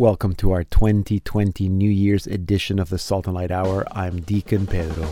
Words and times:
Welcome 0.00 0.34
to 0.36 0.52
our 0.52 0.64
2020 0.64 1.68
New 1.68 1.90
Year's 1.90 2.26
edition 2.26 2.78
of 2.78 2.88
the 2.88 2.96
Salt 2.96 3.26
and 3.26 3.34
Light 3.34 3.50
Hour. 3.50 3.86
I'm 3.92 4.22
Deacon 4.22 4.66
Pedro. 4.66 5.04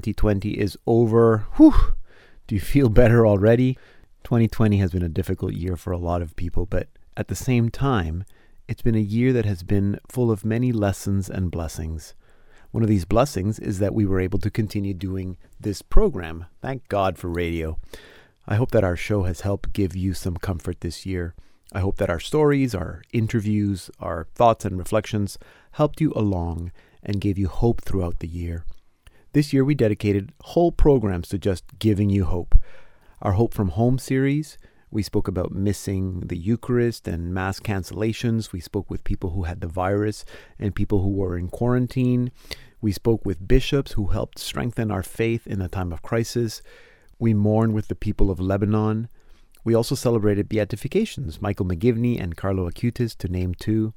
2020 0.00 0.50
is 0.52 0.78
over. 0.86 1.46
Whew. 1.56 1.74
Do 2.46 2.54
you 2.54 2.60
feel 2.60 2.88
better 2.88 3.26
already? 3.26 3.78
2020 4.24 4.78
has 4.78 4.90
been 4.90 5.02
a 5.02 5.08
difficult 5.08 5.52
year 5.52 5.76
for 5.76 5.92
a 5.92 5.98
lot 5.98 6.22
of 6.22 6.34
people, 6.34 6.64
but 6.64 6.88
at 7.16 7.28
the 7.28 7.34
same 7.34 7.68
time, 7.68 8.24
it's 8.66 8.80
been 8.80 8.94
a 8.94 9.00
year 9.00 9.32
that 9.34 9.44
has 9.44 9.62
been 9.62 10.00
full 10.08 10.30
of 10.30 10.44
many 10.44 10.72
lessons 10.72 11.28
and 11.28 11.50
blessings. 11.50 12.14
One 12.70 12.82
of 12.82 12.88
these 12.88 13.04
blessings 13.04 13.58
is 13.58 13.80
that 13.80 13.94
we 13.94 14.06
were 14.06 14.18
able 14.18 14.38
to 14.38 14.50
continue 14.50 14.94
doing 14.94 15.36
this 15.60 15.82
program. 15.82 16.46
Thank 16.62 16.88
God 16.88 17.18
for 17.18 17.28
radio. 17.28 17.78
I 18.46 18.54
hope 18.54 18.70
that 18.70 18.84
our 18.84 18.96
show 18.96 19.24
has 19.24 19.42
helped 19.42 19.74
give 19.74 19.94
you 19.94 20.14
some 20.14 20.36
comfort 20.36 20.80
this 20.80 21.04
year. 21.04 21.34
I 21.72 21.80
hope 21.80 21.98
that 21.98 22.10
our 22.10 22.20
stories, 22.20 22.74
our 22.74 23.02
interviews, 23.12 23.90
our 24.00 24.26
thoughts 24.34 24.64
and 24.64 24.78
reflections 24.78 25.38
helped 25.72 26.00
you 26.00 26.12
along 26.16 26.72
and 27.02 27.20
gave 27.20 27.38
you 27.38 27.48
hope 27.48 27.82
throughout 27.82 28.20
the 28.20 28.28
year. 28.28 28.64
This 29.34 29.54
year 29.54 29.64
we 29.64 29.74
dedicated 29.74 30.30
whole 30.42 30.72
programs 30.72 31.28
to 31.28 31.38
just 31.38 31.64
giving 31.78 32.10
you 32.10 32.26
hope. 32.26 32.54
Our 33.22 33.32
Hope 33.32 33.54
from 33.54 33.70
Home 33.70 33.98
series, 33.98 34.58
we 34.90 35.02
spoke 35.02 35.26
about 35.26 35.52
missing 35.52 36.20
the 36.26 36.36
Eucharist 36.36 37.08
and 37.08 37.32
mass 37.32 37.58
cancellations. 37.58 38.52
We 38.52 38.60
spoke 38.60 38.90
with 38.90 39.04
people 39.04 39.30
who 39.30 39.44
had 39.44 39.62
the 39.62 39.68
virus 39.68 40.26
and 40.58 40.74
people 40.74 41.00
who 41.00 41.08
were 41.08 41.38
in 41.38 41.48
quarantine. 41.48 42.30
We 42.82 42.92
spoke 42.92 43.24
with 43.24 43.48
bishops 43.48 43.92
who 43.92 44.08
helped 44.08 44.38
strengthen 44.38 44.90
our 44.90 45.02
faith 45.02 45.46
in 45.46 45.62
a 45.62 45.68
time 45.68 45.94
of 45.94 46.02
crisis. 46.02 46.60
We 47.18 47.32
mourned 47.32 47.72
with 47.72 47.88
the 47.88 47.94
people 47.94 48.30
of 48.30 48.38
Lebanon. 48.38 49.08
We 49.64 49.74
also 49.74 49.94
celebrated 49.94 50.50
beatifications, 50.50 51.40
Michael 51.40 51.64
McGivney 51.64 52.20
and 52.20 52.36
Carlo 52.36 52.68
Acutis, 52.68 53.16
to 53.16 53.28
name 53.28 53.54
two. 53.54 53.94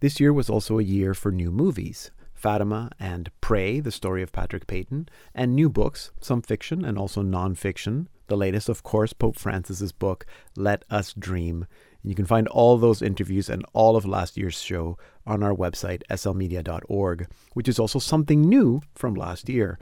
This 0.00 0.18
year 0.18 0.32
was 0.32 0.50
also 0.50 0.80
a 0.80 0.82
year 0.82 1.14
for 1.14 1.30
new 1.30 1.52
movies. 1.52 2.10
Fatima 2.36 2.90
and 3.00 3.30
Pray, 3.40 3.80
the 3.80 3.90
story 3.90 4.22
of 4.22 4.30
Patrick 4.30 4.66
Peyton, 4.66 5.08
and 5.34 5.56
new 5.56 5.68
books, 5.68 6.12
some 6.20 6.42
fiction 6.42 6.84
and 6.84 6.98
also 6.98 7.22
nonfiction. 7.22 8.06
The 8.28 8.36
latest, 8.36 8.68
of 8.68 8.82
course, 8.82 9.12
Pope 9.12 9.38
Francis's 9.38 9.92
book, 9.92 10.26
Let 10.56 10.84
Us 10.90 11.12
Dream. 11.12 11.66
And 12.02 12.10
you 12.10 12.14
can 12.14 12.26
find 12.26 12.46
all 12.48 12.76
those 12.76 13.02
interviews 13.02 13.48
and 13.48 13.64
all 13.72 13.96
of 13.96 14.04
last 14.04 14.36
year's 14.36 14.60
show 14.60 14.98
on 15.26 15.42
our 15.42 15.54
website, 15.54 16.02
slmedia.org, 16.10 17.28
which 17.54 17.68
is 17.68 17.78
also 17.78 17.98
something 17.98 18.42
new 18.42 18.82
from 18.94 19.14
last 19.14 19.48
year. 19.48 19.78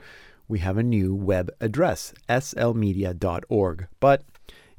We 0.47 0.59
have 0.59 0.77
a 0.77 0.83
new 0.83 1.13
web 1.13 1.51
address, 1.59 2.13
slmedia.org. 2.29 3.87
But 3.99 4.23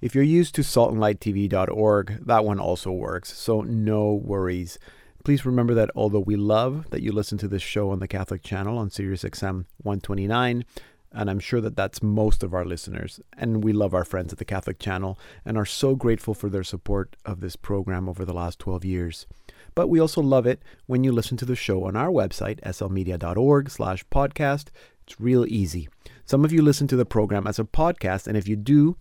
if 0.00 0.14
you're 0.14 0.24
used 0.24 0.54
to 0.54 0.62
saltandlighttv.org, 0.62 2.26
that 2.26 2.44
one 2.44 2.60
also 2.60 2.92
works, 2.92 3.36
so 3.36 3.62
no 3.62 4.12
worries. 4.12 4.78
Please 5.26 5.44
remember 5.44 5.74
that 5.74 5.90
although 5.96 6.20
we 6.20 6.36
love 6.36 6.88
that 6.90 7.02
you 7.02 7.10
listen 7.10 7.36
to 7.38 7.48
this 7.48 7.60
show 7.60 7.90
on 7.90 7.98
the 7.98 8.06
Catholic 8.06 8.44
channel 8.44 8.78
on 8.78 8.90
SiriusXM 8.90 9.64
129, 9.82 10.64
and 11.10 11.28
I'm 11.28 11.40
sure 11.40 11.60
that 11.62 11.74
that's 11.74 12.00
most 12.00 12.44
of 12.44 12.54
our 12.54 12.64
listeners, 12.64 13.18
and 13.36 13.64
we 13.64 13.72
love 13.72 13.92
our 13.92 14.04
friends 14.04 14.32
at 14.32 14.38
the 14.38 14.44
Catholic 14.44 14.78
channel 14.78 15.18
and 15.44 15.58
are 15.58 15.66
so 15.66 15.96
grateful 15.96 16.32
for 16.32 16.48
their 16.48 16.62
support 16.62 17.16
of 17.24 17.40
this 17.40 17.56
program 17.56 18.08
over 18.08 18.24
the 18.24 18.32
last 18.32 18.60
12 18.60 18.84
years. 18.84 19.26
But 19.74 19.88
we 19.88 19.98
also 19.98 20.22
love 20.22 20.46
it 20.46 20.62
when 20.86 21.02
you 21.02 21.10
listen 21.10 21.36
to 21.38 21.44
the 21.44 21.56
show 21.56 21.82
on 21.82 21.96
our 21.96 22.10
website, 22.10 22.60
slmedia.org 22.60 23.68
slash 23.68 24.06
podcast. 24.06 24.68
It's 25.08 25.20
real 25.20 25.44
easy. 25.48 25.88
Some 26.24 26.44
of 26.44 26.52
you 26.52 26.62
listen 26.62 26.86
to 26.86 26.96
the 26.96 27.04
program 27.04 27.48
as 27.48 27.58
a 27.58 27.64
podcast, 27.64 28.28
and 28.28 28.36
if 28.36 28.46
you 28.46 28.54
do, 28.54 28.96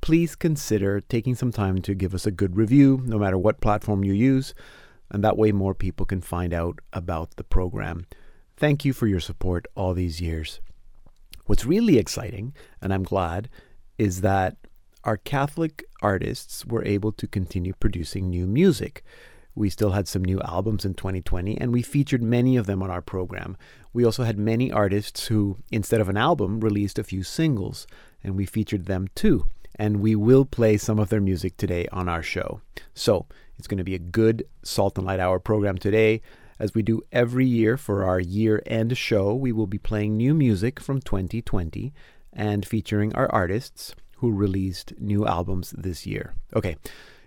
please 0.00 0.36
consider 0.36 1.02
taking 1.02 1.34
some 1.34 1.52
time 1.52 1.82
to 1.82 1.94
give 1.94 2.14
us 2.14 2.24
a 2.24 2.30
good 2.30 2.56
review, 2.56 3.02
no 3.04 3.18
matter 3.18 3.36
what 3.36 3.60
platform 3.60 4.04
you 4.04 4.14
use 4.14 4.54
and 5.10 5.22
that 5.22 5.36
way 5.36 5.52
more 5.52 5.74
people 5.74 6.06
can 6.06 6.20
find 6.20 6.52
out 6.52 6.80
about 6.92 7.36
the 7.36 7.44
program. 7.44 8.06
Thank 8.56 8.84
you 8.84 8.92
for 8.92 9.06
your 9.06 9.20
support 9.20 9.66
all 9.74 9.94
these 9.94 10.20
years. 10.20 10.60
What's 11.46 11.64
really 11.64 11.98
exciting, 11.98 12.54
and 12.80 12.92
I'm 12.92 13.04
glad, 13.04 13.48
is 13.98 14.22
that 14.22 14.56
our 15.04 15.16
Catholic 15.16 15.84
artists 16.02 16.66
were 16.66 16.84
able 16.84 17.12
to 17.12 17.28
continue 17.28 17.72
producing 17.78 18.28
new 18.28 18.46
music. 18.46 19.04
We 19.54 19.70
still 19.70 19.92
had 19.92 20.08
some 20.08 20.24
new 20.24 20.40
albums 20.42 20.84
in 20.84 20.94
2020, 20.94 21.58
and 21.58 21.72
we 21.72 21.82
featured 21.82 22.22
many 22.22 22.56
of 22.56 22.66
them 22.66 22.82
on 22.82 22.90
our 22.90 23.00
program. 23.00 23.56
We 23.92 24.04
also 24.04 24.24
had 24.24 24.38
many 24.38 24.72
artists 24.72 25.28
who, 25.28 25.58
instead 25.70 26.00
of 26.00 26.08
an 26.08 26.16
album, 26.16 26.60
released 26.60 26.98
a 26.98 27.04
few 27.04 27.22
singles, 27.22 27.86
and 28.22 28.36
we 28.36 28.44
featured 28.44 28.86
them 28.86 29.08
too. 29.14 29.46
And 29.76 30.00
we 30.00 30.16
will 30.16 30.44
play 30.44 30.76
some 30.76 30.98
of 30.98 31.08
their 31.08 31.20
music 31.20 31.56
today 31.56 31.86
on 31.92 32.08
our 32.08 32.22
show. 32.22 32.60
So, 32.92 33.26
it's 33.58 33.66
going 33.66 33.78
to 33.78 33.84
be 33.84 33.94
a 33.94 33.98
good 33.98 34.46
Salt 34.62 34.98
and 34.98 35.06
Light 35.06 35.20
Hour 35.20 35.38
program 35.38 35.78
today. 35.78 36.22
As 36.58 36.74
we 36.74 36.82
do 36.82 37.02
every 37.12 37.46
year 37.46 37.76
for 37.76 38.04
our 38.04 38.18
year 38.18 38.62
end 38.66 38.96
show, 38.96 39.34
we 39.34 39.52
will 39.52 39.66
be 39.66 39.78
playing 39.78 40.16
new 40.16 40.34
music 40.34 40.80
from 40.80 41.00
2020 41.00 41.92
and 42.32 42.66
featuring 42.66 43.14
our 43.14 43.30
artists 43.32 43.94
who 44.18 44.32
released 44.32 44.94
new 44.98 45.26
albums 45.26 45.74
this 45.76 46.06
year. 46.06 46.34
Okay, 46.54 46.76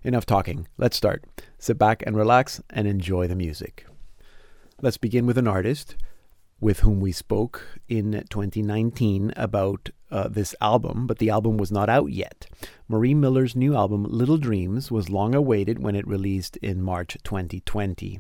enough 0.04 0.26
talking. 0.26 0.68
Let's 0.78 0.98
start. 0.98 1.24
Sit 1.58 1.78
back 1.78 2.04
and 2.06 2.16
relax 2.16 2.62
and 2.70 2.88
enjoy 2.88 3.28
the 3.28 3.36
music. 3.36 3.86
Let's 4.82 4.98
begin 4.98 5.26
with 5.26 5.38
an 5.38 5.48
artist 5.48 5.96
with 6.62 6.80
whom 6.80 7.00
we 7.00 7.12
spoke 7.12 7.80
in 7.88 8.12
2019 8.30 9.34
about 9.36 9.90
uh, 10.12 10.28
this 10.28 10.56
album, 10.62 11.08
but 11.08 11.20
the 11.20 11.30
album 11.30 11.58
was 11.58 11.72
not 11.72 11.90
out 11.90 12.12
yet. 12.12 12.48
Marie 12.88 13.14
Miller's 13.14 13.56
new 13.56 13.76
album, 13.76 14.06
Little 14.10 14.38
Dreams, 14.38 14.92
was 14.92 15.10
long 15.10 15.36
awaited 15.36 15.82
when 15.82 15.96
it 15.96 16.08
released 16.08 16.58
in 16.58 16.82
March 16.82 17.18
2020. 17.24 18.20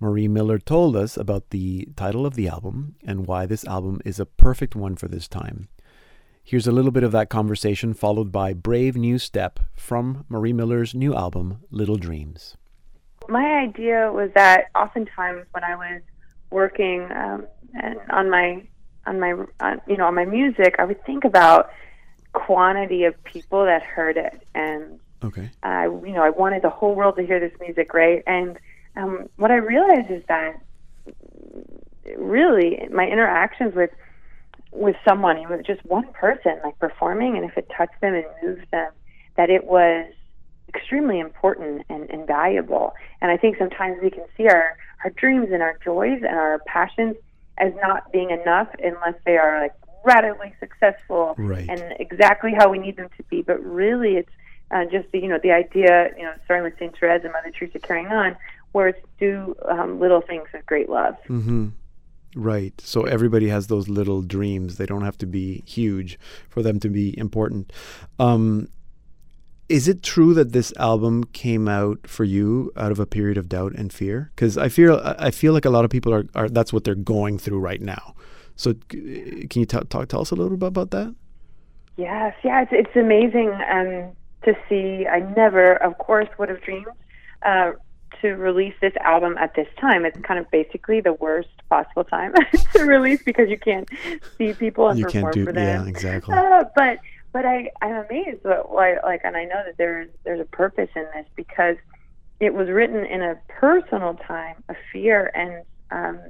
Marie 0.00 0.28
Miller 0.28 0.58
told 0.58 0.96
us 0.96 1.16
about 1.16 1.50
the 1.50 1.86
title 1.94 2.24
of 2.24 2.34
the 2.34 2.48
album 2.48 2.96
and 3.04 3.26
why 3.26 3.44
this 3.44 3.66
album 3.66 4.00
is 4.04 4.18
a 4.18 4.26
perfect 4.26 4.74
one 4.74 4.96
for 4.96 5.08
this 5.08 5.28
time. 5.28 5.68
Here's 6.42 6.66
a 6.66 6.72
little 6.72 6.90
bit 6.90 7.04
of 7.04 7.12
that 7.12 7.28
conversation, 7.28 7.92
followed 7.92 8.32
by 8.32 8.54
Brave 8.54 8.96
New 8.96 9.18
Step 9.18 9.60
from 9.76 10.24
Marie 10.28 10.54
Miller's 10.54 10.94
new 10.94 11.14
album, 11.14 11.58
Little 11.70 11.98
Dreams. 11.98 12.56
My 13.28 13.44
idea 13.60 14.10
was 14.10 14.30
that 14.34 14.64
oftentimes 14.74 15.46
when 15.52 15.62
I 15.62 15.76
was 15.76 16.00
working 16.50 17.06
um, 17.14 17.46
on 18.10 18.30
my 18.30 18.62
on 19.06 19.20
my 19.20 19.34
on, 19.60 19.80
you 19.86 19.96
know 19.96 20.06
on 20.06 20.14
my 20.14 20.24
music, 20.24 20.76
I 20.78 20.84
would 20.84 21.04
think 21.04 21.24
about 21.24 21.70
quantity 22.32 23.04
of 23.04 23.22
people 23.24 23.64
that 23.64 23.82
heard 23.82 24.16
it, 24.16 24.46
and 24.54 25.00
okay, 25.22 25.50
I 25.62 25.84
you 25.84 26.12
know 26.12 26.22
I 26.22 26.30
wanted 26.30 26.62
the 26.62 26.70
whole 26.70 26.94
world 26.94 27.16
to 27.16 27.26
hear 27.26 27.40
this 27.40 27.52
music, 27.60 27.94
right? 27.94 28.22
And 28.26 28.58
um, 28.96 29.28
what 29.36 29.50
I 29.50 29.56
realized 29.56 30.10
is 30.10 30.22
that 30.28 30.60
really 32.16 32.86
my 32.92 33.06
interactions 33.06 33.74
with 33.74 33.90
with 34.72 34.96
someone, 35.06 35.38
even 35.38 35.64
just 35.64 35.84
one 35.84 36.06
person, 36.12 36.58
like 36.62 36.78
performing, 36.78 37.36
and 37.36 37.44
if 37.44 37.56
it 37.56 37.68
touched 37.76 38.00
them 38.00 38.14
and 38.14 38.24
moved 38.42 38.70
them, 38.70 38.92
that 39.36 39.50
it 39.50 39.64
was 39.64 40.12
extremely 40.68 41.18
important 41.18 41.82
and, 41.88 42.08
and 42.10 42.26
valuable. 42.26 42.94
And 43.20 43.30
I 43.30 43.36
think 43.36 43.58
sometimes 43.58 43.98
we 44.00 44.10
can 44.10 44.24
see 44.36 44.46
our, 44.46 44.76
our 45.04 45.10
dreams 45.10 45.48
and 45.52 45.62
our 45.62 45.76
joys 45.84 46.18
and 46.22 46.36
our 46.36 46.60
passions 46.66 47.16
as 47.60 47.72
not 47.82 48.10
being 48.12 48.30
enough 48.30 48.68
unless 48.82 49.14
they 49.24 49.36
are 49.36 49.60
like 49.60 49.74
radically 50.04 50.54
successful 50.58 51.34
right. 51.36 51.68
and 51.68 51.94
exactly 52.00 52.52
how 52.56 52.70
we 52.70 52.78
need 52.78 52.96
them 52.96 53.08
to 53.16 53.22
be. 53.24 53.42
But 53.42 53.62
really, 53.64 54.16
it's 54.16 54.32
uh, 54.70 54.84
just 54.86 55.10
the, 55.12 55.20
you 55.20 55.28
know 55.28 55.38
the 55.42 55.52
idea, 55.52 56.10
you 56.16 56.22
know, 56.22 56.32
starting 56.44 56.64
with 56.64 56.78
Saint 56.78 56.98
Therese 56.98 57.22
and 57.24 57.32
Mother 57.32 57.50
Teresa 57.50 57.78
carrying 57.78 58.08
on, 58.08 58.36
where 58.72 58.88
it's 58.88 59.00
do 59.18 59.54
um, 59.68 60.00
little 60.00 60.20
things 60.20 60.48
with 60.52 60.64
great 60.66 60.88
love. 60.88 61.16
Mm-hmm. 61.28 61.68
Right. 62.36 62.80
So 62.80 63.02
everybody 63.02 63.48
has 63.48 63.66
those 63.66 63.88
little 63.88 64.22
dreams. 64.22 64.76
They 64.76 64.86
don't 64.86 65.02
have 65.02 65.18
to 65.18 65.26
be 65.26 65.64
huge 65.66 66.18
for 66.48 66.62
them 66.62 66.78
to 66.80 66.88
be 66.88 67.16
important. 67.18 67.72
Um, 68.20 68.68
is 69.70 69.86
it 69.88 70.02
true 70.02 70.34
that 70.34 70.52
this 70.52 70.72
album 70.76 71.24
came 71.24 71.68
out 71.68 71.98
for 72.06 72.24
you 72.24 72.72
out 72.76 72.90
of 72.92 72.98
a 72.98 73.06
period 73.06 73.38
of 73.38 73.48
doubt 73.48 73.72
and 73.74 73.92
fear? 73.92 74.30
Because 74.34 74.58
I 74.58 74.68
feel 74.68 75.00
I 75.04 75.30
feel 75.30 75.52
like 75.52 75.64
a 75.64 75.70
lot 75.70 75.84
of 75.84 75.90
people 75.90 76.12
are, 76.12 76.24
are 76.34 76.48
that's 76.48 76.72
what 76.72 76.84
they're 76.84 76.94
going 77.16 77.38
through 77.38 77.60
right 77.60 77.80
now. 77.80 78.14
So 78.56 78.74
can 78.88 79.48
you 79.62 79.66
t- 79.66 79.78
talk 79.88 80.08
tell 80.08 80.20
us 80.20 80.30
a 80.32 80.34
little 80.34 80.56
bit 80.56 80.68
about 80.68 80.90
that? 80.90 81.14
Yes, 81.96 82.34
yeah, 82.42 82.62
it's 82.62 82.72
it's 82.72 82.96
amazing 82.96 83.50
um, 83.70 84.12
to 84.44 84.54
see. 84.68 85.06
I 85.06 85.20
never, 85.36 85.74
of 85.82 85.98
course, 85.98 86.28
would 86.38 86.48
have 86.48 86.60
dreamed 86.62 86.86
uh, 87.42 87.72
to 88.20 88.28
release 88.34 88.74
this 88.80 88.92
album 89.02 89.36
at 89.38 89.54
this 89.54 89.68
time. 89.80 90.04
It's 90.04 90.18
kind 90.22 90.40
of 90.40 90.50
basically 90.50 91.00
the 91.00 91.12
worst 91.14 91.48
possible 91.68 92.04
time 92.04 92.34
to 92.74 92.84
release 92.84 93.22
because 93.22 93.48
you 93.48 93.58
can't 93.58 93.88
see 94.36 94.52
people 94.52 94.88
and 94.88 94.98
You 94.98 95.06
perform 95.06 95.22
can't 95.24 95.34
do 95.34 95.44
for 95.46 95.52
them. 95.52 95.84
yeah, 95.84 95.88
exactly. 95.88 96.34
Uh, 96.34 96.64
but 96.74 96.98
but 97.32 97.44
I 97.46 97.70
I'm 97.82 98.04
amazed 98.06 98.44
at 98.46 98.70
why 98.70 98.96
like 99.04 99.20
and 99.24 99.36
I 99.36 99.44
know 99.44 99.62
that 99.64 99.76
there's 99.78 100.08
there's 100.24 100.40
a 100.40 100.44
purpose 100.44 100.88
in 100.94 101.06
this 101.14 101.26
because 101.36 101.76
it 102.40 102.54
was 102.54 102.68
written 102.68 103.04
in 103.04 103.22
a 103.22 103.36
personal 103.48 104.14
time 104.14 104.62
of 104.68 104.76
fear 104.92 105.30
and 105.34 105.64
um, 105.90 106.20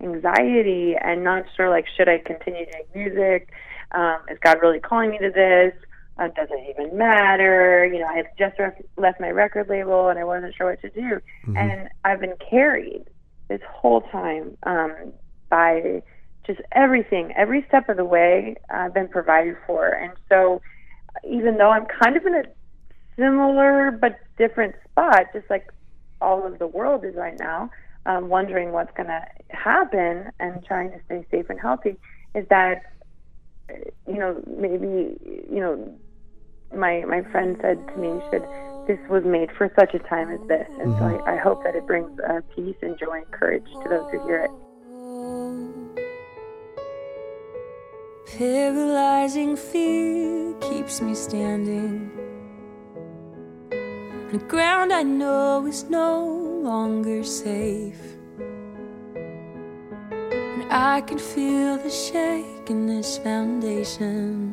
anxiety 0.00 0.94
and 1.00 1.22
not 1.24 1.44
sure 1.56 1.70
like 1.70 1.86
should 1.96 2.08
I 2.08 2.18
continue 2.18 2.66
doing 2.66 2.84
music? 2.94 3.48
Um, 3.92 4.18
is 4.28 4.38
God 4.40 4.58
really 4.60 4.80
calling 4.80 5.10
me 5.10 5.18
to 5.18 5.30
this? 5.30 5.72
Uh, 6.18 6.28
does 6.28 6.48
it 6.50 6.70
even 6.70 6.96
matter? 6.96 7.86
You 7.86 8.00
know, 8.00 8.06
I 8.06 8.16
had 8.16 8.26
just 8.38 8.58
ref- 8.58 8.80
left 8.96 9.20
my 9.20 9.28
record 9.30 9.68
label 9.68 10.08
and 10.08 10.18
I 10.18 10.24
wasn't 10.24 10.54
sure 10.54 10.70
what 10.70 10.80
to 10.82 10.90
do, 10.90 11.20
Mhm. 11.46 11.56
and 11.56 11.88
I've 12.04 12.20
been 12.20 12.36
carried 12.50 13.04
this 13.48 13.60
whole 13.68 14.00
time 14.00 14.56
um, 14.64 15.12
by 15.50 16.02
just 16.46 16.60
everything, 16.72 17.32
every 17.36 17.64
step 17.68 17.88
of 17.88 17.96
the 17.96 18.04
way 18.04 18.56
I've 18.70 18.94
been 18.94 19.08
provided 19.08 19.56
for. 19.66 19.88
And 19.88 20.12
so, 20.28 20.60
even 21.24 21.56
though 21.56 21.70
I'm 21.70 21.86
kind 21.86 22.16
of 22.16 22.24
in 22.26 22.34
a 22.34 22.44
similar 23.16 23.90
but 23.90 24.18
different 24.38 24.74
spot, 24.90 25.26
just 25.32 25.48
like 25.50 25.72
all 26.20 26.46
of 26.46 26.58
the 26.58 26.66
world 26.66 27.04
is 27.04 27.14
right 27.14 27.38
now, 27.38 27.70
um, 28.04 28.28
wondering 28.28 28.72
what's 28.72 28.94
going 28.96 29.08
to 29.08 29.24
happen 29.50 30.30
and 30.38 30.64
trying 30.64 30.90
to 30.92 31.00
stay 31.06 31.26
safe 31.30 31.50
and 31.50 31.60
healthy, 31.60 31.96
is 32.34 32.46
that, 32.48 32.82
you 34.06 34.18
know, 34.18 34.40
maybe, 34.46 35.16
you 35.50 35.60
know, 35.60 35.98
my, 36.74 37.04
my 37.06 37.22
friend 37.30 37.56
said 37.60 37.86
to 37.88 37.96
me, 37.96 38.20
should 38.30 38.42
this 38.86 38.98
was 39.10 39.24
made 39.24 39.50
for 39.58 39.70
such 39.78 39.94
a 39.94 39.98
time 39.98 40.30
as 40.30 40.40
this. 40.46 40.68
And 40.80 40.96
so 40.98 41.04
I, 41.04 41.34
I 41.34 41.36
hope 41.36 41.64
that 41.64 41.74
it 41.74 41.86
brings 41.86 42.18
uh, 42.20 42.40
peace 42.54 42.76
and 42.82 42.96
joy 42.98 43.18
and 43.18 43.30
courage 43.32 43.66
to 43.82 43.88
those 43.88 44.10
who 44.12 44.24
hear 44.26 44.44
it. 44.44 45.85
Paralyzing 48.26 49.56
fear 49.56 50.52
keeps 50.54 51.00
me 51.00 51.14
standing 51.14 52.10
on 54.32 54.48
ground 54.48 54.92
I 54.92 55.04
know 55.04 55.64
is 55.66 55.88
no 55.88 56.26
longer 56.60 57.22
safe. 57.22 58.00
And 59.14 60.72
I 60.72 61.02
can 61.02 61.18
feel 61.18 61.78
the 61.78 61.88
shake 61.88 62.68
in 62.68 62.86
this 62.86 63.16
foundation, 63.18 64.52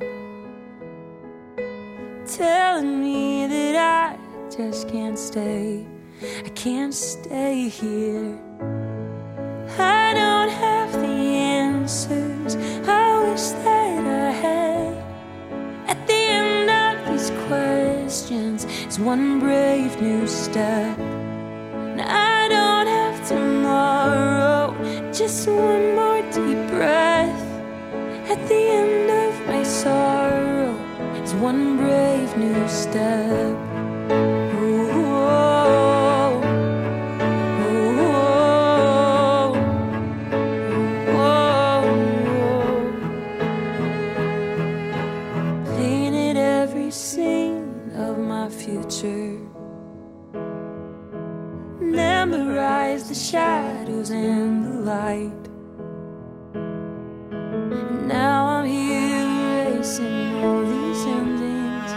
telling 2.27 3.01
me 3.01 3.47
that 3.47 3.75
I 3.75 4.17
just 4.55 4.87
can't 4.87 5.17
stay. 5.17 5.85
I 6.45 6.49
can't 6.49 6.93
stay 6.93 7.67
here. 7.67 8.39
I 9.79 10.13
don't 10.13 10.49
have 10.49 10.93
the 10.93 11.07
answers. 11.07 12.55
Wish 13.33 13.49
that 13.65 14.05
I 14.05 14.29
had. 14.29 14.93
At 15.87 16.05
the 16.05 16.13
end 16.13 16.69
of 16.69 16.93
these 17.09 17.31
questions 17.47 18.65
is 18.87 18.99
one 18.99 19.39
brave 19.39 19.99
new 19.99 20.27
step. 20.27 20.99
I 20.99 22.47
don't 22.47 22.85
have 22.85 23.27
tomorrow, 23.27 24.75
just 25.11 25.47
one 25.47 25.95
more 25.95 26.21
deep 26.31 26.61
breath. 26.69 27.43
At 28.29 28.47
the 28.47 28.63
end 28.81 29.09
of 29.09 29.47
my 29.47 29.63
sorrow 29.63 30.77
is 31.23 31.33
one 31.33 31.77
brave 31.77 32.37
new 32.37 32.67
step. 32.67 34.42
Future. 48.73 49.39
Memorized 51.79 53.09
the 53.09 53.15
shadows 53.15 54.09
and 54.09 54.65
the 54.65 54.75
light. 54.91 55.43
Now 58.07 58.47
I'm 58.47 58.65
here 58.65 59.67
erasing 59.67 60.43
all 60.43 60.61
these 60.61 61.05
endings. 61.05 61.91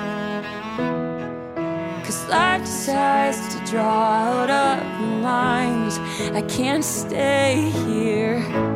Cause 2.05 2.29
life 2.29 2.63
decides 2.63 3.39
to 3.55 3.65
draw 3.71 4.11
out 4.31 4.51
of 4.51 5.23
lines. 5.23 5.99
I 6.35 6.43
can't 6.43 6.85
stay 6.85 7.71
here. 7.87 8.76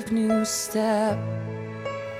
Brave 0.00 0.12
new 0.12 0.44
step. 0.44 1.18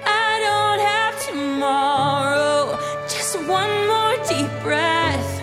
I 0.07 0.41
don't 0.47 0.81
have 0.81 1.15
tomorrow, 1.27 2.79
just 3.07 3.37
one 3.47 3.87
more 3.87 4.17
deep 4.27 4.51
breath. 4.63 5.43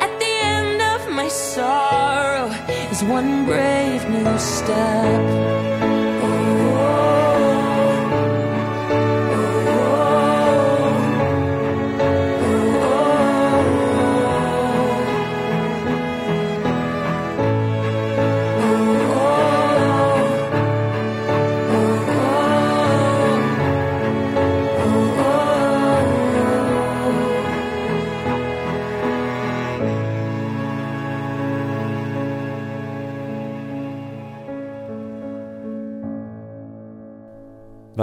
At 0.00 0.18
the 0.18 0.34
end 0.42 0.82
of 0.82 1.14
my 1.14 1.28
sorrow 1.28 2.48
is 2.90 3.04
one 3.04 3.44
brave 3.44 4.08
new 4.08 4.38
step. 4.38 5.43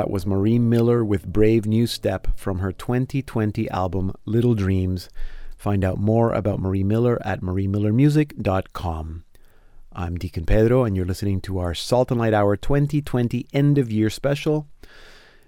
That 0.01 0.09
was 0.09 0.25
Marie 0.25 0.57
Miller 0.57 1.05
with 1.05 1.31
Brave 1.31 1.67
New 1.67 1.85
Step 1.85 2.29
from 2.35 2.57
her 2.57 2.71
2020 2.71 3.69
album 3.69 4.11
Little 4.25 4.55
Dreams. 4.55 5.09
Find 5.55 5.83
out 5.83 5.99
more 5.99 6.33
about 6.33 6.59
Marie 6.59 6.83
Miller 6.83 7.21
at 7.23 7.41
mariemillermusic.com. 7.41 9.23
I'm 9.93 10.17
Deacon 10.17 10.47
Pedro, 10.47 10.85
and 10.85 10.95
you're 10.95 11.05
listening 11.05 11.39
to 11.41 11.59
our 11.59 11.75
Salt 11.75 12.09
and 12.09 12.19
Light 12.19 12.33
Hour 12.33 12.57
2020 12.57 13.45
end 13.53 13.77
of 13.77 13.91
year 13.91 14.09
special. 14.09 14.67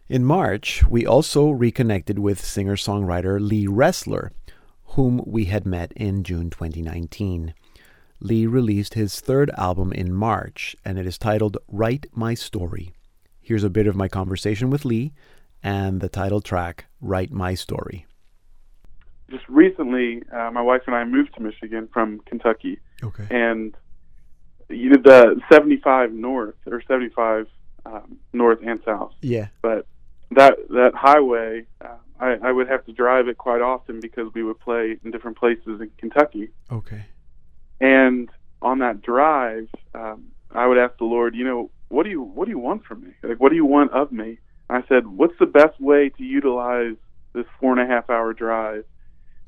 In 0.08 0.24
March, 0.24 0.84
we 0.84 1.04
also 1.04 1.50
reconnected 1.50 2.20
with 2.20 2.46
singer 2.46 2.76
songwriter 2.76 3.40
Lee 3.42 3.66
Roessler, 3.66 4.30
whom 4.90 5.24
we 5.26 5.46
had 5.46 5.66
met 5.66 5.92
in 5.94 6.24
June 6.24 6.52
2019. 6.52 7.56
Lee 8.20 8.46
released 8.46 8.94
his 8.94 9.20
third 9.20 9.50
album 9.58 9.92
in 9.92 10.14
March, 10.14 10.76
and 10.86 11.00
it 11.00 11.08
is 11.08 11.18
titled 11.18 11.58
Write 11.68 12.06
My 12.14 12.36
Story. 12.36 12.94
Here's 13.44 13.66
a 13.66 13.70
bit 13.70 13.88
of 13.88 13.96
my 13.96 14.08
conversation 14.08 14.70
with 14.70 14.86
Lee 14.86 15.12
and 15.62 16.00
the 16.00 16.08
title 16.08 16.40
track, 16.40 16.86
Write 17.02 17.30
My 17.30 17.56
Story. 17.56 18.06
Just 19.30 19.44
recently, 19.50 20.24
uh, 20.34 20.50
my 20.52 20.62
wife 20.62 20.84
and 20.88 20.96
I 20.96 21.04
moved 21.04 21.36
to 21.36 21.42
Michigan 21.42 21.90
from 21.92 22.22
Kentucky, 22.22 22.80
Okay. 23.04 23.28
and 23.30 23.76
you 24.70 24.90
know 24.92 25.02
the 25.04 25.42
75 25.52 26.14
north 26.14 26.56
or 26.66 26.82
75 26.88 27.48
um, 27.86 28.18
north 28.32 28.60
and 28.66 28.80
south. 28.86 29.12
Yeah. 29.22 29.48
But 29.62 29.88
that 30.32 30.54
that 30.70 30.92
highway, 30.96 31.66
um, 31.82 31.98
I, 32.22 32.38
I 32.44 32.52
would 32.54 32.70
have 32.70 32.86
to 32.86 32.94
drive 32.94 33.28
it 33.28 33.38
quite 33.38 33.62
often 33.62 34.00
because 34.00 34.34
we 34.34 34.42
would 34.44 34.60
play 34.60 34.98
in 35.04 35.12
different 35.12 35.38
places 35.38 35.82
in 35.82 35.92
Kentucky. 35.98 36.50
Okay. 36.72 37.04
And 37.82 38.30
on 38.62 38.80
that 38.80 39.02
drive, 39.02 39.68
um, 39.94 40.28
I 40.52 40.66
would 40.68 40.78
ask 40.78 40.98
the 40.98 41.04
Lord, 41.06 41.36
you 41.36 41.44
know, 41.44 41.72
what 41.94 42.04
do 42.04 42.10
you 42.10 42.22
what 42.22 42.46
do 42.46 42.52
you 42.52 42.60
want 42.60 42.86
from 42.86 43.04
me? 43.04 43.12
Like, 43.22 43.40
what 43.40 43.50
do 43.50 43.56
you 43.56 43.66
want 43.66 43.92
of 43.94 44.12
me? 44.12 44.40
I 44.70 44.82
said, 44.90 45.06
what's 45.06 45.38
the 45.40 45.46
best 45.46 45.80
way 45.80 46.10
to 46.18 46.24
utilize 46.24 46.96
this 47.36 47.46
four 47.60 47.78
and 47.78 47.82
a 47.82 47.94
half 47.94 48.10
hour 48.10 48.34
drive? 48.34 48.86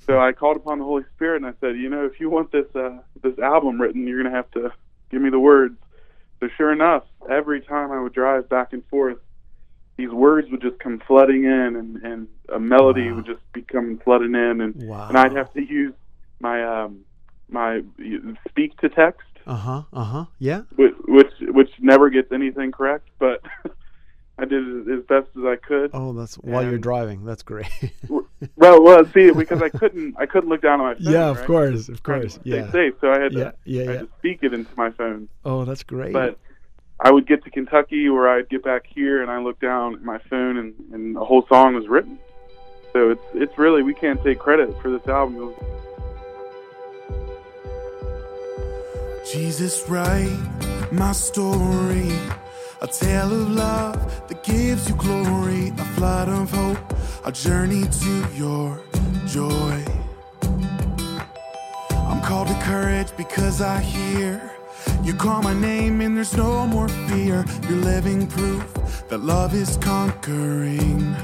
So 0.05 0.19
I 0.19 0.33
called 0.33 0.57
upon 0.57 0.77
the 0.77 0.85
Holy 0.85 1.03
Spirit 1.15 1.41
and 1.41 1.47
I 1.47 1.53
said, 1.59 1.77
you 1.77 1.89
know, 1.89 2.05
if 2.05 2.19
you 2.19 2.29
want 2.29 2.51
this 2.51 2.67
uh, 2.75 2.99
this 3.23 3.37
album 3.39 3.81
written, 3.81 4.07
you're 4.07 4.21
gonna 4.21 4.35
have 4.35 4.51
to 4.51 4.69
give 5.11 5.21
me 5.21 5.31
the 5.31 5.39
words. 5.39 5.77
So 6.39 6.47
sure 6.55 6.71
enough, 6.71 7.03
every 7.29 7.61
time 7.61 7.91
I 7.91 7.99
would 8.01 8.13
drive 8.13 8.47
back 8.49 8.73
and 8.73 8.85
forth, 8.87 9.17
these 9.97 10.09
words 10.11 10.47
would 10.51 10.61
just 10.61 10.77
come 10.79 11.01
flooding 11.07 11.45
in, 11.45 11.75
and, 11.77 11.95
and 12.03 12.27
a 12.53 12.59
melody 12.59 13.09
Wow. 13.09 13.15
would 13.15 13.25
just 13.25 13.41
become 13.53 13.99
flooding 14.03 14.35
in, 14.35 14.61
and 14.61 14.75
Wow. 14.75 15.07
and 15.07 15.17
I'd 15.17 15.35
have 15.35 15.51
to 15.53 15.61
use 15.61 15.93
my 16.39 16.63
um 16.63 17.05
my 17.49 17.81
speak 18.49 18.77
to 18.79 18.89
text, 18.89 19.21
Uh 19.47 19.55
huh. 19.55 19.83
Uh 19.93 20.03
huh. 20.03 20.25
Yeah. 20.39 20.61
which 20.75 20.93
which, 21.07 21.31
which 21.39 21.69
never 21.79 22.09
gets 22.09 22.31
anything 22.31 22.71
correct, 22.71 23.07
but 23.19 23.41
I 24.37 24.45
did 24.45 24.89
as 24.89 25.03
best 25.05 25.27
as 25.37 25.43
I 25.45 25.55
could. 25.55 25.91
Oh, 25.93 26.11
that's 26.13 26.35
while 26.35 26.63
you're 26.63 26.77
driving. 26.77 27.23
That's 27.25 27.43
great. 27.43 27.67
Well, 28.57 28.83
well, 28.83 29.05
see, 29.13 29.31
because 29.31 29.61
I 29.61 29.69
couldn't 29.69 30.15
I 30.19 30.25
couldn't 30.25 30.49
look 30.49 30.61
down 30.61 30.79
at 30.81 30.83
my 30.83 30.93
phone. 30.95 31.13
yeah, 31.13 31.29
of 31.29 31.37
right? 31.37 31.47
course, 31.47 31.89
of 31.89 32.03
course. 32.03 32.37
Yeah. 32.43 32.69
safe, 32.71 32.93
so 33.01 33.09
I 33.11 33.19
had 33.19 33.31
to 33.31 33.39
Yeah. 33.39 33.51
Yeah. 33.63 33.81
I 33.81 33.85
Yeah. 33.85 33.91
had 33.93 33.99
to 34.01 34.09
speak 34.19 34.39
it 34.43 34.53
into 34.53 34.69
my 34.75 34.91
phone. 34.91 35.29
Oh, 35.45 35.63
that's 35.65 35.83
great. 35.83 36.13
But 36.13 36.37
I 36.99 37.11
would 37.11 37.27
get 37.27 37.43
to 37.45 37.49
Kentucky 37.49 38.07
or 38.07 38.27
I'd 38.29 38.49
get 38.49 38.63
back 38.63 38.83
here 38.87 39.21
and 39.21 39.31
I 39.31 39.39
look 39.39 39.59
down 39.59 39.95
at 39.95 40.03
my 40.03 40.17
phone 40.29 40.57
and, 40.57 40.73
and 40.93 41.17
a 41.17 41.23
whole 41.25 41.45
song 41.47 41.75
was 41.75 41.87
written. 41.87 42.19
So 42.93 43.09
it's 43.11 43.23
it's 43.33 43.57
really 43.57 43.83
we 43.83 43.93
can't 43.93 44.21
take 44.23 44.37
credit 44.37 44.69
for 44.81 44.91
this 44.91 45.05
album. 45.07 45.53
Jesus, 49.31 49.89
write 49.89 50.39
my 50.91 51.11
story. 51.11 52.11
A 52.81 52.87
tale 52.87 53.31
of 53.31 53.49
love 53.49 54.27
that 54.27 54.43
gives 54.43 54.87
you 54.87 54.95
glory. 54.95 55.69
A 55.69 55.85
flood 55.95 56.29
of 56.29 56.51
hope, 56.51 56.93
a 57.25 57.31
journey 57.31 57.87
to 57.87 58.27
your 58.35 58.81
joy. 59.25 59.83
I'm 61.91 62.21
called 62.21 62.49
to 62.49 62.59
courage 62.61 63.09
because 63.17 63.61
I 63.61 63.79
hear 63.81 64.51
you 65.03 65.13
call 65.13 65.41
my 65.41 65.53
name 65.53 66.01
and 66.01 66.15
there's 66.15 66.35
no 66.35 66.67
more 66.67 66.87
fear. 66.87 67.45
You're 67.67 67.79
living 67.79 68.27
proof 68.27 69.07
that 69.09 69.19
love 69.21 69.53
is 69.53 69.77
conquering. 69.77 71.15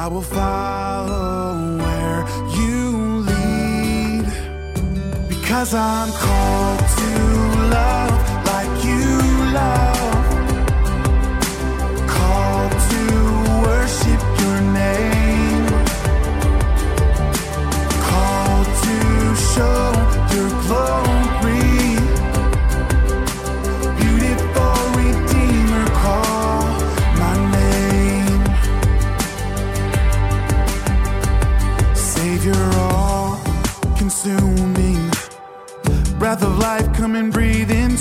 I 0.00 0.06
will 0.06 0.22
follow 0.22 1.76
where 1.76 2.24
you 2.56 3.24
lead 3.30 4.26
because 5.28 5.74
I'm 5.74 6.10
called 6.12 6.78
to 7.00 7.10
love 7.74 8.46
like 8.46 8.84
you 8.84 9.52
love. 9.52 9.87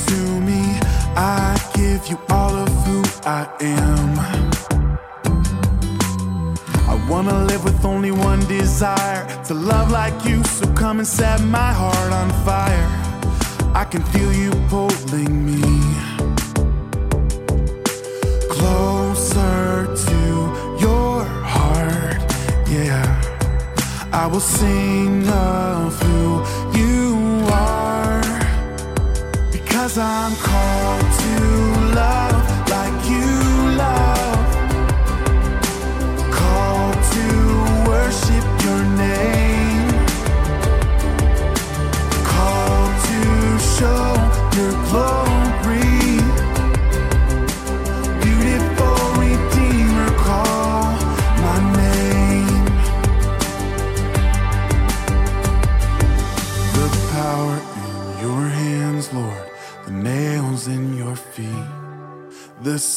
Into 0.08 0.42
me. 0.42 0.80
I 1.16 1.60
give 1.74 2.08
you 2.08 2.20
all 2.30 2.56
of 2.56 2.70
who 2.86 3.04
I 3.26 3.48
am. 3.62 4.20
I 6.90 6.96
wanna 7.10 7.46
live 7.46 7.64
with 7.64 7.84
only 7.86 8.12
one 8.12 8.40
desire 8.48 9.26
to 9.46 9.54
love 9.54 9.92
like 9.92 10.26
you, 10.26 10.44
so 10.44 10.72
come 10.74 11.00
and 11.00 11.08
set 11.08 11.42
my 11.42 11.72
heart 11.74 12.14
on 12.14 12.30
fire. 12.46 12.88
I 13.74 13.84
can 13.86 14.04
feel 14.04 14.34
you 14.34 14.52
pulling 14.70 15.46
me 15.46 15.62
closer 18.50 19.96
to 20.06 20.20
your 20.80 21.24
heart. 21.24 22.22
Yeah, 22.68 23.06
I 24.12 24.28
will 24.28 24.40
sing 24.40 25.28
of 25.30 26.02
who 26.02 26.44
I'm 30.00 30.36
called 30.36 31.07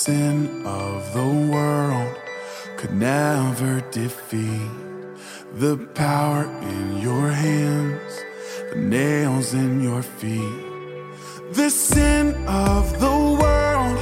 sin 0.04 0.64
of 0.64 1.12
the 1.12 1.30
world 1.52 2.16
could 2.78 2.95
never 2.95 3.83
defeat. 3.90 4.71
The 5.57 5.76
power 5.92 6.45
in 6.62 6.97
your 7.02 7.28
hands, 7.28 8.12
the 8.71 8.76
nails 8.76 9.52
in 9.52 9.83
your 9.83 10.00
feet. 10.00 10.57
The 11.52 11.69
sin 11.69 12.35
of 12.49 12.99
the 12.99 13.16
world 13.42 13.99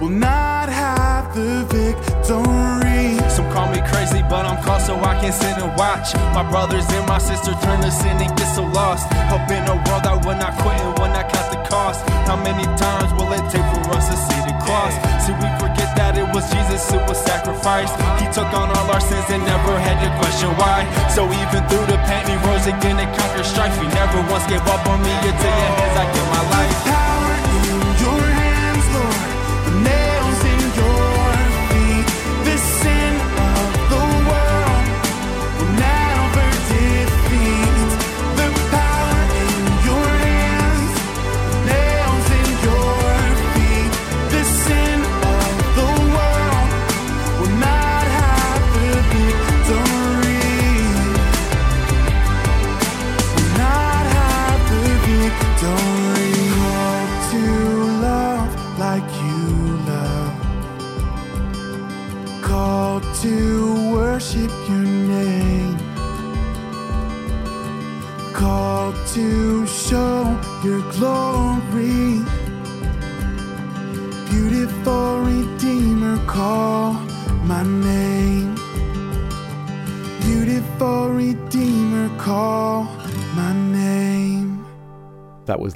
will 0.00 0.16
not 0.30 0.68
have 0.68 1.34
the 1.34 1.66
victory. 1.66 3.18
Some 3.28 3.50
call 3.50 3.66
me 3.74 3.80
crazy, 3.90 4.22
but 4.30 4.46
I'm 4.46 4.62
called 4.62 4.82
so 4.82 4.94
I 5.00 5.18
can 5.20 5.32
sit 5.32 5.58
and 5.58 5.76
watch. 5.76 6.14
My 6.38 6.48
brothers 6.48 6.86
and 6.90 7.08
my 7.08 7.18
sisters 7.18 7.58
turn 7.64 7.80
to 7.82 7.90
sin 7.90 8.16
and 8.22 8.30
get 8.38 8.54
so 8.54 8.62
lost. 8.62 9.12
Hope 9.34 9.50
in 9.50 9.66
a 9.66 9.74
world 9.82 10.06
I 10.06 10.14
will 10.14 10.38
not 10.38 10.54
quit 10.62 10.78
and 10.78 10.96
will 10.96 11.10
not 11.10 11.26
count 11.32 11.50
the 11.50 11.60
cost. 11.68 12.08
How 12.30 12.36
many 12.36 12.62
times 12.78 13.10
will 13.18 13.32
it 13.32 13.42
take 13.50 13.66
for 13.74 13.98
us 13.98 14.06
to 14.10 14.16
see 14.30 14.40
the 14.46 14.54
cross? 14.62 15.13
See, 15.24 15.32
we 15.40 15.48
forget 15.56 15.88
that 15.96 16.20
it 16.20 16.28
was 16.36 16.44
Jesus 16.52 16.84
who 16.92 17.00
was 17.08 17.16
sacrificed. 17.16 17.96
He 18.20 18.28
took 18.28 18.44
on 18.52 18.68
all 18.68 18.88
our 18.92 19.00
sins 19.00 19.24
and 19.32 19.40
never 19.48 19.72
had 19.80 19.96
to 20.04 20.10
question 20.20 20.52
why. 20.60 20.84
So 21.08 21.24
even 21.24 21.64
through 21.64 21.88
the 21.88 21.96
pain, 22.04 22.28
he 22.28 22.36
rose 22.44 22.68
again 22.68 23.00
and 23.00 23.08
conquered 23.16 23.48
strife. 23.48 23.72
He 23.80 23.88
never 23.88 24.20
once 24.28 24.44
gave 24.52 24.60
up 24.68 24.84
on 24.84 25.00
me. 25.00 25.08
Into 25.24 25.48
your 25.48 25.72
hands, 25.80 25.96
I 25.96 26.04
give 26.12 26.28
my 26.28 26.44
life. 26.52 26.93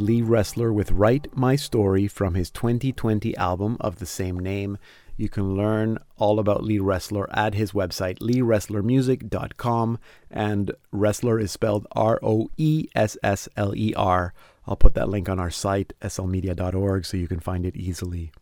Lee 0.08 0.22
Roessler 0.22 0.72
with 0.72 0.90
Write 0.92 1.28
My 1.36 1.54
Story 1.54 2.08
from 2.08 2.32
his 2.32 2.50
2020 2.50 3.36
album 3.36 3.76
of 3.78 3.98
the 3.98 4.06
same 4.06 4.40
name. 4.40 4.78
You 5.18 5.28
can 5.28 5.54
learn 5.54 5.98
all 6.16 6.38
about 6.38 6.64
Lee 6.64 6.78
Roessler 6.78 7.26
at 7.30 7.52
his 7.52 7.72
website, 7.72 8.18
leeroesslermusic.com. 8.20 9.98
And 10.30 10.72
Roessler 10.94 11.42
is 11.42 11.52
spelled 11.52 11.86
R 11.92 12.18
O 12.22 12.48
E 12.56 12.88
S 12.94 13.18
S 13.22 13.50
L 13.54 13.76
E 13.76 13.92
R. 13.98 14.32
I'll 14.66 14.76
put 14.76 14.94
that 14.94 15.10
link 15.10 15.28
on 15.28 15.38
our 15.38 15.50
site, 15.50 15.92
slmedia.org, 16.00 17.04
so 17.04 17.18
you 17.18 17.28
can 17.28 17.40
find 17.40 17.66
it 17.66 17.76
easily. 17.76 18.32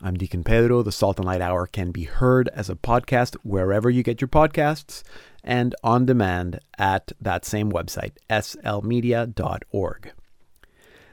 I'm 0.00 0.16
Deacon 0.16 0.44
Pedro. 0.44 0.84
The 0.84 0.92
Salt 0.92 1.18
and 1.18 1.26
Light 1.26 1.40
Hour 1.40 1.66
can 1.66 1.90
be 1.90 2.04
heard 2.04 2.48
as 2.54 2.70
a 2.70 2.76
podcast 2.76 3.34
wherever 3.42 3.90
you 3.90 4.04
get 4.04 4.20
your 4.20 4.28
podcasts 4.28 5.02
and 5.42 5.74
on 5.82 6.06
demand 6.06 6.60
at 6.78 7.10
that 7.20 7.44
same 7.44 7.72
website, 7.72 8.12
slmedia.org. 8.30 10.12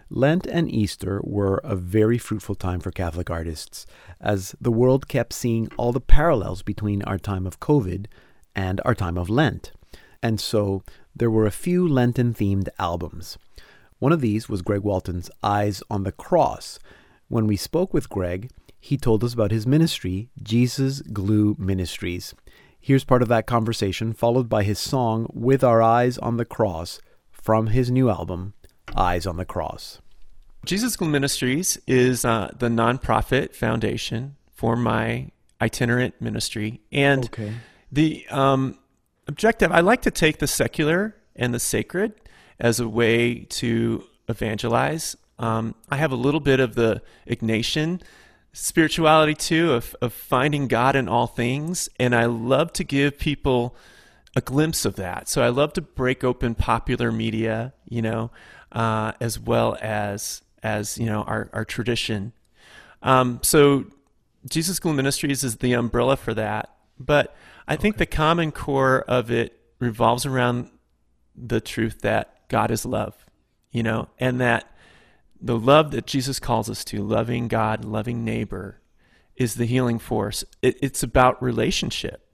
Lent 0.09 0.45
and 0.47 0.71
Easter 0.71 1.19
were 1.23 1.57
a 1.63 1.75
very 1.75 2.17
fruitful 2.17 2.55
time 2.55 2.79
for 2.79 2.91
Catholic 2.91 3.29
artists, 3.29 3.85
as 4.21 4.55
the 4.61 4.71
world 4.71 5.07
kept 5.07 5.33
seeing 5.33 5.69
all 5.77 5.91
the 5.91 5.99
parallels 5.99 6.61
between 6.61 7.01
our 7.03 7.17
time 7.17 7.45
of 7.45 7.59
COVID 7.59 8.05
and 8.55 8.79
our 8.85 8.95
time 8.95 9.17
of 9.17 9.29
Lent. 9.29 9.71
And 10.23 10.39
so 10.39 10.83
there 11.15 11.29
were 11.29 11.45
a 11.45 11.51
few 11.51 11.87
Lenten 11.87 12.33
themed 12.33 12.69
albums. 12.79 13.37
One 13.99 14.11
of 14.11 14.21
these 14.21 14.47
was 14.47 14.61
Greg 14.61 14.81
Walton's 14.81 15.29
Eyes 15.43 15.83
on 15.89 16.03
the 16.03 16.11
Cross. 16.11 16.79
When 17.27 17.47
we 17.47 17.57
spoke 17.57 17.93
with 17.93 18.09
Greg, 18.09 18.49
he 18.79 18.95
told 18.95 19.23
us 19.23 19.33
about 19.33 19.51
his 19.51 19.67
ministry, 19.67 20.29
Jesus 20.41 21.01
Glue 21.01 21.55
Ministries. 21.59 22.33
Here's 22.79 23.03
part 23.03 23.21
of 23.21 23.27
that 23.27 23.47
conversation, 23.47 24.13
followed 24.13 24.47
by 24.47 24.63
his 24.63 24.79
song 24.79 25.27
With 25.33 25.63
Our 25.63 25.81
Eyes 25.81 26.17
on 26.19 26.37
the 26.37 26.45
Cross 26.45 27.01
from 27.31 27.67
his 27.67 27.91
new 27.91 28.09
album, 28.09 28.53
Eyes 28.95 29.25
on 29.27 29.37
the 29.37 29.45
Cross. 29.45 29.99
Jesus 30.65 30.95
Glue 30.95 31.07
Ministries 31.09 31.77
is 31.87 32.25
uh, 32.25 32.51
the 32.57 32.67
nonprofit 32.67 33.53
foundation 33.53 34.35
for 34.53 34.75
my 34.75 35.31
itinerant 35.61 36.19
ministry. 36.21 36.81
And 36.91 37.25
Okay. 37.25 37.53
the 37.91 38.25
um, 38.29 38.77
objective, 39.27 39.71
I 39.71 39.79
like 39.81 40.01
to 40.03 40.11
take 40.11 40.39
the 40.39 40.47
secular 40.47 41.15
and 41.35 41.53
the 41.53 41.59
sacred 41.59 42.13
as 42.59 42.79
a 42.79 42.87
way 42.87 43.39
to 43.49 44.03
evangelize. 44.27 45.15
Um, 45.39 45.75
I 45.89 45.97
have 45.97 46.11
a 46.11 46.15
little 46.15 46.39
bit 46.39 46.59
of 46.59 46.75
the 46.75 47.01
Ignatian 47.29 48.01
spirituality 48.53 49.35
too, 49.35 49.73
of, 49.73 49.95
of 50.01 50.11
finding 50.13 50.67
God 50.67 50.95
in 50.95 51.07
all 51.07 51.27
things. 51.27 51.89
And 51.99 52.15
I 52.15 52.25
love 52.25 52.73
to 52.73 52.83
give 52.83 53.19
people 53.19 53.75
a 54.37 54.41
glimpse 54.41 54.85
of 54.85 54.97
that. 54.97 55.27
So 55.27 55.41
I 55.41 55.49
love 55.49 55.73
to 55.73 55.81
break 55.81 56.23
open 56.23 56.53
popular 56.53 57.11
media, 57.11 57.73
you 57.89 58.03
know, 58.03 58.29
uh, 58.71 59.13
as 59.19 59.39
well 59.39 59.75
as 59.81 60.43
as 60.61 60.99
you 60.99 61.07
know 61.07 61.23
our 61.23 61.49
our 61.53 61.65
tradition. 61.65 62.33
Um, 63.01 63.39
so 63.41 63.85
Jesus 64.47 64.77
Glue 64.79 64.93
Ministries 64.93 65.43
is 65.43 65.55
the 65.57 65.73
umbrella 65.73 66.15
for 66.15 66.35
that, 66.35 66.69
but 66.99 67.35
I 67.67 67.77
think 67.77 67.97
the 67.97 68.05
common 68.05 68.51
core 68.51 69.03
of 69.07 69.31
it 69.31 69.59
revolves 69.79 70.23
around 70.23 70.69
the 71.35 71.59
truth 71.59 72.01
that 72.01 72.47
God 72.47 72.69
is 72.69 72.85
love, 72.85 73.15
you 73.71 73.81
know, 73.81 74.07
and 74.19 74.39
that 74.39 74.71
the 75.41 75.57
love 75.57 75.89
that 75.91 76.05
Jesus 76.05 76.39
calls 76.39 76.69
us 76.69 76.85
to, 76.85 77.01
loving 77.01 77.47
God, 77.47 77.83
loving 77.83 78.23
neighbor, 78.23 78.81
is 79.35 79.55
the 79.55 79.65
healing 79.65 79.97
force. 79.97 80.43
It, 80.61 80.77
it's 80.79 81.01
about 81.01 81.41
relationship. 81.41 82.26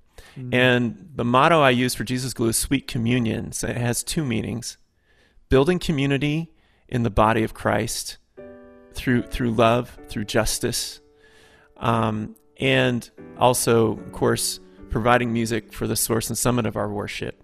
And 0.52 1.10
the 1.16 1.24
motto 1.24 1.62
I 1.62 1.70
use 1.70 1.94
for 1.94 2.04
Jesus 2.04 2.34
Glue 2.34 2.50
is 2.50 2.58
sweet 2.58 2.88
communion. 2.88 3.52
So 3.52 3.68
it 3.68 3.78
has 3.78 4.04
two 4.04 4.24
meanings 4.24 4.78
building 5.50 5.78
community 5.78 6.52
in 6.88 7.04
the 7.04 7.12
body 7.12 7.44
of 7.44 7.54
Christ 7.54 8.18
through, 8.94 9.24
through 9.24 9.52
love, 9.52 9.98
through 10.08 10.26
justice, 10.26 11.00
um, 11.78 12.36
and 12.60 13.10
also, 13.38 13.92
of 13.92 14.12
course, 14.12 14.60
providing 14.90 15.32
music 15.32 15.72
for 15.72 15.86
the 15.86 15.96
source 15.96 16.30
and 16.30 16.38
summit 16.38 16.66
of 16.66 16.76
our 16.76 16.90
worship, 16.90 17.44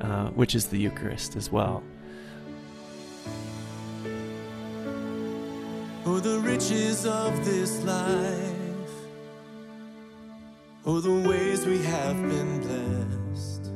uh, 0.00 0.28
which 0.28 0.54
is 0.54 0.68
the 0.68 0.78
Eucharist 0.78 1.36
as 1.36 1.50
well. 1.50 1.82
Oh, 6.06 6.18
the 6.18 6.38
riches 6.40 7.04
of 7.04 7.44
this 7.44 7.82
life. 7.84 8.69
Oh, 10.86 10.98
the 10.98 11.28
ways 11.28 11.66
we 11.66 11.76
have 11.82 12.16
been 12.16 12.60
blessed. 12.60 13.70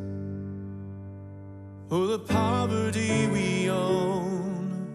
Oh, 1.90 2.06
the 2.06 2.18
poverty 2.18 3.26
we 3.26 3.68
own. 3.68 4.86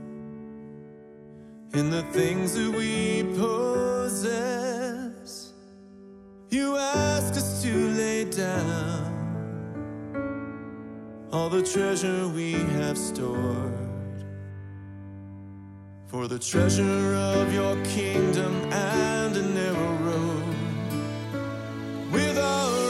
In 1.73 1.91
the 1.91 2.01
things 2.11 2.55
that 2.55 2.71
we 2.71 3.21
possess. 3.37 4.49
You 6.49 6.77
ask 6.77 7.33
us 7.35 7.61
to 7.61 7.71
lay 7.91 8.25
down 8.25 9.19
all 11.31 11.47
the 11.47 11.61
treasure 11.61 12.27
we 12.29 12.53
have 12.53 12.97
stored. 12.97 13.71
For 16.07 16.27
the 16.27 16.39
treasure 16.39 17.13
of 17.13 17.53
your 17.53 17.75
kingdom 17.85 18.51
and 18.73 19.37
a 19.37 19.43
narrow 19.43 19.93
road. 19.97 20.48
With 22.11 22.39
our 22.39 22.88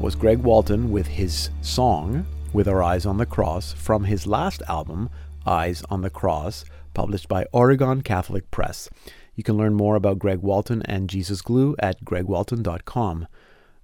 That 0.00 0.04
was 0.06 0.14
Greg 0.14 0.38
Walton 0.38 0.90
with 0.90 1.06
his 1.06 1.50
song, 1.60 2.24
With 2.54 2.66
Our 2.68 2.82
Eyes 2.82 3.04
on 3.04 3.18
the 3.18 3.26
Cross, 3.26 3.74
from 3.74 4.04
his 4.04 4.26
last 4.26 4.62
album, 4.66 5.10
Eyes 5.44 5.82
on 5.90 6.00
the 6.00 6.08
Cross, 6.08 6.64
published 6.94 7.28
by 7.28 7.44
Oregon 7.52 8.00
Catholic 8.00 8.50
Press. 8.50 8.88
You 9.34 9.44
can 9.44 9.58
learn 9.58 9.74
more 9.74 9.96
about 9.96 10.18
Greg 10.18 10.38
Walton 10.38 10.80
and 10.86 11.10
Jesus 11.10 11.42
Glue 11.42 11.76
at 11.80 12.02
gregwalton.com. 12.02 13.26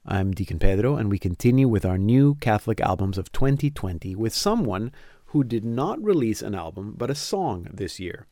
I'm 0.06 0.32
Deacon 0.32 0.58
Pedro, 0.58 0.96
and 0.96 1.10
we 1.10 1.18
continue 1.18 1.68
with 1.68 1.84
our 1.84 1.98
new 1.98 2.36
Catholic 2.36 2.80
albums 2.80 3.18
of 3.18 3.30
2020 3.30 4.16
with 4.16 4.34
someone 4.34 4.92
who 5.26 5.44
did 5.44 5.66
not 5.66 6.02
release 6.02 6.40
an 6.40 6.54
album 6.54 6.94
but 6.96 7.10
a 7.10 7.14
song 7.14 7.68
this 7.70 8.00
year. 8.00 8.26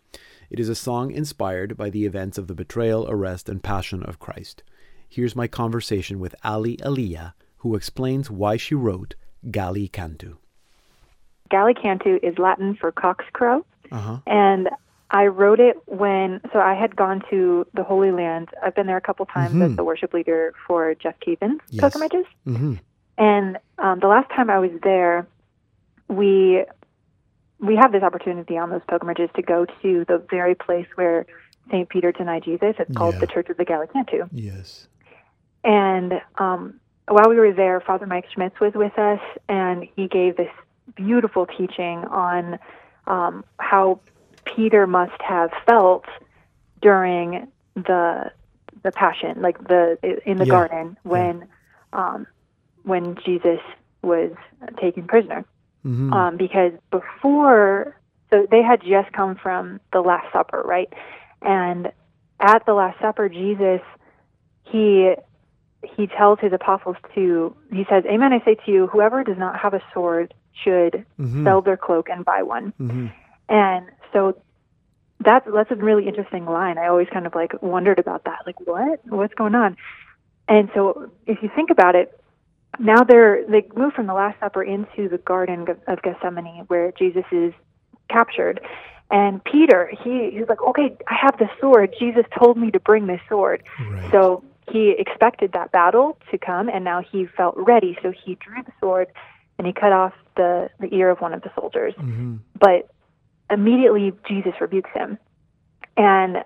It 0.48 0.58
is 0.58 0.70
a 0.70 0.74
song 0.74 1.10
inspired 1.10 1.76
by 1.76 1.90
the 1.90 2.06
events 2.06 2.38
of 2.38 2.46
the 2.46 2.54
betrayal, 2.54 3.06
arrest, 3.10 3.46
and 3.50 3.62
passion 3.62 4.02
of 4.02 4.18
Christ. 4.18 4.62
Here's 5.06 5.36
my 5.36 5.46
conversation 5.46 6.18
with 6.18 6.34
Aly 6.42 6.78
Aleigha, 6.78 7.34
who 7.64 7.74
explains 7.74 8.30
why 8.30 8.58
she 8.58 8.74
wrote 8.74 9.14
Galli 9.50 9.88
Cantu. 9.88 10.36
Galli 11.50 11.72
Cantu 11.72 12.18
is 12.22 12.36
Latin 12.38 12.76
for 12.76 12.92
cock's 12.92 13.24
crow. 13.32 13.64
Uh-huh. 13.90 14.18
And 14.26 14.68
I 15.10 15.26
wrote 15.28 15.60
it 15.60 15.76
when, 15.86 16.42
so 16.52 16.58
I 16.58 16.74
had 16.74 16.94
gone 16.94 17.22
to 17.30 17.66
the 17.72 17.82
Holy 17.82 18.10
Land. 18.12 18.50
I've 18.62 18.74
been 18.74 18.86
there 18.86 18.98
a 18.98 19.00
couple 19.00 19.24
times 19.24 19.54
Mhm. 19.54 19.70
as 19.70 19.76
the 19.76 19.84
worship 19.84 20.12
leader 20.12 20.52
for 20.66 20.94
Jeff 20.94 21.14
Cavins' 21.20 21.60
Yes. 21.70 21.80
pilgrimages. 21.80 22.26
Mm-hmm. 22.46 22.74
And 23.16 23.58
um, 23.78 24.00
the 24.00 24.08
last 24.08 24.28
time 24.30 24.50
I 24.50 24.58
was 24.58 24.72
there, 24.82 25.26
we 26.08 26.64
we 27.60 27.76
have 27.76 27.92
this 27.92 28.02
opportunity 28.02 28.58
on 28.58 28.68
those 28.68 28.82
pilgrimages 28.88 29.30
to 29.36 29.42
go 29.42 29.64
to 29.80 30.04
the 30.06 30.18
very 30.28 30.54
place 30.54 30.86
where 30.96 31.24
St. 31.70 31.88
Peter 31.88 32.12
denied 32.12 32.42
Jesus. 32.44 32.74
It's 32.78 32.94
called 32.94 33.14
Yeah. 33.14 33.20
the 33.20 33.26
Church 33.26 33.48
of 33.48 33.56
the 33.56 33.64
Galli 33.64 33.86
Cantu. 33.86 34.24
Yes. 34.32 34.86
And 35.62 36.20
um, 36.36 36.78
while 37.08 37.28
we 37.28 37.36
were 37.36 37.52
there, 37.52 37.80
Father 37.80 38.06
Mike 38.06 38.26
Schmitz 38.32 38.58
was 38.60 38.72
with 38.74 38.98
us, 38.98 39.20
and 39.48 39.86
he 39.96 40.08
gave 40.08 40.36
this 40.36 40.50
beautiful 40.96 41.46
teaching 41.46 42.04
on 42.04 42.58
um, 43.06 43.44
how 43.58 44.00
Peter 44.44 44.86
must 44.86 45.20
have 45.20 45.50
felt 45.66 46.04
during 46.80 47.48
the 47.74 48.30
the 48.82 48.92
passion, 48.92 49.40
like 49.40 49.58
the 49.68 49.98
in 50.26 50.38
the 50.38 50.46
Yeah. 50.46 50.50
garden 50.50 50.96
when 51.02 51.46
um, 51.92 52.26
when 52.82 53.16
Jesus 53.24 53.60
was 54.02 54.32
taken 54.80 55.06
prisoner. 55.06 55.44
Mm-hmm. 55.86 56.12
Um, 56.14 56.36
because 56.38 56.72
before, 56.90 57.94
so 58.32 58.46
they 58.50 58.62
had 58.62 58.80
just 58.80 59.12
come 59.12 59.36
from 59.36 59.80
the 59.92 60.00
Last 60.00 60.32
Supper, 60.32 60.62
right? 60.64 60.90
And 61.42 61.92
at 62.40 62.64
the 62.64 62.72
Last 62.72 62.98
Supper, 63.00 63.28
Jesus 63.28 63.82
he 64.64 65.14
he 65.96 66.06
tells 66.06 66.38
his 66.40 66.52
apostles 66.52 66.96
to 67.14 67.54
he 67.72 67.84
says, 67.88 68.04
"Amen, 68.06 68.32
I 68.32 68.40
say 68.44 68.54
to 68.54 68.70
you, 68.70 68.86
whoever 68.86 69.24
does 69.24 69.38
not 69.38 69.58
have 69.58 69.74
a 69.74 69.82
sword 69.92 70.34
should 70.52 71.04
Mhm. 71.20 71.44
sell 71.44 71.60
their 71.62 71.76
cloak 71.76 72.08
and 72.10 72.24
buy 72.24 72.42
one." 72.42 72.72
Mm-hmm. 72.80 73.06
And 73.48 73.86
so 74.12 74.36
that's 75.20 75.46
that's 75.52 75.70
a 75.70 75.76
really 75.76 76.06
interesting 76.06 76.44
line. 76.46 76.78
I 76.78 76.86
always 76.88 77.08
kind 77.08 77.26
of 77.26 77.34
like 77.34 77.52
wondered 77.62 77.98
about 77.98 78.24
that. 78.24 78.40
Like, 78.46 78.60
what? 78.66 79.00
What's 79.06 79.34
going 79.34 79.54
on? 79.54 79.76
And 80.48 80.70
so 80.74 81.10
if 81.26 81.42
you 81.42 81.48
think 81.54 81.70
about 81.70 81.94
it, 81.94 82.20
now 82.78 83.04
they're 83.04 83.44
they 83.46 83.66
move 83.76 83.92
from 83.94 84.06
the 84.06 84.14
Last 84.14 84.38
Supper 84.40 84.62
into 84.62 85.08
the 85.08 85.18
Garden 85.18 85.68
of- 85.68 85.80
of 85.86 86.02
Gethsemane 86.02 86.64
where 86.68 86.92
Jesus 86.92 87.24
is 87.30 87.52
captured. 88.08 88.60
And 89.10 89.42
Peter, 89.44 89.90
he 90.02 90.30
he's 90.30 90.48
like, 90.48 90.62
okay, 90.62 90.96
I 91.06 91.14
have 91.14 91.38
the 91.38 91.48
sword. 91.60 91.94
Jesus 91.98 92.24
told 92.38 92.56
me 92.56 92.70
to 92.72 92.80
bring 92.80 93.06
this 93.06 93.20
sword. 93.28 93.62
Right. 93.90 94.10
So 94.10 94.42
he 94.70 94.94
expected 94.98 95.52
that 95.52 95.72
battle 95.72 96.18
to 96.30 96.38
come, 96.38 96.68
and 96.68 96.84
now 96.84 97.02
he 97.02 97.26
felt 97.26 97.54
ready. 97.56 97.96
So 98.02 98.12
he 98.12 98.36
drew 98.36 98.62
the 98.62 98.72
sword 98.80 99.08
and 99.58 99.66
he 99.66 99.72
cut 99.72 99.92
off 99.92 100.12
the, 100.36 100.68
the 100.80 100.92
ear 100.94 101.10
of 101.10 101.20
one 101.20 101.32
of 101.32 101.42
the 101.42 101.50
soldiers. 101.58 101.94
mm-hmm. 101.94 102.36
But 102.58 102.90
immediately 103.50 104.12
Jesus 104.26 104.52
rebukes 104.60 104.90
him. 104.92 105.18
And 105.96 106.44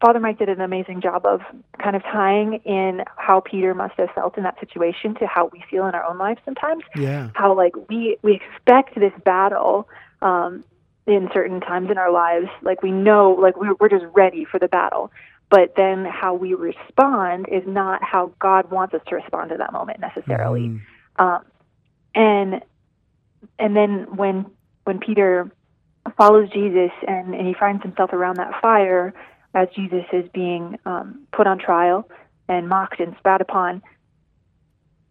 Father 0.00 0.20
Mike 0.20 0.38
did 0.38 0.48
an 0.48 0.60
amazing 0.60 1.00
job 1.00 1.26
of 1.26 1.40
kind 1.82 1.94
of 1.94 2.02
tying 2.02 2.54
in 2.64 3.02
how 3.16 3.40
Peter 3.40 3.74
must 3.74 3.94
have 3.98 4.10
felt 4.14 4.36
in 4.36 4.42
that 4.44 4.58
situation 4.58 5.14
to 5.16 5.26
how 5.26 5.50
we 5.52 5.62
feel 5.70 5.86
in 5.86 5.94
our 5.94 6.04
own 6.04 6.18
lives 6.18 6.40
sometimes. 6.44 6.82
Yeah. 6.96 7.30
How 7.34 7.54
like 7.54 7.74
we 7.88 8.16
we 8.22 8.34
expect 8.34 8.94
this 8.94 9.12
battle 9.24 9.88
um, 10.22 10.64
in 11.06 11.28
certain 11.32 11.60
times 11.60 11.90
in 11.90 11.98
our 11.98 12.10
lives, 12.10 12.48
like 12.62 12.82
we 12.82 12.90
know, 12.90 13.32
like 13.32 13.56
we're, 13.56 13.74
we're 13.78 13.88
just 13.88 14.06
ready 14.14 14.44
for 14.44 14.58
the 14.58 14.68
battle. 14.68 15.10
But 15.50 15.74
then 15.76 16.04
how 16.04 16.34
we 16.34 16.54
respond 16.54 17.46
is 17.50 17.64
not 17.66 18.02
how 18.04 18.32
God 18.38 18.70
wants 18.70 18.94
us 18.94 19.00
to 19.08 19.16
respond 19.16 19.50
to 19.50 19.56
that 19.58 19.72
moment 19.72 19.98
necessarily. 20.00 20.68
Mhm. 20.68 20.80
Um, 21.18 21.44
and 22.14 22.62
and 23.58 23.76
then 23.76 24.16
when 24.16 24.46
when 24.84 25.00
Peter 25.00 25.50
follows 26.16 26.48
Jesus 26.50 26.90
and, 27.06 27.34
and 27.34 27.46
he 27.46 27.54
finds 27.54 27.82
himself 27.82 28.12
around 28.12 28.36
that 28.36 28.60
fire 28.62 29.12
as 29.54 29.68
Jesus 29.74 30.04
is 30.12 30.28
being 30.32 30.78
um, 30.86 31.26
put 31.32 31.46
on 31.46 31.58
trial 31.58 32.08
and 32.48 32.68
mocked 32.68 33.00
and 33.00 33.14
spat 33.18 33.40
upon, 33.40 33.82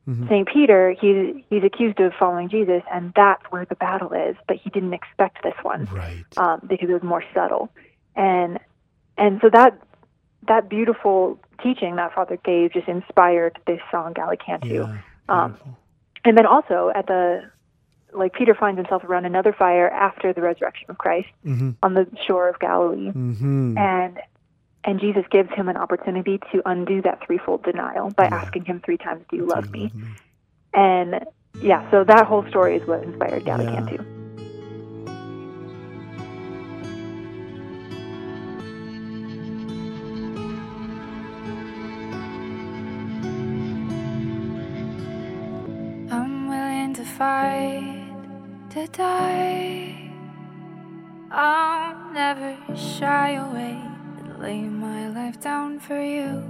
Mhm. 0.08 0.28
Saint 0.30 0.48
Peter 0.48 0.92
he's 1.00 1.36
he's 1.50 1.64
accused 1.64 2.00
of 2.00 2.14
following 2.18 2.48
Jesus, 2.50 2.82
and 2.92 3.12
that's 3.14 3.44
where 3.52 3.66
the 3.66 3.76
battle 3.76 4.14
is. 4.14 4.36
But 4.48 4.56
he 4.58 4.70
didn't 4.70 4.94
expect 4.94 5.44
this 5.44 5.54
one 5.64 5.86
Right. 5.94 6.24
um, 6.38 6.62
because 6.66 6.90
it 6.90 6.94
was 6.94 7.04
more 7.04 7.24
subtle, 7.34 7.70
and 8.16 8.58
and 9.18 9.40
so 9.42 9.50
that 9.50 9.78
that 10.48 10.70
beautiful 10.70 11.40
teaching 11.62 11.96
that 11.98 12.14
Father 12.14 12.38
gave 12.38 12.74
just 12.74 12.88
inspired 12.88 13.60
this 13.68 13.82
song 13.92 14.14
Cantu. 14.46 14.68
Yeah. 14.68 14.98
Um, 15.28 15.58
And 16.26 16.38
then 16.38 16.46
also 16.46 16.92
at 16.96 17.08
the 17.08 17.50
like 18.12 18.34
Peter 18.34 18.56
finds 18.56 18.78
himself 18.78 19.04
around 19.04 19.26
another 19.26 19.54
fire 19.54 19.88
after 19.90 20.34
the 20.34 20.42
resurrection 20.42 20.90
of 20.90 20.98
Christ 20.98 21.30
Mhm. 21.46 21.76
on 21.84 21.94
the 21.94 22.08
shore 22.28 22.50
of 22.50 22.58
Galilee. 22.60 23.12
Mhm. 23.12 23.78
And 23.78 24.20
and 24.86 25.00
Jesus 25.00 25.26
gives 25.30 25.52
him 25.52 25.68
an 25.68 25.76
opportunity 25.78 26.40
to 26.52 26.62
undo 26.66 27.02
that 27.02 27.20
threefold 27.26 27.64
denial 27.64 28.10
by 28.12 28.24
Yeah. 28.24 28.36
asking 28.36 28.66
him 28.66 28.80
three 28.80 28.98
times, 28.98 29.24
"Do 29.30 29.36
you 29.36 29.44
Do 29.46 29.50
love 29.54 29.66
you 29.68 29.72
me?" 29.72 29.82
love 29.84 29.96
me? 29.96 30.02
And 30.74 31.26
yeah, 31.62 31.90
so 31.92 32.04
that 32.06 32.26
whole 32.26 32.44
story 32.48 32.78
is 32.78 32.88
what 32.88 33.04
inspired 33.04 33.44
Galli 33.46 33.66
Yeah. 33.66 33.74
Cantu. 33.74 34.04
Fight, 47.20 48.16
to 48.70 48.88
die. 48.88 50.10
I'll 51.30 52.14
never 52.14 52.56
shy 52.78 53.32
away 53.32 53.78
and 54.20 54.40
lay 54.40 54.62
my 54.62 55.10
life 55.10 55.38
down 55.42 55.82
for 55.82 56.02
you. 56.02 56.42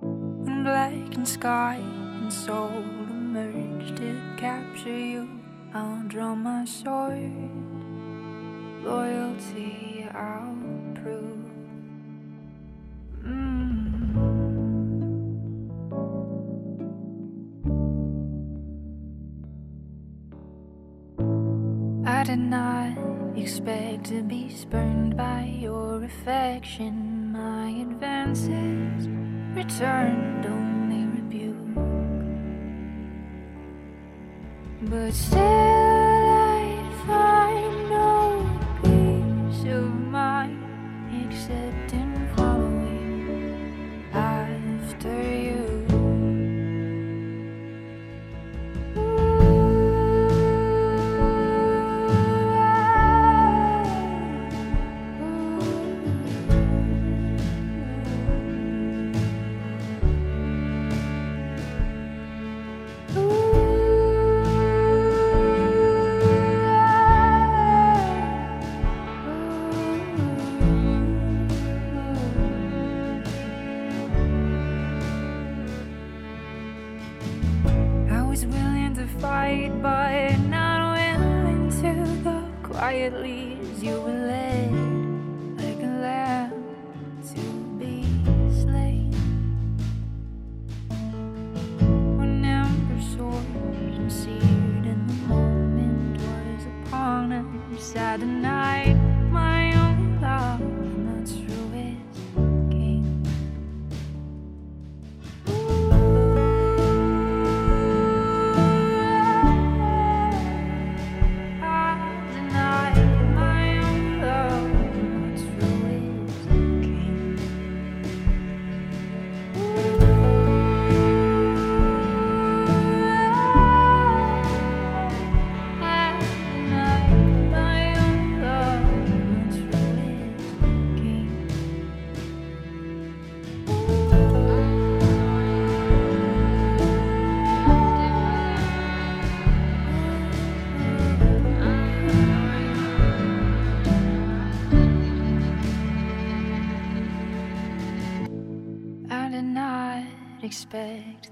When 0.00 0.64
blackened 0.64 1.28
sky 1.28 1.80
and 1.82 2.32
soul 2.32 2.82
emerge 3.10 3.94
to 3.98 4.22
capture 4.38 4.98
you, 4.98 5.28
I'll 5.74 6.02
draw 6.08 6.34
my 6.34 6.64
sword. 6.64 7.30
Loyalty 8.82 10.06
I'll 10.14 10.56
prove. 10.94 11.33
Expect 23.36 24.04
to 24.06 24.22
be 24.22 24.48
spurned 24.48 25.16
by 25.16 25.42
your 25.60 26.04
affection. 26.04 27.32
My 27.32 27.70
advances 27.70 29.08
returned 29.54 30.46
only 30.46 31.04
rebuke. 31.16 31.74
But 34.82 35.12
still, 35.12 35.63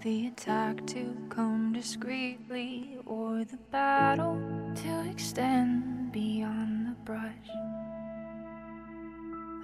the 0.02 0.26
attack 0.26 0.84
to 0.84 1.16
come 1.28 1.72
discreetly 1.72 2.98
or 3.06 3.44
the 3.44 3.58
battle 3.70 4.36
to 4.74 5.08
extend 5.08 6.10
beyond 6.10 6.88
the 6.88 6.96
brush. 7.04 7.48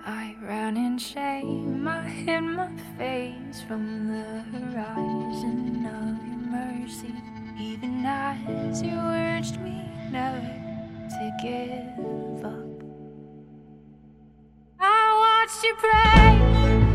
I 0.06 0.36
ran 0.40 0.76
in 0.76 0.96
shame, 0.96 1.88
I 1.88 2.02
hid 2.02 2.42
my 2.42 2.70
face 2.96 3.62
from 3.66 4.06
the 4.06 4.42
horizon 4.56 5.84
of 5.86 6.24
your 6.24 6.38
mercy, 6.52 7.14
even 7.60 8.04
as 8.06 8.80
you 8.80 8.96
urged 8.96 9.60
me 9.60 9.90
never 10.12 10.38
to 10.38 11.36
give 11.42 12.44
up. 12.44 12.82
I 14.78 15.46
watched 15.46 15.64
you 15.64 15.74
pray. 15.78 16.87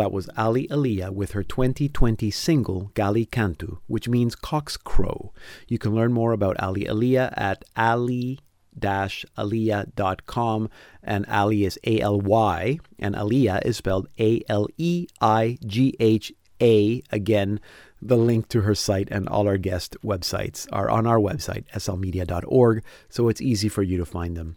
That 0.00 0.12
was 0.12 0.30
Aly 0.38 0.66
Aleigha 0.68 1.12
with 1.12 1.32
her 1.32 1.42
2020 1.42 2.30
single 2.30 2.90
Galli 2.94 3.26
Cantu, 3.26 3.80
which 3.86 4.08
means 4.08 4.34
cock's 4.34 4.78
crow. 4.78 5.34
You 5.68 5.76
can 5.76 5.94
learn 5.94 6.14
more 6.14 6.32
about 6.32 6.56
Aly 6.58 6.86
Aleigha 6.86 7.34
at 7.36 7.66
aly 7.76 8.38
aleigha.com 8.80 10.70
and 11.02 11.26
Aly 11.28 11.66
is 11.66 11.78
A 11.84 12.00
L 12.00 12.18
Y 12.18 12.78
and 12.98 13.14
Aleigha 13.14 13.60
is 13.62 13.76
spelled 13.76 14.08
A 14.18 14.40
L 14.48 14.68
E 14.78 15.06
I 15.20 15.58
G 15.66 15.94
H 16.00 16.32
A. 16.62 17.02
Again, 17.12 17.60
the 18.00 18.16
link 18.16 18.48
to 18.48 18.62
her 18.62 18.74
site 18.74 19.08
and 19.10 19.28
all 19.28 19.46
our 19.46 19.58
guest 19.58 19.98
websites 20.02 20.66
are 20.72 20.88
on 20.88 21.06
our 21.06 21.18
website, 21.18 21.66
slmedia.org, 21.74 22.82
so 23.10 23.28
it's 23.28 23.42
easy 23.42 23.68
for 23.68 23.82
you 23.82 23.98
to 23.98 24.06
find 24.06 24.34
them. 24.34 24.56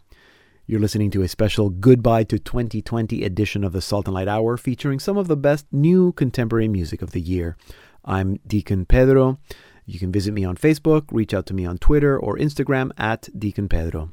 You're 0.66 0.80
listening 0.80 1.10
to 1.10 1.20
a 1.20 1.28
special 1.28 1.68
Goodbye 1.68 2.24
to 2.24 2.38
2020 2.38 3.22
edition 3.22 3.64
of 3.64 3.72
the 3.72 3.82
Salt 3.82 4.06
and 4.06 4.14
Light 4.14 4.28
Hour 4.28 4.56
featuring 4.56 4.98
some 4.98 5.18
of 5.18 5.28
the 5.28 5.36
best 5.36 5.66
new 5.70 6.12
contemporary 6.12 6.68
music 6.68 7.02
of 7.02 7.10
the 7.10 7.20
year. 7.20 7.58
I'm 8.02 8.38
Deacon 8.46 8.86
Pedro. 8.86 9.38
You 9.84 9.98
can 9.98 10.10
visit 10.10 10.32
me 10.32 10.42
on 10.42 10.56
Facebook, 10.56 11.02
reach 11.10 11.34
out 11.34 11.44
to 11.46 11.54
me 11.54 11.66
on 11.66 11.76
Twitter 11.76 12.18
or 12.18 12.38
Instagram 12.38 12.92
at 12.96 13.28
Deacon 13.38 13.68
Pedro. 13.68 14.12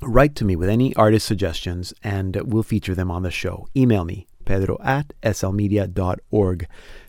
Write 0.00 0.34
to 0.34 0.44
me 0.44 0.56
with 0.56 0.68
any 0.68 0.96
artist 0.96 1.26
suggestions 1.28 1.94
and 2.02 2.34
we'll 2.42 2.64
feature 2.64 2.96
them 2.96 3.12
on 3.12 3.22
the 3.22 3.30
show. 3.30 3.68
Email 3.76 4.04
me, 4.04 4.26
pedro 4.44 4.78
at 4.82 5.12
slmedia.org. 5.22 6.66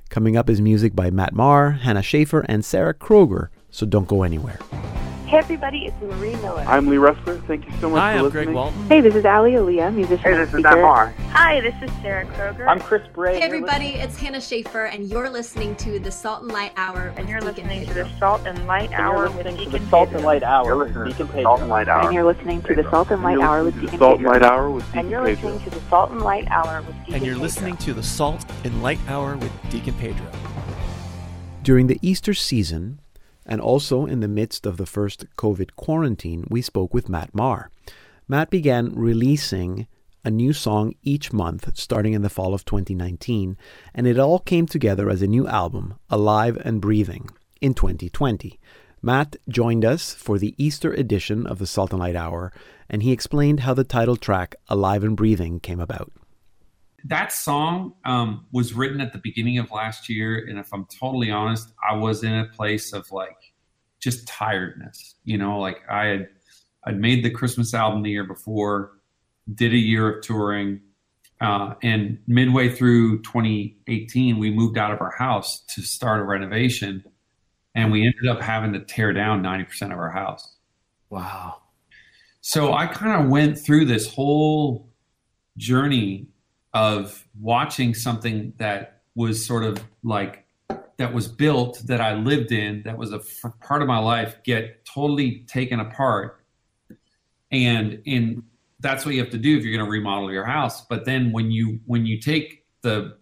Coming 0.10 0.38
up 0.38 0.48
is 0.48 0.62
music 0.62 0.96
by 0.96 1.10
Matt 1.10 1.34
Maher, 1.34 1.72
Hannah 1.72 2.04
Schaefer, 2.04 2.46
and 2.48 2.64
Sarah 2.64 2.94
Kroger, 2.94 3.48
so 3.72 3.88
don't 3.88 4.08
go 4.08 4.22
anywhere. 4.22 4.60
Hey, 5.34 5.40
everybody, 5.40 5.88
it's 5.88 6.00
Marie 6.00 6.36
Miller. 6.44 6.64
I'm 6.68 6.86
Lee 6.86 6.98
Roessler. 6.98 7.44
Thank 7.48 7.66
you 7.66 7.72
so 7.82 7.90
much 7.90 8.00
Hi, 8.00 8.14
for 8.14 8.18
I'm 8.20 8.24
listening. 8.26 8.44
Greg 8.46 8.56
Walton. 8.56 8.86
Hey, 8.88 9.02
this 9.02 9.16
is 9.16 9.26
Aly 9.26 9.56
Aleigha, 9.56 9.90
musician 9.92 10.20
Hey, 10.20 10.32
and 10.34 10.42
this 10.42 10.50
is 10.54 10.60
speaker. 10.60 10.76
Maher. 10.84 11.10
Hi, 11.32 11.60
this 11.60 11.74
is 11.82 11.90
Sarah 12.04 12.28
Kroger. 12.28 12.68
I'm 12.68 12.80
Chris 12.80 13.02
Bray. 13.14 13.40
Hey 13.40 13.42
everybody, 13.42 13.88
it's 13.96 14.16
Hannah 14.16 14.40
Schaefer, 14.40 14.86
and 14.86 15.10
you're 15.10 15.32
listening 15.32 15.76
to 15.78 15.98
the 15.98 16.12
Salt 16.12 16.44
and 16.44 16.52
Light 16.52 16.72
Hour. 16.78 17.08
and 17.18 17.22
with 17.22 17.30
you're 17.30 17.40
Deacon 17.40 17.56
listening 17.68 17.80
to 17.80 17.86
Pedro. 17.88 18.04
the 18.04 18.20
Salt 18.20 18.42
and 18.46 18.68
Light 18.68 18.92
And 18.92 18.94
Hour 19.02 19.16
you're 19.16 19.24
with 19.30 19.36
listening 19.48 19.58
to 19.58 19.66
Deacon 19.72 19.84
the 19.86 19.90
Salt 19.90 20.12
and 20.12 20.24
Light 20.24 20.44
Hour 20.44 20.66
You're 20.66 20.78
with 20.78 20.88
listening 20.96 21.14
to 21.16 21.26
the 21.26 21.42
Salt 21.42 21.62
and 21.62 21.70
Light 21.70 21.88
Hour. 21.88 22.06
And 22.06 22.14
you're 22.14 22.24
listening 22.24 22.62
to 22.62 22.76
the 22.76 22.84
Salt 22.92 23.10
and 23.10 23.14
And 23.14 23.24
Light 23.24 23.34
you're 23.34 23.44
Hour 23.44 23.64
with 23.64 23.76
listening 23.76 23.90
to 23.90 23.98
Deacon 23.98 24.00
the 24.00 24.00
Salt 24.00 24.20
and 24.22 24.22
Light 24.30 24.44
Hour 24.44 24.70
with 24.70 24.84
And 24.94 24.94
Deacon 24.94 25.10
you're 25.10 25.24
listening 25.24 25.60
to 25.64 25.70
the 25.72 25.82
Salt 25.90 26.12
and 26.12 26.22
Light 26.22 26.48
Hour 26.52 26.82
with 26.84 26.96
Deacon 27.00 27.14
And 27.16 27.26
you're 27.26 27.36
listening 27.38 27.78
to 27.78 27.94
the 27.96 28.04
Salt 28.04 28.46
and 28.64 28.84
Light 28.84 29.00
Hour 29.08 29.38
with 29.38 29.52
Deacon 29.72 29.94
Pedro. 29.96 30.28
During 31.64 31.88
the 31.88 31.98
Easter 32.04 32.36
season, 32.36 33.00
and 33.46 33.62
also 33.62 34.06
in 34.06 34.20
the 34.20 34.28
midst 34.28 34.66
of 34.66 34.78
the 34.78 34.86
first 34.86 35.26
COVID 35.38 35.76
quarantine, 35.76 36.46
we 36.50 36.62
spoke 36.62 36.94
with 36.94 37.10
Matt 37.10 37.34
Maher. 37.34 37.70
Matt 38.28 38.50
began 38.50 38.94
releasing 38.96 39.88
a 40.24 40.32
new 40.32 40.54
song 40.54 40.94
each 41.04 41.34
month 41.34 41.78
starting 41.78 42.14
in 42.14 42.22
the 42.22 42.30
fall 42.30 42.54
of 42.54 42.66
2019, 42.66 43.58
and 43.94 44.08
it 44.08 44.18
all 44.18 44.40
came 44.40 44.66
together 44.66 45.10
as 45.10 45.22
a 45.22 45.28
new 45.28 45.48
album, 45.48 45.96
Alive 46.10 46.58
and 46.64 46.80
Breathing, 46.80 47.30
in 47.62 47.74
2020. 47.74 48.60
Matt 49.02 49.36
joined 49.50 49.84
us 49.84 50.14
for 50.14 50.38
the 50.38 50.56
Easter 50.58 50.94
edition 50.94 51.46
of 51.46 51.60
the 51.60 51.68
Salt 51.68 51.92
and 51.92 52.00
Light 52.00 52.16
Hour, 52.16 52.54
and 52.90 53.04
he 53.04 53.12
explained 53.12 53.62
how 53.62 53.74
the 53.74 53.84
title 53.84 54.16
track, 54.16 54.56
Alive 54.70 55.04
and 55.04 55.18
Breathing, 55.18 55.60
came 55.60 55.82
about. 55.82 56.12
That 57.06 57.32
song 57.34 57.94
um, 58.06 58.46
was 58.52 58.74
written 58.74 59.02
at 59.02 59.12
the 59.14 59.20
beginning 59.20 59.58
of 59.58 59.72
last 59.72 60.10
year 60.10 60.46
and 60.50 60.60
if 60.60 60.74
i'm 60.74 60.86
totally 60.86 61.32
honest 61.32 61.74
i 61.90 61.96
was 61.96 62.24
in 62.24 62.34
a 62.34 62.46
place 62.46 62.94
of 62.94 63.12
like 63.12 63.54
just 64.00 64.28
tiredness 64.28 65.16
you 65.24 65.38
know 65.38 65.60
like 65.60 65.82
i 65.90 66.06
had 66.06 66.28
i'd 66.86 67.00
made 67.00 67.24
the 67.24 67.30
christmas 67.30 67.74
album 67.74 68.04
the 68.04 68.12
year 68.12 68.24
before 68.26 68.92
did 69.54 69.74
a 69.74 69.78
year 69.78 70.18
of 70.18 70.24
touring 70.24 70.80
Uh, 71.42 71.76
and 71.84 72.20
midway 72.28 72.70
through 72.70 73.22
2018, 73.24 74.40
we 74.40 74.50
moved 74.50 74.78
out 74.78 74.94
of 74.94 75.02
our 75.02 75.12
house 75.18 75.60
to 75.76 75.82
start 75.82 76.22
a 76.22 76.24
renovation, 76.24 77.04
and 77.76 77.92
we 77.92 78.02
ended 78.06 78.28
up 78.30 78.42
having 78.42 78.72
to 78.72 78.80
tear 78.80 79.12
down 79.12 79.44
90% 79.44 79.92
of 79.92 80.00
our 80.00 80.12
house. 80.12 80.56
Wow. 81.10 81.62
So 82.42 82.74
I 82.74 82.88
kind 82.88 83.22
of 83.22 83.30
went 83.30 83.58
through 83.60 83.86
this 83.86 84.08
whole 84.14 84.90
journey 85.58 86.28
of 86.74 87.26
watching 87.40 87.94
something 87.94 88.54
that 88.58 89.02
was 89.16 89.46
sort 89.46 89.64
of 89.64 89.84
like 90.04 90.46
that 90.98 91.14
was 91.14 91.28
built 91.28 91.82
that 91.86 92.02
I 92.02 92.14
lived 92.16 92.52
in 92.52 92.82
that 92.84 92.98
was 92.98 93.12
a 93.14 93.18
f- 93.18 93.52
part 93.62 93.82
of 93.82 93.88
my 93.88 94.00
life 94.00 94.38
get 94.44 94.86
totally 94.86 95.44
taken 95.48 95.80
apart 95.80 96.44
and 97.52 98.02
in 98.06 98.44
that's 98.80 99.06
what 99.06 99.14
you 99.16 99.22
have 99.22 99.30
to 99.32 99.38
do 99.38 99.58
if 99.58 99.64
you're 99.64 99.76
going 99.76 99.86
to 99.86 99.92
remodel 99.92 100.32
your 100.32 100.46
house 100.46 100.86
but 100.86 101.06
then 101.06 101.32
when 101.32 101.52
you 101.52 101.80
when 101.86 102.06
you 102.06 102.20
take 102.20 102.66
the 102.82 103.18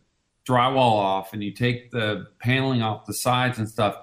drywall 0.48 0.78
off 0.96 1.34
and 1.34 1.44
you 1.44 1.52
take 1.52 1.92
the 1.92 2.28
paneling 2.40 2.82
off 2.82 3.06
the 3.06 3.14
sides 3.14 3.58
and 3.60 3.70
stuff 3.70 3.96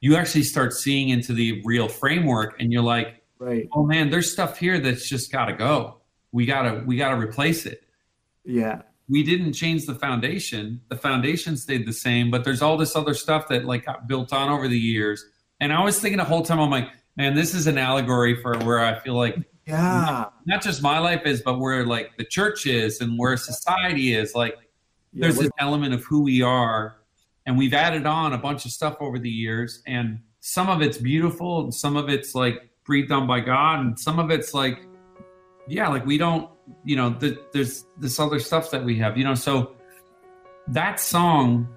you 0.00 0.14
actually 0.16 0.42
start 0.42 0.72
seeing 0.72 1.08
into 1.08 1.32
the 1.32 1.62
real 1.64 1.88
framework 1.88 2.60
and 2.60 2.72
you're 2.72 2.82
like 2.82 3.22
Right. 3.38 3.68
oh 3.74 3.84
man 3.84 4.08
there's 4.10 4.32
stuff 4.32 4.56
here 4.58 4.78
that's 4.78 5.06
just 5.08 5.30
got 5.30 5.46
to 5.46 5.52
go 5.52 6.00
we 6.32 6.46
got 6.46 6.62
to 6.62 6.82
we 6.86 6.96
got 6.96 7.10
to 7.10 7.16
replace 7.16 7.66
it 7.66 7.82
Yeah. 8.44 8.82
We 9.08 9.22
didn't 9.22 9.52
change 9.52 9.86
the 9.86 9.94
foundation. 9.94 10.80
The 10.88 10.96
foundation 10.96 11.56
stayed 11.56 11.86
the 11.86 11.92
same, 11.92 12.30
but 12.30 12.44
there's 12.44 12.62
all 12.62 12.76
this 12.76 12.96
other 12.96 13.14
stuff 13.14 13.48
that 13.48 13.64
like 13.64 13.86
got 13.86 14.08
built 14.08 14.32
on 14.32 14.48
over 14.48 14.66
the 14.68 14.78
years. 14.78 15.24
And 15.60 15.72
I 15.72 15.82
was 15.82 16.00
thinking 16.00 16.18
the 16.18 16.24
whole 16.24 16.42
time, 16.42 16.58
I'm 16.60 16.70
like, 16.70 16.88
man, 17.16 17.34
this 17.34 17.54
is 17.54 17.66
an 17.66 17.78
allegory 17.78 18.40
for 18.42 18.58
where 18.58 18.80
I 18.80 18.98
feel 18.98 19.14
like 19.14 19.36
Yeah. 19.66 20.26
not 20.44 20.62
just 20.62 20.80
my 20.80 20.98
life 21.00 21.22
is, 21.26 21.42
but 21.42 21.58
where 21.58 21.84
like 21.84 22.16
the 22.18 22.24
church 22.24 22.66
is 22.66 23.00
and 23.00 23.18
where 23.18 23.36
society 23.36 24.14
is. 24.14 24.34
Like 24.34 24.54
Yeah, 25.12 25.22
there's 25.22 25.38
this 25.38 25.50
element 25.58 25.92
of 25.92 26.04
who 26.04 26.22
we 26.22 26.40
are, 26.42 26.98
and 27.46 27.56
we've 27.58 27.74
added 27.74 28.06
on 28.06 28.32
a 28.32 28.38
bunch 28.38 28.64
of 28.64 28.70
stuff 28.70 28.96
over 29.00 29.18
the 29.18 29.30
years, 29.30 29.82
and 29.86 30.20
some 30.40 30.68
of 30.68 30.82
it's 30.82 30.98
beautiful, 30.98 31.64
and 31.64 31.74
some 31.74 31.96
of 31.96 32.08
it's 32.08 32.34
like 32.34 32.68
breathed 32.84 33.10
on 33.10 33.26
by 33.26 33.40
God, 33.40 33.80
and 33.80 33.98
some 33.98 34.20
of 34.20 34.30
it's 34.30 34.54
like, 34.54 34.86
yeah, 35.66 35.88
like 35.88 36.04
we 36.06 36.18
don't, 36.18 36.50
you 36.84 36.96
know, 36.96 37.12
th- 37.14 37.38
there's 37.52 37.86
this 37.98 38.18
other 38.18 38.38
stuff 38.38 38.70
that 38.70 38.84
we 38.84 38.96
have, 38.98 39.16
you 39.16 39.24
know. 39.24 39.34
So 39.34 39.72
that 40.68 41.00
song 41.00 41.68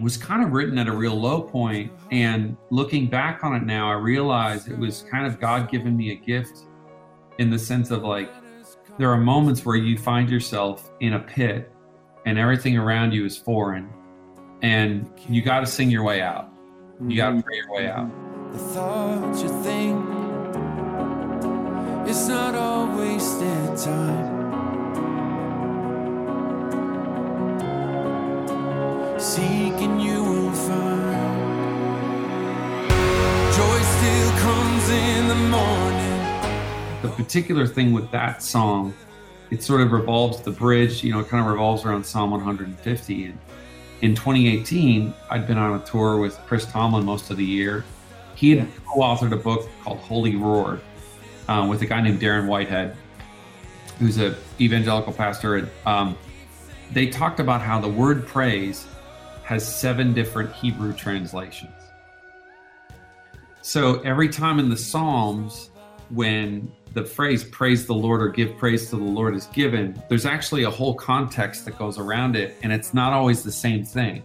was 0.00 0.16
kind 0.16 0.44
of 0.44 0.52
written 0.52 0.78
at 0.78 0.88
a 0.88 0.92
real 0.92 1.14
low 1.14 1.42
point, 1.42 1.92
and 2.10 2.56
looking 2.70 3.06
back 3.06 3.44
on 3.44 3.54
it 3.54 3.64
now, 3.64 3.88
I 3.88 3.94
realize 3.94 4.68
it 4.68 4.78
was 4.78 5.02
kind 5.10 5.26
of 5.26 5.40
God 5.40 5.70
giving 5.70 5.96
me 5.96 6.12
a 6.12 6.16
gift 6.16 6.66
in 7.38 7.50
the 7.50 7.58
sense 7.58 7.90
of 7.90 8.02
like 8.02 8.32
there 8.98 9.10
are 9.10 9.18
moments 9.18 9.64
where 9.64 9.76
you 9.76 9.98
find 9.98 10.30
yourself 10.30 10.90
in 11.00 11.14
a 11.14 11.18
pit 11.18 11.70
and 12.24 12.38
everything 12.38 12.76
around 12.76 13.12
you 13.12 13.24
is 13.24 13.36
foreign 13.36 13.88
and 14.62 15.10
you 15.28 15.42
got 15.42 15.60
to 15.60 15.66
sing 15.66 15.90
your 15.90 16.02
way 16.02 16.22
out 16.22 16.48
you 17.06 17.16
got 17.16 17.30
to 17.30 17.36
mm-hmm. 17.36 17.40
pray 17.42 17.56
your 17.56 17.72
way 17.72 17.88
out 17.88 18.10
The 18.52 18.58
thoughts 18.58 19.42
you 19.42 19.48
think 19.62 20.25
It's 22.08 22.28
not 22.28 22.54
all 22.54 22.86
wasted 22.96 23.76
time. 23.76 24.36
Seeking 29.18 29.98
you 29.98 30.22
will 30.22 30.52
find. 30.52 31.30
Joy 33.52 33.80
still 33.82 34.30
comes 34.38 34.88
in 34.88 35.26
the 35.26 35.34
morning. 35.34 37.02
The 37.02 37.08
particular 37.08 37.66
thing 37.66 37.92
with 37.92 38.08
that 38.12 38.40
song 38.40 38.94
it 39.50 39.64
sort 39.64 39.80
of 39.80 39.90
revolves 39.90 40.40
the 40.40 40.50
bridge 40.50 41.04
you 41.04 41.12
know 41.12 41.20
it 41.20 41.28
kind 41.28 41.44
of 41.44 41.50
revolves 41.50 41.84
around 41.84 42.04
psalm 42.04 42.32
150 42.32 43.24
and 43.24 43.38
in 44.02 44.12
2018 44.12 45.14
i'd 45.30 45.46
been 45.46 45.56
on 45.56 45.80
a 45.80 45.84
tour 45.84 46.18
with 46.18 46.36
chris 46.48 46.66
tomlin 46.66 47.04
most 47.04 47.30
of 47.30 47.36
the 47.36 47.44
year. 47.44 47.84
He 48.34 48.56
had 48.56 48.68
co-authored 48.84 49.32
a 49.32 49.36
book 49.36 49.68
called 49.82 49.98
holy 49.98 50.36
roar 50.36 50.80
uh, 51.48 51.66
with 51.68 51.82
a 51.82 51.86
guy 51.86 52.00
named 52.00 52.20
darren 52.20 52.46
whitehead 52.46 52.96
who's 53.98 54.18
a 54.18 54.36
evangelical 54.60 55.12
pastor 55.12 55.56
and 55.56 55.70
um, 55.86 56.16
they 56.92 57.06
talked 57.06 57.40
about 57.40 57.60
how 57.60 57.80
the 57.80 57.88
word 57.88 58.26
praise 58.26 58.86
has 59.42 59.66
seven 59.66 60.12
different 60.12 60.52
hebrew 60.52 60.92
translations 60.92 61.72
so 63.62 64.00
every 64.00 64.28
time 64.28 64.58
in 64.58 64.68
the 64.68 64.76
psalms 64.76 65.70
when 66.10 66.70
the 66.92 67.04
phrase 67.04 67.44
praise 67.44 67.84
the 67.86 67.94
Lord 67.94 68.22
or 68.22 68.28
give 68.28 68.56
praise 68.56 68.88
to 68.90 68.96
the 68.96 69.02
Lord 69.04 69.34
is 69.34 69.46
given, 69.46 70.02
there's 70.08 70.24
actually 70.24 70.62
a 70.62 70.70
whole 70.70 70.94
context 70.94 71.66
that 71.66 71.76
goes 71.76 71.98
around 71.98 72.36
it, 72.36 72.56
and 72.62 72.72
it's 72.72 72.94
not 72.94 73.12
always 73.12 73.42
the 73.42 73.52
same 73.52 73.84
thing. 73.84 74.22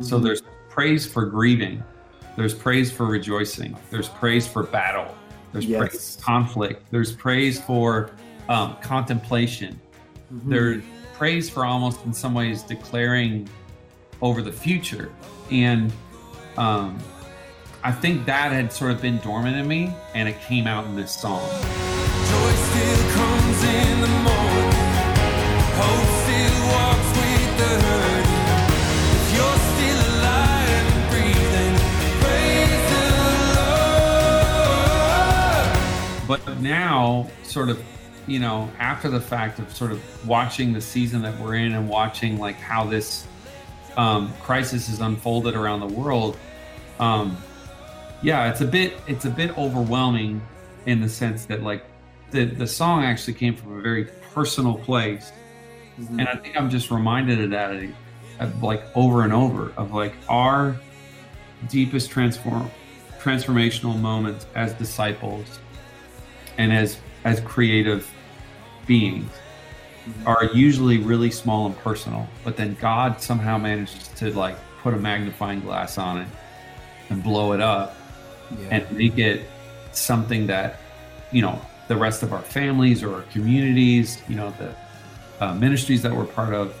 So 0.00 0.18
Mhm. 0.18 0.22
there's 0.22 0.42
praise 0.70 1.06
for 1.06 1.26
grieving, 1.26 1.82
there's 2.36 2.54
praise 2.54 2.90
for 2.90 3.04
rejoicing, 3.04 3.76
there's 3.90 4.08
praise 4.08 4.46
for 4.46 4.62
battle, 4.62 5.14
there's 5.56 5.66
Yes. 5.66 5.80
praise 5.88 6.16
for 6.16 6.22
conflict, 6.22 6.86
there's 6.90 7.12
praise 7.12 7.60
for 7.60 8.10
um, 8.48 8.76
contemplation, 8.80 9.80
Mhm. 10.32 10.50
there's 10.50 10.82
praise 11.14 11.48
for 11.50 11.64
almost 11.64 12.04
in 12.04 12.12
some 12.12 12.32
ways 12.34 12.62
declaring 12.62 13.48
over 14.22 14.40
the 14.42 14.52
future. 14.52 15.10
And 15.50 15.92
um, 16.58 16.98
I 17.82 17.90
think 17.92 18.24
that 18.26 18.52
had 18.52 18.72
sort 18.72 18.90
of 18.92 19.02
been 19.02 19.18
dormant 19.18 19.56
in 19.56 19.66
me, 19.66 19.92
and 20.14 20.28
it 20.28 20.40
came 20.42 20.66
out 20.66 20.84
in 20.86 20.94
this 20.94 21.12
song. 21.12 21.40
But 36.26 36.60
now, 36.60 37.30
sort 37.42 37.68
of, 37.68 37.82
you 38.26 38.38
know, 38.38 38.68
after 38.78 39.08
the 39.08 39.20
fact 39.20 39.58
of 39.58 39.74
sort 39.74 39.92
of 39.92 40.28
watching 40.28 40.72
the 40.72 40.80
season 40.80 41.22
that 41.22 41.38
we're 41.40 41.54
in 41.54 41.72
and 41.74 41.88
watching 41.88 42.38
like 42.38 42.56
how 42.56 42.84
this 42.84 43.26
um, 43.96 44.32
crisis 44.42 44.88
is 44.88 45.00
unfolded 45.00 45.54
around 45.54 45.80
the 45.80 45.86
world, 45.94 46.36
um, 46.98 47.36
yeah, 48.22 48.50
it's 48.50 48.60
a 48.60 48.66
bit 48.66 48.94
it's 49.06 49.24
a 49.26 49.30
bit 49.30 49.56
overwhelming 49.58 50.40
in 50.86 51.00
the 51.00 51.08
sense 51.08 51.44
that 51.46 51.62
like 51.62 51.84
the 52.30 52.44
the 52.46 52.66
song 52.66 53.04
actually 53.04 53.34
came 53.34 53.54
from 53.54 53.78
a 53.78 53.80
very 53.82 54.06
personal 54.34 54.74
place, 54.74 55.32
Mhm. 56.00 56.20
and 56.20 56.28
I 56.28 56.34
think 56.36 56.56
I'm 56.58 56.68
just 56.70 56.90
reminded 56.90 57.40
of 57.40 57.50
that 57.50 57.70
of, 58.40 58.62
like 58.62 58.82
over 58.94 59.22
and 59.22 59.32
over 59.32 59.72
of 59.76 59.92
like 59.94 60.14
our 60.28 60.76
deepest 61.68 62.10
transform 62.10 62.70
transformational 63.20 63.98
moments 63.98 64.46
as 64.54 64.72
disciples 64.74 65.58
and 66.58 66.72
as 66.72 66.98
as 67.24 67.40
creative 67.40 68.08
beings 68.86 69.30
are 70.24 70.44
usually 70.54 70.98
really 70.98 71.30
small 71.30 71.66
and 71.66 71.76
personal 71.78 72.28
but 72.44 72.56
then 72.56 72.76
god 72.80 73.20
somehow 73.20 73.58
manages 73.58 74.08
to 74.08 74.30
like 74.32 74.56
put 74.82 74.94
a 74.94 74.96
magnifying 74.96 75.60
glass 75.60 75.98
on 75.98 76.18
it 76.18 76.28
and 77.10 77.22
blow 77.22 77.52
it 77.52 77.60
up 77.60 77.96
Yeah. 78.60 78.68
and 78.76 78.92
make 78.96 79.18
it 79.18 79.48
something 79.92 80.46
that 80.46 80.78
you 81.32 81.42
know 81.42 81.60
the 81.88 81.96
rest 81.96 82.22
of 82.22 82.32
our 82.32 82.42
families 82.42 83.02
or 83.02 83.14
our 83.16 83.22
communities 83.32 84.22
you 84.28 84.36
know 84.36 84.52
the 84.58 84.70
uh, 85.44 85.54
ministries 85.54 86.02
that 86.02 86.12
we're 86.14 86.24
part 86.24 86.54
of 86.54 86.74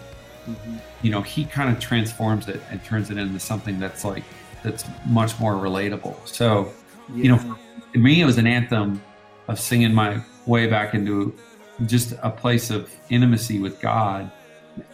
Mhm. 0.48 0.78
you 1.02 1.10
know 1.10 1.22
he 1.22 1.44
kind 1.44 1.68
of 1.74 1.80
transforms 1.80 2.46
it 2.48 2.60
and 2.70 2.82
turns 2.84 3.10
it 3.10 3.18
into 3.18 3.40
something 3.40 3.80
that's 3.80 4.04
like 4.04 4.22
that's 4.62 4.84
much 5.06 5.38
more 5.40 5.54
relatable 5.54 6.14
so 6.24 6.70
you 7.12 7.28
know 7.30 7.38
for 7.92 7.98
me 7.98 8.20
it 8.20 8.24
was 8.24 8.38
an 8.38 8.46
anthem 8.46 9.02
of 9.48 9.60
singing 9.60 9.94
my 9.94 10.20
way 10.46 10.66
back 10.66 10.94
into 10.94 11.34
just 11.86 12.14
a 12.22 12.30
place 12.30 12.70
of 12.70 12.90
intimacy 13.10 13.58
with 13.58 13.80
god. 13.80 14.30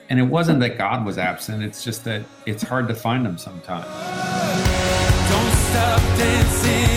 And 0.08 0.18
it 0.18 0.24
wasn't 0.24 0.60
that 0.60 0.78
god 0.78 1.04
was 1.04 1.18
absent 1.18 1.62
it's 1.62 1.84
just 1.84 2.04
that 2.04 2.22
it's 2.46 2.62
hard 2.62 2.88
to 2.88 2.94
find 2.94 3.26
him 3.26 3.38
sometimes. 3.38 3.86
Don't 5.30 5.52
stop 5.52 6.00
dancing 6.18 6.91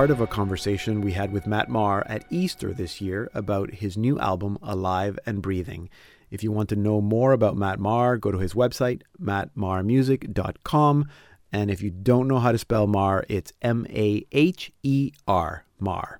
part 0.00 0.10
of 0.10 0.22
a 0.22 0.26
conversation 0.26 1.02
we 1.02 1.12
had 1.12 1.30
with 1.30 1.46
Matt 1.46 1.68
Maher 1.68 2.02
at 2.06 2.24
Easter 2.30 2.72
this 2.72 3.02
year 3.02 3.30
about 3.34 3.70
his 3.70 3.98
new 3.98 4.18
album, 4.18 4.56
Alive 4.62 5.18
and 5.26 5.42
Breathing. 5.42 5.90
If 6.30 6.42
you 6.42 6.50
want 6.50 6.70
to 6.70 6.74
know 6.76 7.02
more 7.02 7.32
about 7.32 7.54
Matt 7.54 7.78
Maher, 7.78 8.16
go 8.16 8.32
to 8.32 8.38
his 8.38 8.54
website, 8.54 9.02
mattmahermusic.com. 9.22 11.06
And 11.52 11.70
if 11.70 11.82
you 11.82 11.90
don't 11.90 12.28
know 12.28 12.38
how 12.38 12.50
to 12.50 12.56
spell 12.56 12.86
Maher, 12.86 13.26
it's 13.28 13.52
M 13.60 13.86
A 13.90 14.24
H 14.32 14.72
E 14.82 15.12
R, 15.28 15.66
Maher. 15.78 16.18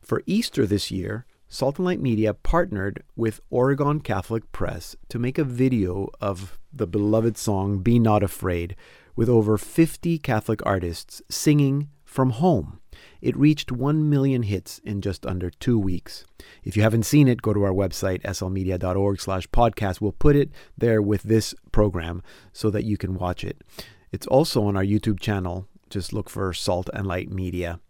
For 0.00 0.22
Easter 0.24 0.64
this 0.64 0.92
year, 0.92 1.26
Salt 1.48 1.78
and 1.78 1.86
Light 1.86 2.00
Media 2.00 2.32
partnered 2.32 3.02
with 3.16 3.40
Oregon 3.50 3.98
Catholic 3.98 4.52
Press 4.52 4.94
to 5.08 5.18
make 5.18 5.36
a 5.36 5.42
video 5.42 6.10
of 6.20 6.60
the 6.72 6.86
beloved 6.86 7.36
song 7.38 7.78
Be 7.78 7.98
Not 7.98 8.22
Afraid 8.22 8.76
with 9.16 9.28
over 9.28 9.58
50 9.58 10.16
Catholic 10.18 10.64
artists 10.64 11.22
singing 11.28 11.88
from 12.04 12.30
home. 12.30 12.78
It 13.24 13.38
reached 13.38 13.72
1 13.72 14.10
million 14.10 14.42
hits 14.42 14.80
in 14.84 15.00
just 15.00 15.24
under 15.24 15.48
two 15.48 15.78
weeks. 15.78 16.26
If 16.62 16.76
you 16.76 16.82
haven't 16.82 17.04
seen 17.04 17.26
it, 17.26 17.40
go 17.40 17.54
to 17.54 17.62
our 17.62 17.72
website, 17.72 18.20
slmedia.org 18.20 19.18
slash 19.18 19.48
podcast. 19.48 20.02
We'll 20.02 20.12
put 20.12 20.36
it 20.36 20.50
there 20.76 21.00
with 21.00 21.22
this 21.22 21.54
program 21.72 22.22
so 22.52 22.68
that 22.68 22.84
you 22.84 22.98
can 22.98 23.14
watch 23.14 23.42
it. 23.42 23.64
It's 24.12 24.26
also 24.26 24.64
on 24.64 24.76
our 24.76 24.84
YouTube 24.84 25.20
channel. 25.20 25.66
Just 25.88 26.12
look 26.12 26.28
for 26.28 26.52
Salt 26.52 26.90
and 26.92 27.06
Light 27.06 27.30
Media. 27.30 27.80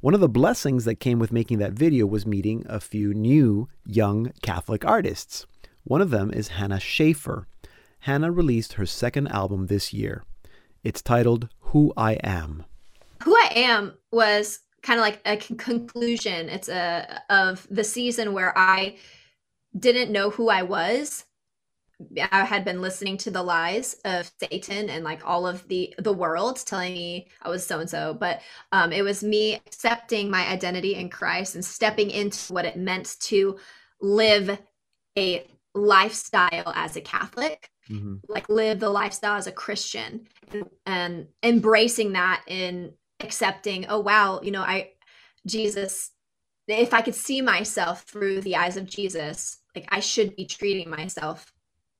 One 0.00 0.12
of 0.12 0.18
the 0.18 0.28
blessings 0.28 0.86
that 0.86 0.96
came 0.96 1.20
with 1.20 1.30
making 1.30 1.58
that 1.58 1.74
video 1.74 2.04
was 2.04 2.26
meeting 2.26 2.66
a 2.68 2.80
few 2.80 3.14
new 3.14 3.68
young 3.86 4.32
Catholic 4.42 4.84
artists. 4.84 5.46
One 5.84 6.00
of 6.00 6.10
them 6.10 6.32
is 6.32 6.48
Hannah 6.48 6.80
Schaefer. 6.80 7.46
Hannah 8.00 8.32
released 8.32 8.72
her 8.72 8.86
second 8.86 9.28
album 9.28 9.68
this 9.68 9.92
year. 9.92 10.24
It's 10.82 11.00
titled 11.00 11.48
Who 11.60 11.92
I 11.96 12.14
Am. 12.24 12.64
Who 13.22 13.36
I 13.36 13.52
Am 13.54 13.92
was 14.10 14.58
kind 14.82 14.98
of 14.98 15.02
like 15.02 15.20
a 15.24 15.36
conclusion. 15.36 16.48
It's 16.48 16.68
a 16.68 17.22
of 17.28 17.66
the 17.70 17.84
season 17.84 18.32
where 18.32 18.56
I 18.56 18.96
didn't 19.78 20.12
know 20.12 20.30
who 20.30 20.48
I 20.48 20.62
was. 20.62 21.24
I 22.32 22.44
had 22.46 22.64
been 22.64 22.80
listening 22.80 23.18
to 23.18 23.30
the 23.30 23.42
lies 23.42 23.94
of 24.06 24.30
Satan 24.40 24.88
and 24.88 25.04
like 25.04 25.20
all 25.26 25.46
of 25.46 25.68
the 25.68 25.94
the 25.98 26.12
world 26.12 26.62
telling 26.64 26.94
me 26.94 27.28
I 27.42 27.50
was 27.50 27.66
so 27.66 27.80
and 27.80 27.90
so, 27.90 28.14
but 28.14 28.40
um, 28.72 28.90
it 28.92 29.02
was 29.02 29.22
me 29.22 29.54
accepting 29.54 30.30
my 30.30 30.46
identity 30.48 30.94
in 30.94 31.10
Christ 31.10 31.54
and 31.56 31.64
stepping 31.64 32.10
into 32.10 32.52
what 32.52 32.64
it 32.64 32.76
meant 32.76 33.16
to 33.20 33.58
live 34.00 34.58
a 35.18 35.46
lifestyle 35.74 36.72
as 36.74 36.96
a 36.96 37.00
Catholic, 37.00 37.70
Mm-hmm. 37.90 38.16
like 38.28 38.48
live 38.48 38.78
the 38.78 38.88
lifestyle 38.88 39.36
as 39.36 39.48
a 39.48 39.52
Christian, 39.52 40.28
and, 40.52 40.70
and 40.86 41.26
embracing 41.42 42.12
that 42.12 42.44
in 42.46 42.92
accepting. 43.22 43.86
Oh 43.88 44.00
wow, 44.00 44.40
you 44.42 44.50
know 44.50 44.62
I 44.62 44.90
Jesus. 45.46 46.10
If 46.68 46.94
I 46.94 47.00
could 47.02 47.14
see 47.16 47.40
myself 47.42 48.02
through 48.02 48.42
the 48.42 48.56
eyes 48.56 48.76
of 48.76 48.86
Jesus, 48.88 49.58
like 49.74 49.88
I 49.90 50.00
should 50.00 50.36
be 50.36 50.44
treating 50.46 50.88
myself 50.90 51.52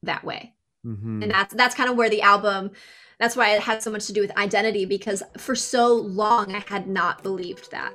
that 0.02 0.24
way 0.24 0.54
Mm-hmm. 0.86 1.22
and 1.22 1.30
that's 1.30 1.52
that's 1.52 1.74
kind 1.74 1.90
of 1.90 1.96
where 1.98 2.08
the 2.08 2.22
album 2.22 2.70
that's 3.18 3.36
why 3.36 3.50
it 3.50 3.60
had 3.60 3.82
so 3.82 3.90
much 3.90 4.06
to 4.06 4.14
do 4.14 4.22
with 4.22 4.34
identity 4.38 4.86
because 4.86 5.22
for 5.36 5.54
so 5.54 5.92
long 5.92 6.54
i 6.54 6.64
had 6.68 6.88
not 6.88 7.22
believed 7.22 7.70
that 7.70 7.92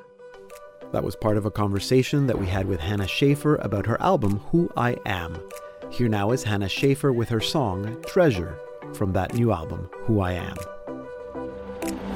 That 0.91 1.03
was 1.03 1.15
part 1.15 1.35
of 1.35 1.47
a 1.47 1.49
conversation 1.51 2.27
that 2.27 2.37
we 2.37 2.45
had 2.45 2.67
with 2.67 2.79
Hannah 2.79 3.07
Schaefer 3.07 3.55
about 3.55 3.87
her 3.87 3.99
album, 3.99 4.37
Who 4.51 4.69
I 4.77 4.97
Am. 5.07 5.35
Here 5.89 6.07
now 6.07 6.29
is 6.29 6.43
Hannah 6.43 6.69
Schaefer 6.69 7.11
with 7.11 7.29
her 7.29 7.41
song, 7.41 8.03
Treasure, 8.05 8.59
from 8.93 9.11
that 9.13 9.33
new 9.33 9.51
album, 9.51 9.89
Who 10.03 10.19
I 10.19 10.33
Am. 10.33 10.55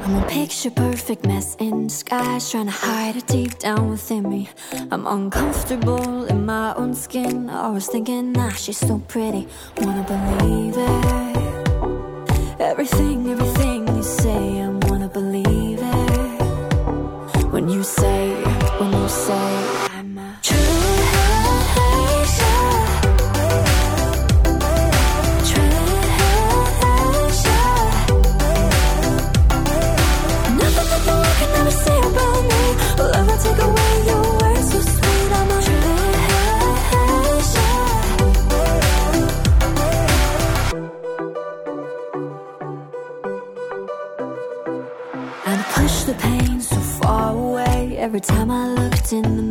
I'm 0.04 0.16
a 0.16 0.28
picture 0.28 0.72
perfect 0.72 1.26
mess 1.26 1.56
in 1.60 1.88
disguise, 1.88 2.50
trying 2.52 2.66
to 2.66 2.72
hide 2.72 3.16
it 3.16 3.28
deep 3.28 3.60
down 3.60 3.90
within 3.90 4.30
me. 4.30 4.50
I'm 4.92 5.06
uncomfortable 5.06 6.26
in 6.26 6.46
my 6.46 6.74
own 6.76 6.94
skin. 6.96 7.50
Always 7.50 7.88
thinking, 7.88 8.36
ah, 8.38 8.50
she's 8.52 8.78
so 8.78 9.00
pretty. 9.08 9.48
Wanna 9.78 10.04
believe 10.04 10.76
it. 10.78 12.60
Everything, 12.60 13.30
everything 13.30 13.88
you 13.96 14.04
say, 14.04 14.62
I 14.62 14.70
wanna 14.88 15.10
believe 15.10 15.80
it. 15.82 16.42
When 17.52 17.68
you 17.70 17.84
say, 17.84 18.34
when 18.80 18.92
you 18.94 19.10
say, 19.10 19.59
in 49.12 49.24
the 49.24 49.49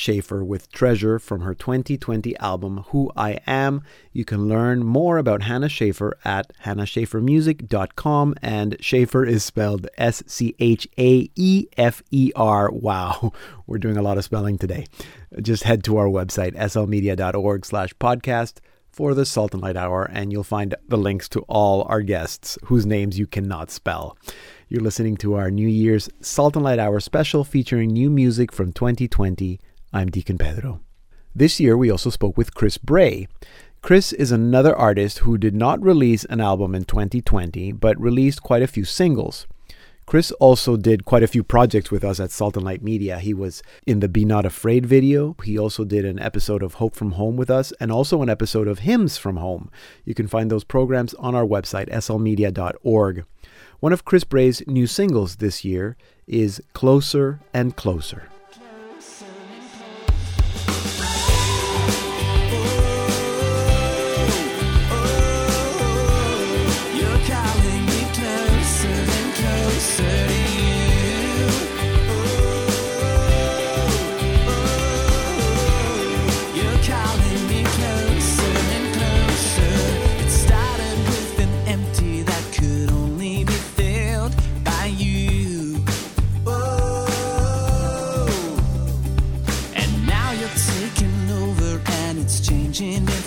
Schaefer 0.00 0.42
with 0.42 0.72
Treasure 0.72 1.18
from 1.18 1.42
her 1.42 1.54
2020 1.54 2.34
album 2.38 2.84
Who 2.88 3.12
I 3.14 3.38
Am. 3.46 3.82
You 4.12 4.24
can 4.24 4.48
learn 4.48 4.82
more 4.82 5.18
about 5.18 5.42
Hannah 5.42 5.68
Schaefer 5.68 6.16
at 6.24 6.50
hannahschaefermusic.com 6.64 8.34
and 8.40 8.76
Schaefer 8.80 9.26
is 9.26 9.44
spelled 9.44 9.88
S 9.98 10.22
C 10.26 10.54
H 10.58 10.88
A 10.98 11.30
E 11.36 11.66
F 11.76 12.02
E 12.10 12.32
R. 12.34 12.70
Wow, 12.70 13.32
we're 13.66 13.76
doing 13.76 13.98
a 13.98 14.02
lot 14.02 14.16
of 14.16 14.24
spelling 14.24 14.56
today. 14.56 14.86
Just 15.42 15.64
head 15.64 15.84
to 15.84 15.98
our 15.98 16.06
website 16.06 16.56
slmedia.org/podcast 16.56 18.54
for 18.90 19.12
the 19.14 19.26
Salt 19.26 19.52
and 19.52 19.62
Light 19.62 19.76
Hour, 19.76 20.04
and 20.04 20.32
you'll 20.32 20.42
find 20.44 20.74
the 20.88 20.96
links 20.96 21.28
to 21.30 21.40
all 21.40 21.82
our 21.82 22.00
guests 22.00 22.58
whose 22.64 22.86
names 22.86 23.18
you 23.18 23.26
cannot 23.26 23.70
spell. 23.70 24.16
You're 24.68 24.82
listening 24.82 25.16
to 25.18 25.34
our 25.34 25.50
New 25.50 25.68
Year's 25.68 26.08
Salt 26.20 26.56
and 26.56 26.64
Light 26.64 26.78
Hour 26.78 27.00
special 27.00 27.44
featuring 27.44 27.90
new 27.90 28.08
music 28.08 28.50
from 28.50 28.72
2020 28.72 29.60
I'm 29.92 30.08
Deacon 30.08 30.38
Pedro. 30.38 30.80
This 31.34 31.58
year, 31.58 31.76
we 31.76 31.90
also 31.90 32.10
spoke 32.10 32.36
with 32.36 32.54
Chris 32.54 32.78
Bray. 32.78 33.26
Chris 33.82 34.12
is 34.12 34.30
another 34.30 34.74
artist 34.76 35.18
who 35.20 35.36
did 35.36 35.52
not 35.52 35.82
release 35.82 36.24
an 36.26 36.40
album 36.40 36.76
in 36.76 36.84
2020, 36.84 37.72
but 37.72 38.00
released 38.00 38.40
quite 38.40 38.62
a 38.62 38.68
few 38.68 38.84
singles. 38.84 39.48
Chris 40.06 40.30
also 40.32 40.76
did 40.76 41.04
quite 41.04 41.24
a 41.24 41.28
few 41.28 41.42
projects 41.42 41.90
with 41.90 42.04
us 42.04 42.20
at 42.20 42.30
Salt 42.30 42.56
and 42.56 42.64
Light 42.64 42.84
Media. 42.84 43.18
He 43.18 43.34
was 43.34 43.64
in 43.84 43.98
the 43.98 44.08
Be 44.08 44.24
Not 44.24 44.46
Afraid 44.46 44.86
video. 44.86 45.34
He 45.42 45.58
also 45.58 45.84
did 45.84 46.04
an 46.04 46.20
episode 46.20 46.62
of 46.62 46.74
Hope 46.74 46.94
from 46.94 47.12
Home 47.12 47.36
with 47.36 47.50
us 47.50 47.72
and 47.80 47.90
also 47.90 48.22
an 48.22 48.30
episode 48.30 48.68
of 48.68 48.80
Hymns 48.80 49.18
from 49.18 49.38
Home. 49.38 49.72
You 50.04 50.14
can 50.14 50.28
find 50.28 50.52
those 50.52 50.62
programs 50.62 51.14
on 51.14 51.34
our 51.34 51.44
website, 51.44 51.90
slmedia.org. 51.90 53.24
One 53.80 53.92
of 53.92 54.04
Chris 54.04 54.22
Bray's 54.22 54.64
new 54.68 54.86
singles 54.86 55.36
this 55.36 55.64
year 55.64 55.96
is 56.28 56.62
Closer 56.74 57.40
and 57.52 57.74
Closer. 57.74 58.29
watching 92.80 93.19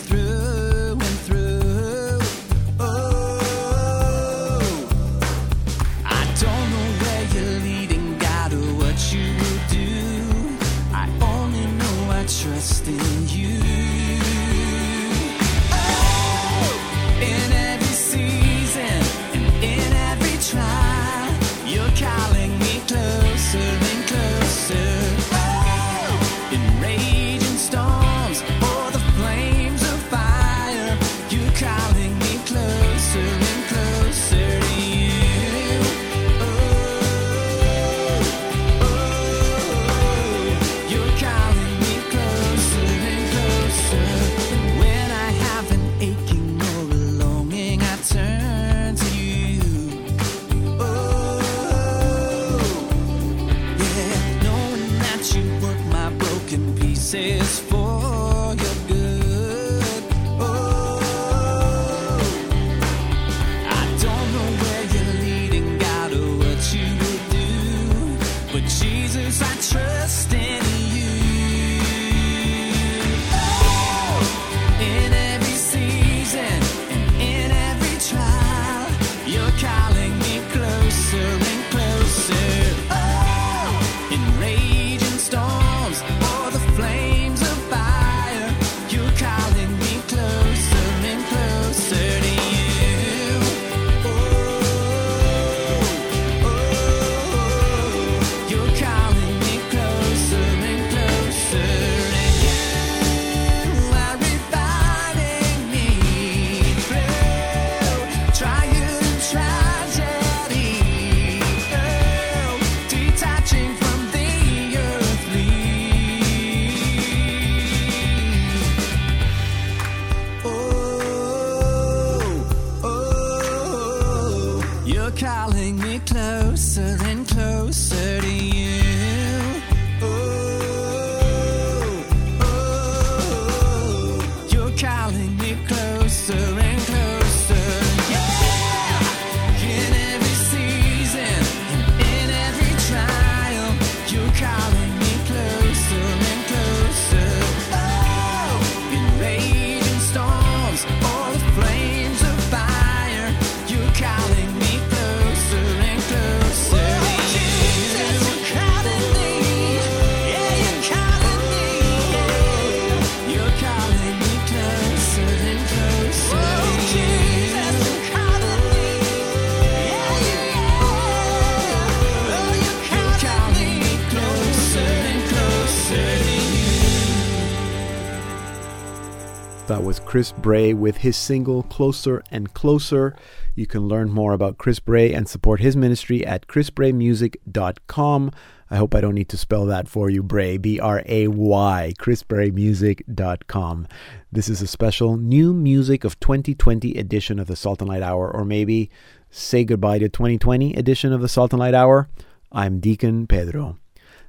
Chris 180.13 180.31
Bray 180.31 180.75
with 180.75 180.97
his 180.97 181.17
single 181.17 181.63
Closer 181.63 182.21
and 182.29 182.53
Closer. 182.53 183.15
You 183.55 183.65
can 183.65 183.87
learn 183.87 184.11
more 184.11 184.33
about 184.33 184.59
Chris 184.59 184.79
Bray 184.79 185.11
and 185.11 185.27
support 185.27 185.59
his 185.59 185.75
ministry 185.75 186.23
at 186.23 186.45
chrisbraymusic.com. 186.45 188.31
I 188.69 188.75
hope 188.75 188.93
I 188.93 189.01
don't 189.01 189.15
need 189.15 189.29
to 189.29 189.37
spell 189.37 189.65
that 189.65 189.87
for 189.87 190.11
you, 190.11 190.21
Bray, 190.21 190.57
B 190.57 190.79
R 190.79 191.01
A 191.07 191.29
Y, 191.29 191.93
chrisbraymusic.com. 191.97 193.87
This 194.31 194.49
is 194.49 194.61
a 194.61 194.67
special 194.67 195.17
new 195.17 195.51
music 195.51 196.03
of 196.03 196.19
2020 196.19 196.95
edition 196.95 197.39
of 197.39 197.47
the 197.47 197.55
Salt 197.55 197.81
and 197.81 197.89
Light 197.89 198.03
Hour, 198.03 198.29
or 198.29 198.45
maybe 198.45 198.91
say 199.31 199.63
goodbye 199.63 199.97
to 199.97 200.09
2020 200.09 200.75
edition 200.75 201.11
of 201.11 201.21
the 201.21 201.27
Salt 201.27 201.53
and 201.53 201.59
Light 201.59 201.73
Hour. 201.73 202.07
I'm 202.51 202.79
Deacon 202.79 203.25
Pedro. 203.25 203.79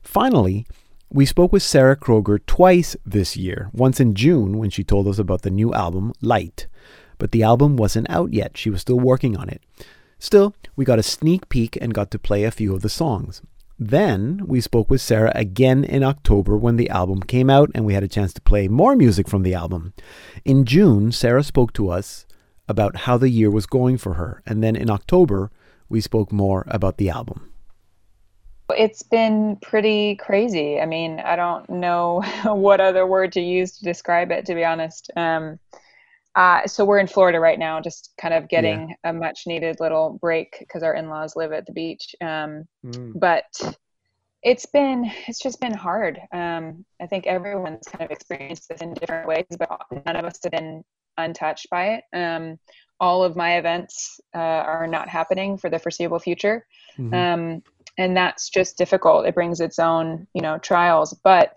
Finally, 0.03 0.67
we 1.15 1.27
spoke 1.27 1.53
with 1.53 1.63
Sarah 1.63 1.95
Kroger 1.95 2.45
twice 2.45 2.97
this 3.07 3.37
year, 3.37 3.71
once 3.73 4.01
in 4.01 4.17
June 4.17 4.59
when 4.59 4.69
she 4.69 4.83
told 4.83 5.07
us 5.07 5.17
about 5.17 5.43
the 5.43 5.51
new 5.51 5.73
album, 5.73 6.13
Light. 6.21 6.67
But 7.19 7.31
the 7.31 7.45
album 7.45 7.77
wasn't 7.77 8.11
out 8.11 8.33
yet, 8.33 8.57
she 8.57 8.69
was 8.69 8.81
still 8.81 8.99
working 8.99 9.37
on 9.37 9.49
it. 9.49 9.63
Still, 10.19 10.57
we 10.75 10.85
got 10.85 10.99
a 10.99 11.05
sneak 11.05 11.49
peek 11.49 11.79
and 11.81 11.95
got 11.95 12.11
to 12.11 12.19
play 12.19 12.43
a 12.43 12.51
few 12.51 12.75
of 12.75 12.83
the 12.83 12.89
songs. 12.89 13.43
Then 13.79 14.43
we 14.45 14.61
spoke 14.61 14.91
with 14.91 15.01
Sarah 15.01 15.31
again 15.37 15.85
in 15.85 16.03
October 16.03 16.57
when 16.57 16.79
the 16.79 16.91
album 16.91 17.21
came 17.23 17.49
out 17.49 17.71
and 17.77 17.85
we 17.85 17.95
had 17.95 18.03
a 18.03 18.09
chance 18.09 18.33
to 18.33 18.41
play 18.41 18.67
more 18.67 18.97
music 18.97 19.29
from 19.29 19.45
the 19.45 19.55
album. 19.55 19.93
In 20.45 20.65
June, 20.65 21.13
Sarah 21.13 21.45
spoke 21.45 21.73
to 21.75 21.91
us 21.91 22.27
about 22.69 22.97
how 23.07 23.19
the 23.19 23.31
year 23.31 23.53
was 23.53 23.67
going 23.67 23.99
for 23.99 24.15
her, 24.15 24.43
and 24.45 24.65
then 24.65 24.75
in 24.75 24.91
October, 24.91 25.53
we 25.89 26.01
spoke 26.01 26.33
more 26.33 26.65
about 26.67 26.97
the 26.97 27.09
album. 27.09 27.54
It's 28.71 29.03
been 29.03 29.57
pretty 29.63 30.17
crazy. 30.17 30.81
I 30.81 30.87
mean, 30.87 31.21
I 31.21 31.37
don't 31.37 31.69
know 31.69 32.23
what 32.45 32.81
other 32.81 33.07
word 33.07 33.33
to 33.33 33.41
use 33.41 33.79
to 33.79 33.85
describe 33.85 34.31
it, 34.31 34.47
to 34.47 34.55
be 34.55 34.65
honest. 34.65 35.11
Um, 35.17 35.59
uh, 36.35 36.67
so 36.67 36.85
we're 36.85 36.99
in 36.99 37.07
Florida 37.07 37.39
right 37.39 37.59
now, 37.59 37.81
just 37.81 38.13
kind 38.21 38.35
of 38.35 38.49
getting 38.49 38.95
a 39.05 39.13
much 39.13 39.43
needed 39.47 39.77
little 39.79 40.19
break 40.21 40.57
because 40.59 40.83
our 40.83 40.95
in-laws 40.95 41.37
live 41.37 41.53
at 41.53 41.67
the 41.67 41.73
beach. 41.73 42.15
Um, 42.21 42.65
Mm. 42.85 43.19
But 43.19 43.45
it's 44.43 44.67
been, 44.67 45.11
it's 45.27 45.41
just 45.41 45.61
been 45.61 45.73
hard. 45.73 46.21
Um, 46.33 46.85
I 47.01 47.07
think 47.07 47.27
everyone's 47.27 47.87
kind 47.87 48.05
of 48.05 48.11
experienced 48.11 48.69
this 48.69 48.83
in 48.83 48.95
different 48.95 49.27
ways, 49.27 49.47
but 49.59 49.81
none 50.05 50.17
of 50.17 50.25
us 50.25 50.39
have 50.43 50.53
been 50.53 50.85
untouched 51.17 51.71
by 51.71 51.95
it. 51.95 52.05
Um, 52.13 52.59
all 53.01 53.25
of 53.25 53.37
my 53.37 53.59
events 53.59 54.21
uh, 54.35 54.39
are 54.39 54.87
not 54.87 55.09
happening 55.09 55.59
for 55.59 55.69
the 55.71 55.79
foreseeable 55.79 56.19
future. 56.19 56.67
Mhm. 56.99 57.15
Um, 57.15 57.63
and 57.99 58.17
that's 58.17 58.49
just 58.49 58.77
difficult. 58.77 59.27
It 59.27 59.35
brings 59.35 59.61
its 59.61 59.79
own, 59.79 60.27
you 60.35 60.43
know, 60.43 60.59
trials. 60.59 61.13
But 61.23 61.57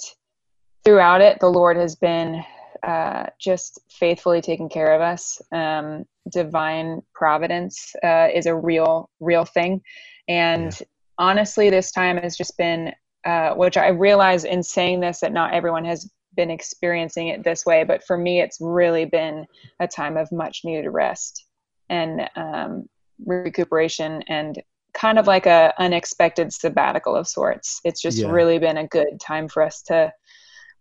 throughout 0.83 1.21
it, 1.21 1.39
the 1.39 1.49
Lord 1.49 1.77
has 1.77 1.95
been 1.95 2.43
uh, 2.83 3.25
just 3.39 3.79
faithfully 3.89 4.41
taking 4.41 4.69
care 4.69 4.93
of 4.93 5.01
us. 5.01 5.41
Um, 5.51 6.05
divine 6.31 7.01
providence 7.13 7.95
uh, 8.03 8.27
is 8.33 8.45
a 8.45 8.55
real, 8.55 9.09
real 9.19 9.45
thing. 9.45 9.81
And 10.27 10.77
honestly, 11.17 11.69
this 11.69 11.91
time 11.91 12.17
has 12.17 12.37
just 12.37 12.57
been, 12.57 12.93
uh, 13.25 13.55
which 13.55 13.77
I 13.77 13.87
realize 13.87 14.43
in 14.43 14.61
saying 14.61 14.99
this 14.99 15.21
that 15.21 15.33
not 15.33 15.53
everyone 15.53 15.85
has 15.85 16.09
been 16.37 16.49
experiencing 16.49 17.27
it 17.27 17.43
this 17.43 17.65
way, 17.65 17.83
but 17.83 18.03
for 18.05 18.17
me, 18.17 18.39
it's 18.39 18.59
really 18.61 19.03
been 19.05 19.45
a 19.81 19.87
time 19.87 20.15
of 20.15 20.31
much 20.31 20.61
needed 20.63 20.87
rest 20.89 21.45
and 21.89 22.29
um, 22.37 22.87
recuperation 23.25 24.23
and 24.29 24.61
kind 24.93 25.19
of 25.19 25.27
like 25.27 25.45
a 25.45 25.73
unexpected 25.77 26.53
sabbatical 26.53 27.15
of 27.15 27.27
sorts. 27.27 27.81
It's 27.83 28.01
just 28.01 28.19
Yeah. 28.19 28.31
really 28.31 28.57
been 28.59 28.77
a 28.77 28.87
good 28.87 29.19
time 29.21 29.47
for 29.49 29.61
us 29.63 29.81
to 29.83 30.11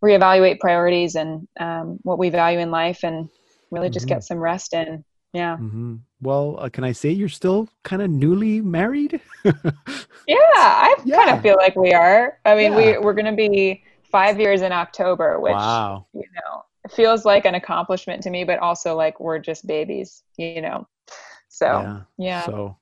reevaluate 0.05 0.61
priorities 0.61 1.17
and 1.17 1.49
um, 1.59 1.99
what 2.03 2.19
we 2.19 2.31
value 2.31 2.59
in 2.61 2.71
life 2.71 3.01
and 3.03 3.29
really 3.71 3.91
just 3.91 4.07
Mhm. 4.07 4.11
get 4.11 4.25
some 4.25 4.39
rest 4.39 4.73
in. 4.75 5.05
Yeah. 5.33 5.57
hmm 5.57 5.97
Well, 6.23 6.57
uh, 6.61 6.69
can 6.71 6.85
I 6.85 6.93
say 6.93 7.11
you're 7.11 7.29
still 7.29 7.69
kind 7.83 8.01
of 8.03 8.11
newly 8.11 8.61
married? 8.61 9.21
Yeah, 10.29 10.37
I 10.59 10.97
kind 11.09 11.31
of 11.31 11.41
feel 11.41 11.55
like 11.57 11.77
we 11.77 11.93
are. 11.93 12.39
I 12.45 12.55
mean, 12.57 12.73
Yeah. 12.73 12.77
we 12.77 12.99
we're 12.99 13.15
going 13.15 13.31
to 13.37 13.37
be 13.49 13.85
five 14.11 14.41
years 14.41 14.63
in 14.63 14.73
October, 14.73 15.41
which 15.41 15.53
wow. 15.53 16.07
you 16.13 16.25
know 16.35 16.63
feels 16.91 17.25
like 17.25 17.45
an 17.45 17.55
accomplishment 17.55 18.23
to 18.23 18.31
me, 18.31 18.45
but 18.45 18.59
also 18.59 18.95
like 18.95 19.19
we're 19.21 19.39
just 19.39 19.67
babies, 19.67 20.23
you 20.37 20.61
know. 20.61 20.87
So 21.49 21.67
yeah. 21.67 22.01
yeah, 22.19 22.43
So 22.43 22.77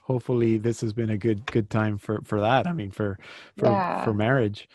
hopefully 0.00 0.58
this 0.58 0.80
has 0.80 0.92
been 0.92 1.10
a 1.10 1.18
good 1.18 1.46
good 1.46 1.70
time 1.70 1.98
for 1.98 2.20
for 2.24 2.40
that. 2.40 2.66
I 2.66 2.72
mean 2.72 2.90
for 2.90 3.18
for 3.56 3.66
Yeah. 3.66 4.04
for 4.04 4.12
marriage. 4.14 4.68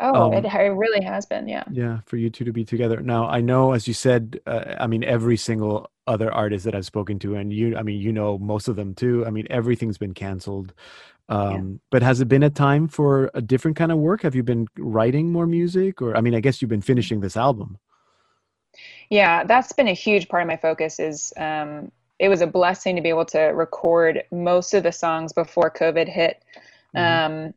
oh, 0.00 0.32
it, 0.32 0.44
um, 0.44 0.44
it 0.44 0.68
really 0.68 1.04
has 1.04 1.26
been. 1.26 1.48
Yeah, 1.48 1.64
Yeah, 1.70 2.00
for 2.06 2.16
you 2.16 2.30
two 2.30 2.44
to 2.44 2.52
be 2.52 2.64
together. 2.64 3.00
Now, 3.00 3.26
I 3.26 3.40
know, 3.40 3.72
as 3.72 3.86
you 3.86 3.94
said, 3.94 4.40
uh, 4.46 4.74
I 4.80 4.86
mean, 4.86 5.04
every 5.04 5.36
single 5.36 5.88
other 6.06 6.32
artists 6.32 6.64
that 6.64 6.74
I've 6.74 6.86
spoken 6.86 7.18
to, 7.20 7.36
and 7.36 7.52
you, 7.52 7.76
I 7.76 7.82
mean, 7.82 8.00
you 8.00 8.12
know, 8.12 8.38
most 8.38 8.68
of 8.68 8.76
them 8.76 8.94
too. 8.94 9.24
I 9.26 9.30
mean, 9.30 9.46
everything's 9.50 9.98
been 9.98 10.14
canceled. 10.14 10.74
Um, 11.28 11.80
But 11.90 12.02
has 12.02 12.20
it 12.20 12.28
been 12.28 12.42
a 12.42 12.50
time 12.50 12.88
for 12.88 13.30
a 13.34 13.40
different 13.42 13.76
kind 13.76 13.92
of 13.92 13.98
work? 13.98 14.22
Have 14.22 14.34
you 14.34 14.42
been 14.42 14.68
writing 14.78 15.32
more 15.32 15.46
music, 15.46 16.02
or 16.02 16.16
I 16.16 16.20
mean, 16.20 16.34
I 16.34 16.40
guess 16.40 16.60
you've 16.60 16.68
been 16.70 16.82
finishing 16.82 17.20
this 17.20 17.36
album. 17.36 17.78
yeah, 19.10 19.44
that's 19.44 19.72
been 19.72 19.88
a 19.88 19.92
huge 19.92 20.28
part 20.28 20.42
of 20.42 20.48
my 20.48 20.56
focus. 20.56 20.98
Is 20.98 21.32
um, 21.36 21.90
it 22.18 22.28
was 22.28 22.40
a 22.40 22.46
blessing 22.46 22.96
to 22.96 23.02
be 23.02 23.08
able 23.08 23.24
to 23.26 23.40
record 23.40 24.22
most 24.32 24.74
of 24.74 24.82
the 24.82 24.92
songs 24.92 25.32
before 25.32 25.70
COVID 25.70 26.08
hit. 26.08 26.42
Mhm. 26.94 27.26
Um, 27.48 27.54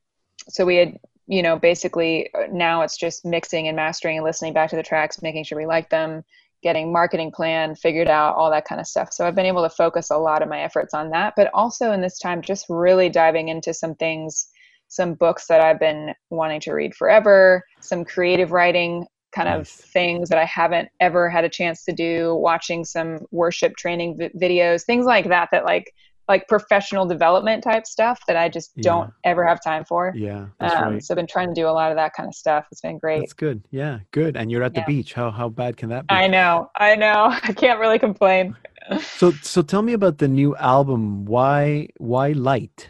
so 0.50 0.66
we 0.66 0.78
had, 0.78 1.00
you 1.28 1.42
know, 1.42 1.58
basically 1.60 2.34
uh, 2.34 2.48
now 2.52 2.82
it's 2.82 2.98
just 2.98 3.26
mixing 3.26 3.68
and 3.68 3.76
mastering 3.76 4.18
and 4.18 4.26
listening 4.26 4.54
back 4.54 4.70
to 4.72 4.76
the 4.76 4.84
tracks, 4.84 5.22
making 5.22 5.44
sure 5.44 5.58
we 5.58 5.66
like 5.66 5.90
them, 5.90 6.24
getting 6.64 6.92
marketing 6.92 7.32
plan 7.32 7.76
figured 7.76 8.08
out, 8.08 8.36
all 8.36 8.50
that 8.52 8.66
kind 8.66 8.82
of 8.82 8.88
stuff. 8.88 9.10
So 9.12 9.26
I've 9.26 9.36
been 9.36 9.46
able 9.46 9.64
to 9.64 9.70
focus 9.70 10.10
a 10.10 10.18
lot 10.18 10.42
of 10.42 10.50
my 10.50 10.62
efforts 10.62 10.94
on 10.94 11.10
that, 11.12 11.34
but 11.36 11.50
also 11.54 11.92
in 11.92 12.02
this 12.02 12.20
time, 12.20 12.42
just 12.42 12.66
really 12.70 13.10
diving 13.10 13.50
into 13.50 13.74
some 13.74 13.96
things, 13.96 14.48
some 14.88 15.14
books 15.14 15.48
that 15.48 15.62
I've 15.62 15.80
been 15.80 16.14
wanting 16.30 16.62
to 16.62 16.74
read 16.74 16.96
forever, 16.96 17.64
some 17.82 18.04
creative 18.04 18.52
writing 18.52 19.06
kind 19.36 19.50
of 19.50 19.68
things 19.68 20.30
that 20.30 20.40
I 20.40 20.46
haven't 20.46 20.90
ever 21.00 21.30
had 21.30 21.44
a 21.44 21.50
chance 21.50 21.84
to 21.86 21.94
do, 21.94 22.36
watching 22.36 22.84
some 22.86 23.20
worship 23.32 23.76
training 23.76 24.18
vi- 24.18 24.30
videos, 24.30 24.84
things 24.84 25.06
like 25.06 25.28
that, 25.30 25.50
that 25.52 25.66
like, 25.66 25.94
like 26.28 26.48
professional 26.48 27.06
development 27.06 27.64
type 27.64 27.86
stuff 27.86 28.20
that 28.28 28.36
I 28.36 28.50
just 28.50 28.76
don't 28.78 29.12
ever 29.24 29.46
have 29.46 29.64
time 29.64 29.86
for. 29.86 30.14
Yeah, 30.16 30.48
Um, 30.60 30.94
right. 30.94 31.04
So 31.04 31.14
I've 31.14 31.16
been 31.16 31.28
trying 31.28 31.48
to 31.48 31.54
do 31.54 31.68
a 31.68 31.72
lot 31.72 31.92
of 31.92 31.98
that 31.98 32.14
kind 32.14 32.28
of 32.28 32.36
stuff. 32.36 32.68
It's 32.72 32.82
been 32.82 32.98
great. 32.98 33.24
It's 33.24 33.34
good. 33.34 33.64
Yeah, 33.72 34.00
good. 34.12 34.36
And 34.36 34.52
you're 34.52 34.64
at 34.64 34.74
the 34.74 34.84
beach. 34.88 35.14
How 35.14 35.32
how 35.32 35.50
bad 35.50 35.78
can 35.78 35.90
that 35.90 36.08
be? 36.08 36.16
I 36.16 36.28
know, 36.28 36.70
I 36.76 36.96
know. 36.96 37.30
I 37.44 37.54
can't 37.54 37.80
really 37.80 38.00
complain. 38.00 38.56
So 39.02 39.32
so 39.42 39.62
tell 39.62 39.82
me 39.82 39.94
about 39.94 40.18
the 40.18 40.28
new 40.28 40.56
album. 40.56 41.26
Why 41.26 41.90
why 41.98 42.32
light? 42.32 42.90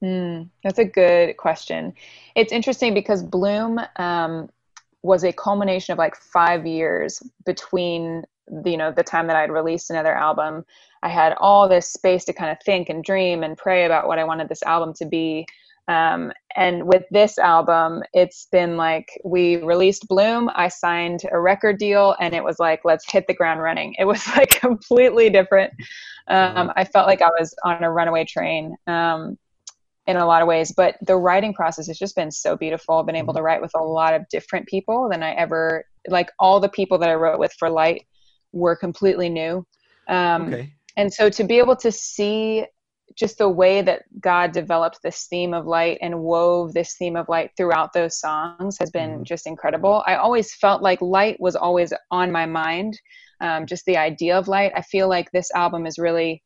Hmm, 0.00 0.42
that's 0.62 0.78
a 0.78 0.84
good 0.84 1.36
question. 1.36 1.94
It's 2.34 2.52
interesting 2.52 2.92
because 2.92 3.22
Bloom 3.22 3.80
um, 3.96 4.50
was 5.02 5.24
a 5.24 5.32
culmination 5.32 5.92
of 5.92 5.98
like 5.98 6.14
five 6.16 6.66
years 6.66 7.22
between 7.46 8.24
the, 8.48 8.70
you 8.70 8.76
know 8.76 8.92
the 8.92 9.02
time 9.02 9.26
that 9.28 9.36
I'd 9.36 9.50
released 9.50 9.90
another 9.90 10.14
album. 10.14 10.64
I 11.04 11.08
had 11.08 11.34
all 11.38 11.68
this 11.68 11.92
space 11.92 12.24
to 12.24 12.32
kind 12.32 12.50
of 12.50 12.56
think 12.64 12.88
and 12.88 13.04
dream 13.04 13.44
and 13.44 13.58
pray 13.58 13.84
about 13.84 14.08
what 14.08 14.18
I 14.18 14.24
wanted 14.24 14.48
this 14.48 14.62
album 14.62 14.94
to 14.94 15.04
be. 15.04 15.46
Um, 15.86 16.32
and 16.56 16.86
with 16.86 17.02
this 17.10 17.36
album, 17.36 18.02
it's 18.14 18.48
been 18.50 18.78
like 18.78 19.20
we 19.22 19.58
released 19.58 20.08
Bloom, 20.08 20.50
I 20.54 20.68
signed 20.68 21.20
a 21.30 21.38
record 21.38 21.78
deal, 21.78 22.16
and 22.20 22.34
it 22.34 22.42
was 22.42 22.58
like, 22.58 22.80
let's 22.86 23.10
hit 23.10 23.26
the 23.26 23.34
ground 23.34 23.60
running. 23.60 23.94
It 23.98 24.06
was 24.06 24.26
like 24.36 24.58
completely 24.60 25.28
different. 25.28 25.74
Um, 26.28 26.72
I 26.74 26.84
felt 26.84 27.06
like 27.06 27.20
I 27.20 27.28
was 27.38 27.54
on 27.64 27.84
a 27.84 27.92
runaway 27.92 28.24
train. 28.24 28.74
Um, 28.86 29.38
in 30.06 30.16
a 30.16 30.26
lot 30.26 30.42
of 30.42 30.48
ways 30.48 30.70
but 30.70 30.96
the 31.06 31.16
writing 31.16 31.54
process 31.54 31.86
has 31.86 31.98
just 31.98 32.14
been 32.14 32.30
so 32.30 32.58
beautiful 32.58 32.98
i've 32.98 33.06
been 33.06 33.16
able 33.16 33.32
to 33.32 33.40
write 33.40 33.62
with 33.62 33.70
a 33.74 33.82
lot 33.82 34.12
of 34.12 34.28
different 34.28 34.66
people 34.68 35.08
than 35.08 35.22
i 35.22 35.32
ever 35.32 35.82
like 36.08 36.30
all 36.38 36.60
the 36.60 36.68
people 36.68 36.98
that 36.98 37.08
i 37.08 37.14
wrote 37.14 37.38
with 37.38 37.54
for 37.54 37.70
light 37.70 38.04
were 38.52 38.76
completely 38.76 39.30
new 39.30 39.66
um, 40.08 40.52
Okay. 40.52 40.74
And 40.96 41.12
so 41.12 41.28
to 41.28 41.44
be 41.44 41.58
able 41.58 41.76
to 41.76 41.90
see 41.92 42.64
just 43.16 43.38
the 43.38 43.48
way 43.48 43.82
that 43.82 44.02
god 44.20 44.50
developed 44.52 44.98
this 45.02 45.26
theme 45.26 45.52
of 45.54 45.66
light 45.66 45.98
and 46.00 46.18
wove 46.18 46.72
this 46.72 46.96
theme 46.96 47.16
of 47.16 47.28
light 47.28 47.50
throughout 47.56 47.92
those 47.92 48.18
songs 48.18 48.76
has 48.78 48.90
been 48.90 49.24
just 49.24 49.46
incredible. 49.46 50.02
I 50.06 50.14
always 50.16 50.54
felt 50.54 50.82
like 50.82 51.00
light 51.00 51.38
was 51.38 51.54
always 51.56 51.92
on 52.10 52.32
my 52.32 52.46
mind 52.46 52.98
um, 53.40 53.66
just 53.66 53.84
the 53.84 53.96
idea 53.96 54.38
of 54.38 54.48
light. 54.48 54.72
I 54.74 54.82
feel 54.82 55.08
like 55.08 55.30
this 55.30 55.50
album 55.54 55.86
is 55.86 55.98
really 55.98 56.42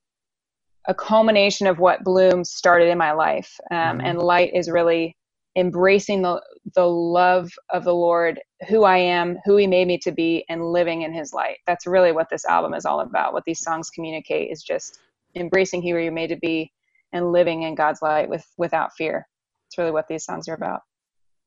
a 0.89 0.95
culmination 0.95 1.67
of 1.67 1.79
what 1.79 2.03
bloom 2.03 2.45
started 2.45 2.89
in 2.89 2.99
my 2.99 3.13
life 3.13 3.55
um, 3.71 3.99
Mhm. 3.99 4.03
and 4.05 4.19
light 4.19 4.53
is 4.55 4.71
really 4.71 5.17
embracing 5.59 6.23
the 6.23 6.41
the 6.77 6.87
love 6.87 7.51
of 7.71 7.83
the 7.83 7.95
lord 7.95 8.41
who 8.69 8.85
i 8.85 8.97
am 8.97 9.37
who 9.45 9.57
he 9.57 9.67
made 9.67 9.89
me 9.89 9.99
to 9.99 10.13
be 10.13 10.45
and 10.49 10.65
living 10.65 11.03
in 11.03 11.13
his 11.13 11.33
light. 11.33 11.57
That's 11.67 11.87
really 11.87 12.13
what 12.13 12.29
this 12.31 12.45
album 12.45 12.75
is 12.75 12.85
all 12.85 13.01
about 13.01 13.33
what 13.33 13.45
these 13.45 13.61
songs 13.61 13.91
communicate 13.91 14.53
is 14.53 14.63
just 14.63 15.01
embracing 15.35 15.83
who 15.83 15.89
you're 15.89 16.13
made 16.13 16.29
to 16.29 16.37
be 16.37 16.71
and 17.13 17.33
living 17.33 17.63
in 17.63 17.75
god's 17.75 18.01
light 18.03 18.29
with 18.29 18.47
without 18.57 18.93
fear. 18.97 19.27
It's 19.67 19.77
really 19.79 19.91
what 19.91 20.07
these 20.09 20.25
songs 20.25 20.49
are 20.49 20.55
about. 20.55 20.83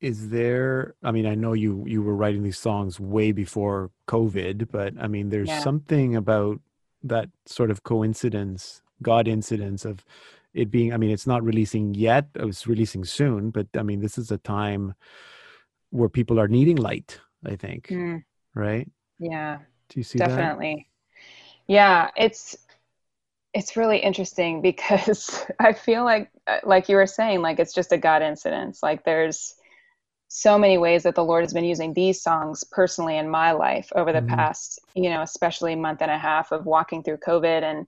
Is 0.00 0.28
there 0.28 0.94
I 1.02 1.10
mean, 1.12 1.26
I 1.26 1.34
know 1.34 1.54
you 1.54 1.84
you 1.86 2.02
were 2.02 2.14
writing 2.16 2.42
these 2.42 2.58
songs 2.58 3.00
way 3.00 3.32
before 3.32 3.90
COVID, 4.08 4.68
but 4.70 4.92
I 5.00 5.06
mean 5.08 5.30
there's 5.30 5.48
Yeah. 5.48 5.60
something 5.60 6.16
about 6.16 6.60
that 7.02 7.30
sort 7.46 7.70
of 7.70 7.82
coincidence, 7.82 8.82
God 9.00 9.26
incidence 9.26 9.84
of 9.84 10.04
it 10.54 10.70
being 10.70 10.92
I 10.92 10.96
mean, 10.96 11.10
it's 11.10 11.26
not 11.26 11.42
releasing 11.44 11.94
yet. 11.94 12.28
It 12.34 12.44
was 12.44 12.66
releasing 12.66 13.04
soon, 13.04 13.50
but 13.50 13.66
I 13.76 13.82
mean 13.82 14.00
this 14.00 14.18
is 14.18 14.30
a 14.30 14.38
time 14.38 14.94
where 15.90 16.08
people 16.08 16.40
are 16.40 16.48
needing 16.48 16.76
light, 16.76 17.20
I 17.44 17.56
think. 17.56 17.90
Mm, 17.90 18.24
Right? 18.54 18.88
yeah 19.18 19.58
Do 19.88 20.00
you 20.00 20.04
see 20.04 20.20
that? 20.22 20.52
definitely 20.58 20.88
yeah 21.68 22.10
it's 22.16 22.56
it's 23.54 23.76
really 23.76 23.98
interesting 23.98 24.60
because 24.62 25.44
i 25.60 25.72
feel 25.72 26.04
like 26.04 26.30
uh, 26.46 26.58
like 26.64 26.88
you 26.88 26.96
were 26.96 27.06
saying 27.06 27.42
like 27.42 27.58
it's 27.58 27.74
just 27.74 27.92
a 27.92 27.98
god 27.98 28.22
incidence 28.22 28.82
like 28.82 29.04
there's 29.04 29.54
so 30.28 30.58
many 30.58 30.78
ways 30.78 31.04
that 31.04 31.14
the 31.14 31.24
lord 31.24 31.44
has 31.44 31.54
been 31.54 31.64
using 31.64 31.94
these 31.94 32.22
songs 32.22 32.64
personally 32.72 33.18
in 33.18 33.28
my 33.30 33.52
life 33.52 33.90
over 33.96 34.12
the 34.12 34.22
Mhm. 34.22 34.22
past 34.22 34.80
you 34.94 35.10
know 35.10 35.22
especially 35.22 35.76
month 35.76 36.02
and 36.02 36.10
a 36.10 36.18
half 36.18 36.52
of 36.52 36.66
walking 36.66 37.02
through 37.02 37.18
covid 37.18 37.62
and 37.62 37.86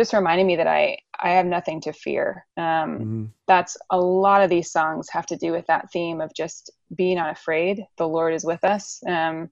just 0.00 0.14
reminding 0.14 0.46
me 0.46 0.56
that 0.56 0.66
I 0.66 0.96
I 1.22 1.30
have 1.32 1.44
nothing 1.44 1.82
to 1.82 1.92
fear. 1.92 2.46
Um, 2.56 2.90
Mhm. 2.98 3.28
That's 3.46 3.76
a 3.90 4.00
lot 4.00 4.42
of 4.42 4.48
these 4.48 4.70
songs 4.72 5.10
have 5.10 5.26
to 5.26 5.36
do 5.36 5.52
with 5.52 5.66
that 5.66 5.90
theme 5.92 6.22
of 6.22 6.32
just 6.34 6.70
being 6.94 7.18
unafraid. 7.18 7.84
The 7.98 8.08
Lord 8.08 8.32
is 8.32 8.44
with 8.44 8.64
us, 8.64 9.02
um, 9.06 9.50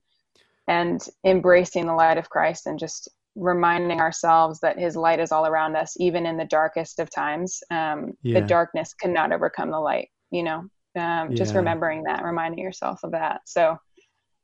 and 0.67 0.99
embracing 1.23 1.85
the 1.85 1.93
light 1.93 2.17
of 2.17 2.29
Christ, 2.29 2.65
and 2.65 2.79
just 2.79 3.09
reminding 3.35 4.01
ourselves 4.01 4.59
that 4.61 4.79
His 4.79 4.95
light 4.95 5.19
is 5.19 5.31
all 5.31 5.45
around 5.45 5.75
us, 5.75 5.95
even 5.99 6.25
in 6.25 6.37
the 6.37 6.45
darkest 6.45 6.99
of 6.99 7.11
times. 7.11 7.61
Um, 7.69 8.17
Yeah. 8.23 8.39
The 8.39 8.47
darkness 8.47 8.95
cannot 8.95 9.31
overcome 9.31 9.69
the 9.69 9.79
light. 9.79 10.09
You 10.31 10.43
know, 10.43 10.59
um, 10.95 11.35
just 11.35 11.53
remembering 11.55 12.03
that, 12.03 12.23
reminding 12.23 12.63
yourself 12.63 13.03
of 13.03 13.11
that. 13.11 13.41
So 13.45 13.77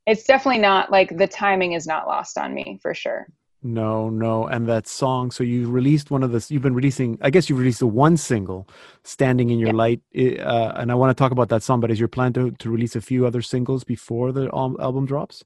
it's 0.05 0.25
definitely 0.25 0.61
not 0.61 0.91
like 0.91 1.17
the 1.17 1.27
timing 1.27 1.73
is 1.73 1.87
not 1.87 2.07
lost 2.07 2.37
on 2.37 2.53
me 2.53 2.77
for 2.83 2.93
sure. 2.93 3.27
No, 3.67 4.11
no, 4.11 4.45
and 4.45 4.67
that 4.67 4.85
song. 4.87 5.31
So 5.31 5.43
you 5.43 5.67
released 5.71 6.11
one 6.11 6.21
of 6.21 6.31
the. 6.31 6.45
You've 6.53 6.61
been 6.61 6.75
releasing. 6.75 7.17
I 7.23 7.31
guess 7.31 7.49
you've 7.49 7.57
released 7.57 7.79
the 7.79 7.87
one 7.87 8.15
single, 8.15 8.67
"Standing 9.03 9.49
in 9.49 9.57
Your 9.57 9.73
Light," 9.73 10.01
uh, 10.15 10.73
and 10.75 10.91
I 10.91 10.95
want 10.95 11.09
to 11.09 11.19
talk 11.19 11.31
about 11.31 11.49
that 11.49 11.63
song. 11.63 11.79
But 11.79 11.89
is 11.89 11.99
your 11.99 12.07
plan 12.07 12.31
to 12.33 12.51
to 12.51 12.69
release 12.69 12.95
a 12.95 13.01
few 13.01 13.25
other 13.25 13.41
singles 13.41 13.83
before 13.83 14.31
the 14.31 14.51
al- 14.53 14.79
album 14.79 15.07
drops, 15.07 15.43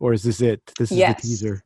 or 0.00 0.12
is 0.12 0.24
this 0.24 0.40
it? 0.40 0.60
This 0.76 0.90
is 0.90 0.98
Yes. 0.98 1.22
the 1.22 1.28
teaser. 1.28 1.62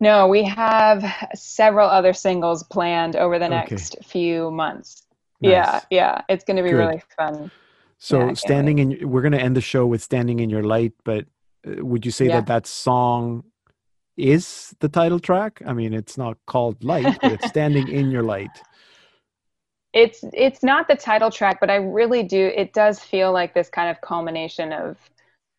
No, 0.00 0.26
we 0.26 0.42
have 0.42 1.04
several 1.36 1.88
other 1.88 2.12
singles 2.12 2.64
planned 2.64 3.14
over 3.14 3.38
the 3.38 3.46
Okay. 3.46 3.54
next 3.54 3.96
few 4.04 4.50
months. 4.50 5.06
Nice. 5.40 5.52
Yeah, 5.52 5.80
yeah, 5.90 6.20
it's 6.28 6.42
going 6.42 6.56
to 6.56 6.64
be 6.64 6.70
Good. 6.70 6.78
really 6.78 7.02
fun. 7.16 7.52
So 7.98 8.18
Yeah, 8.18 8.32
standing 8.34 8.78
in. 8.80 9.08
We're 9.08 9.22
going 9.22 9.32
to 9.32 9.40
end 9.40 9.56
the 9.56 9.60
show 9.60 9.86
with 9.86 10.02
"Standing 10.02 10.40
in 10.40 10.50
Your 10.50 10.64
Light," 10.64 10.92
but 11.04 11.26
uh, 11.64 11.84
would 11.86 12.04
you 12.04 12.10
say 12.10 12.26
Yeah. 12.26 12.40
that 12.40 12.46
that 12.48 12.66
song 12.66 13.44
is 14.16 14.74
the 14.80 14.88
title 14.88 15.20
track? 15.20 15.62
I 15.66 15.72
mean, 15.72 15.92
it's 15.94 16.16
not 16.18 16.38
called 16.46 16.84
"Light," 16.84 17.18
but 17.20 17.32
it's 17.32 17.46
"Standing 17.46 17.88
in 17.88 18.10
Your 18.10 18.22
Light." 18.22 18.62
It's 19.92 20.24
it's 20.32 20.62
not 20.62 20.88
the 20.88 20.96
title 20.96 21.30
track, 21.30 21.60
but 21.60 21.70
I 21.70 21.76
really 21.76 22.24
do. 22.24 22.46
It 22.56 22.72
does 22.72 22.98
feel 22.98 23.32
like 23.32 23.54
this 23.54 23.68
kind 23.68 23.90
of 23.90 24.00
culmination 24.00 24.72
of 24.72 24.96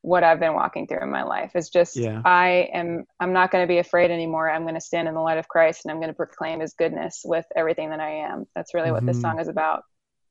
what 0.02 0.24
I've 0.24 0.40
been 0.40 0.54
walking 0.54 0.88
through 0.88 1.02
in 1.02 1.10
my 1.10 1.24
life. 1.24 1.52
It's 1.56 1.70
just 1.70 1.98
Yeah. 1.98 2.22
I 2.26 2.70
am 2.74 3.06
I'm 3.20 3.32
not 3.34 3.50
going 3.52 3.64
to 3.64 3.68
be 3.68 3.78
afraid 3.78 4.12
anymore. 4.12 4.50
I'm 4.50 4.64
going 4.64 4.76
to 4.76 4.82
stand 4.82 5.08
in 5.08 5.14
the 5.14 5.22
light 5.22 5.38
of 5.38 5.48
Christ 5.48 5.86
and 5.86 5.92
I'm 5.92 6.00
going 6.00 6.10
to 6.10 6.14
proclaim 6.16 6.60
His 6.60 6.74
goodness 6.74 7.22
with 7.24 7.46
everything 7.56 7.90
that 7.92 8.02
I 8.02 8.12
am. 8.30 8.46
That's 8.56 8.74
really 8.74 8.92
what 8.92 9.06
this 9.06 9.18
Mhm. 9.18 9.22
song 9.22 9.40
is 9.40 9.48
about. 9.48 9.84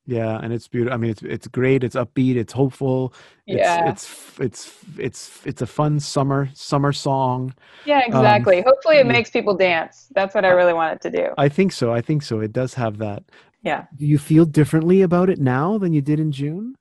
Yeah, 0.06 0.38
and 0.42 0.52
it's 0.52 0.68
beautiful. 0.68 0.92
I 0.92 0.98
mean, 0.98 1.10
it's 1.10 1.22
it's 1.22 1.46
great. 1.46 1.82
It's 1.82 1.96
upbeat. 1.96 2.36
It's 2.36 2.52
hopeful. 2.52 3.14
It's, 3.46 3.58
Yeah. 3.58 3.88
It's 3.88 4.38
it's 4.38 4.84
it's 4.98 5.40
it's 5.46 5.62
a 5.62 5.66
fun 5.66 5.98
summer 5.98 6.50
summer 6.54 6.92
song. 6.92 7.54
Yeah, 7.86 7.98
Um, 8.00 8.02
exactly. 8.06 8.62
Hopefully, 8.66 8.96
it 8.98 9.06
makes 9.06 9.30
people 9.30 9.56
dance. 9.56 10.08
That's 10.14 10.34
what 10.34 10.44
I 10.44 10.50
really 10.50 10.74
want 10.74 10.94
it 10.94 11.00
to 11.02 11.10
do. 11.10 11.28
I 11.38 11.48
think 11.48 11.72
so. 11.72 11.92
I 11.92 12.02
think 12.02 12.22
so. 12.22 12.40
It 12.40 12.52
does 12.52 12.74
have 12.74 12.98
that. 12.98 13.22
Yeah. 13.62 13.86
Do 13.96 14.04
you 14.06 14.18
feel 14.18 14.44
differently 14.44 15.00
about 15.00 15.30
it 15.30 15.40
now 15.40 15.78
than 15.78 15.94
you 15.94 16.02
did 16.02 16.20
in 16.20 16.32
June? 16.32 16.74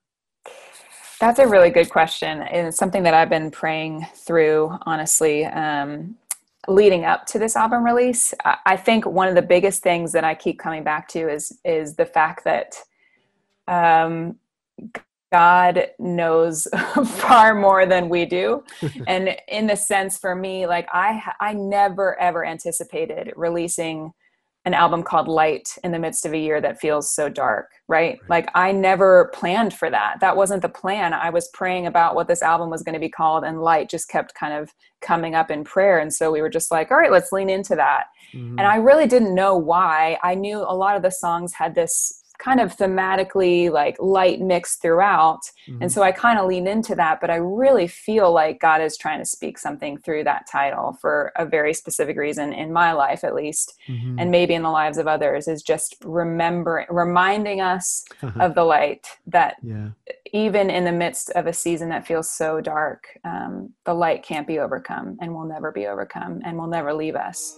That's 1.21 1.39
a 1.39 1.47
really 1.47 1.69
good 1.69 1.89
question. 1.89 2.41
And 2.41 2.67
it's 2.67 2.77
something 2.77 3.03
that 3.03 3.13
I've 3.13 3.29
been 3.29 3.49
praying 3.51 4.05
through, 4.15 4.77
honestly, 4.81 5.45
um, 5.45 6.15
leading 6.67 7.05
up 7.05 7.25
to 7.27 7.39
this 7.39 7.55
album 7.55 7.85
release. 7.85 8.33
I, 8.43 8.57
I 8.65 8.75
think 8.75 9.05
one 9.05 9.29
of 9.29 9.35
the 9.35 9.41
biggest 9.41 9.81
things 9.81 10.11
that 10.11 10.25
I 10.25 10.35
keep 10.35 10.59
coming 10.59 10.83
back 10.83 11.07
to 11.09 11.29
is 11.29 11.57
is 11.63 11.95
the 11.95 12.05
fact 12.05 12.43
that 12.43 12.75
um, 13.67 14.37
God 15.33 15.87
knows 15.97 16.67
far 17.05 17.55
more 17.55 17.87
than 17.87 18.07
we 18.07 18.25
do. 18.25 18.63
and 19.07 19.35
in 19.47 19.65
the 19.65 19.75
sense 19.75 20.17
for 20.17 20.35
me, 20.35 20.67
like 20.67 20.87
I 20.93 21.21
I 21.39 21.53
never 21.53 22.19
ever 22.19 22.45
anticipated 22.45 23.33
releasing 23.35 24.13
an 24.65 24.73
album 24.73 25.03
called 25.03 25.27
Light 25.27 25.75
in 25.83 25.91
the 25.91 25.99
midst 25.99 26.25
of 26.25 26.33
a 26.33 26.37
year 26.37 26.61
that 26.61 26.79
feels 26.79 27.13
so 27.13 27.27
dark, 27.27 27.71
right? 27.87 28.19
Like 28.29 28.47
I 28.53 28.71
never 28.71 29.29
planned 29.33 29.73
for 29.73 29.89
that. 29.89 30.19
That 30.21 30.37
wasn't 30.37 30.61
the 30.61 30.69
plan. 30.69 31.13
I 31.13 31.31
was 31.31 31.49
praying 31.49 31.85
about 31.87 32.15
what 32.15 32.27
this 32.27 32.41
album 32.41 32.69
was 32.69 32.81
going 32.81 32.93
to 32.93 32.99
be 32.99 33.09
called 33.09 33.43
and 33.43 33.61
Light 33.61 33.89
just 33.89 34.07
kept 34.07 34.35
kind 34.35 34.53
of 34.53 34.71
coming 35.01 35.35
up 35.35 35.51
in 35.51 35.65
prayer 35.65 35.99
and 35.99 36.13
so 36.13 36.31
we 36.31 36.41
were 36.41 36.49
just 36.49 36.71
like, 36.71 36.91
all 36.91 36.97
right, 36.97 37.11
let's 37.11 37.33
lean 37.33 37.49
into 37.49 37.75
that. 37.75 38.05
Mm-hmm. 38.33 38.59
And 38.59 38.67
I 38.67 38.77
really 38.77 39.07
didn't 39.07 39.35
know 39.35 39.57
why. 39.57 40.17
I 40.23 40.35
knew 40.35 40.59
a 40.59 40.75
lot 40.75 40.95
of 40.95 41.01
the 41.01 41.11
songs 41.11 41.53
had 41.53 41.75
this 41.75 42.22
kind 42.43 42.59
of 42.59 42.75
thematically 42.75 43.71
like 43.71 43.95
light 43.99 44.41
mixed 44.41 44.81
throughout. 44.81 45.41
Mm-hmm. 45.67 45.83
And 45.83 45.91
so 45.91 46.03
I 46.03 46.11
kind 46.11 46.37
of 46.39 46.45
lean 46.47 46.67
into 46.67 46.93
that, 46.95 47.21
but 47.21 47.29
I 47.29 47.35
really 47.35 47.87
feel 47.87 48.33
like 48.33 48.59
God 48.59 48.81
is 48.81 48.97
trying 48.97 49.19
to 49.19 49.25
speak 49.25 49.57
something 49.57 49.97
through 49.97 50.25
that 50.25 50.45
title 50.51 50.97
for 50.99 51.31
a 51.37 51.45
very 51.45 51.73
specific 51.73 52.17
reason 52.17 52.51
in 52.53 52.73
my 52.73 52.91
life 52.93 53.23
at 53.23 53.33
least 53.35 53.73
Mhm. 53.87 54.15
and 54.19 54.31
maybe 54.31 54.53
in 54.53 54.63
the 54.63 54.69
lives 54.69 54.97
of 54.97 55.07
others 55.07 55.47
is 55.47 55.61
just 55.61 55.95
remembering 56.03 56.87
reminding 56.89 57.61
us 57.61 58.03
of 58.39 58.55
the 58.55 58.63
light 58.63 59.07
that 59.27 59.57
yeah. 59.61 59.89
even 60.31 60.69
in 60.69 60.83
the 60.85 60.91
midst 60.91 61.29
of 61.31 61.47
a 61.47 61.53
season 61.53 61.89
that 61.89 62.05
feels 62.07 62.29
so 62.29 62.61
dark 62.61 63.19
um, 63.23 63.73
the 63.85 63.93
light 63.93 64.23
can't 64.23 64.47
be 64.47 64.59
overcome 64.59 65.17
and 65.21 65.33
will 65.33 65.45
never 65.45 65.71
be 65.71 65.85
overcome 65.87 66.41
and 66.45 66.57
will 66.57 66.67
never 66.67 66.93
leave 66.93 67.15
us 67.15 67.57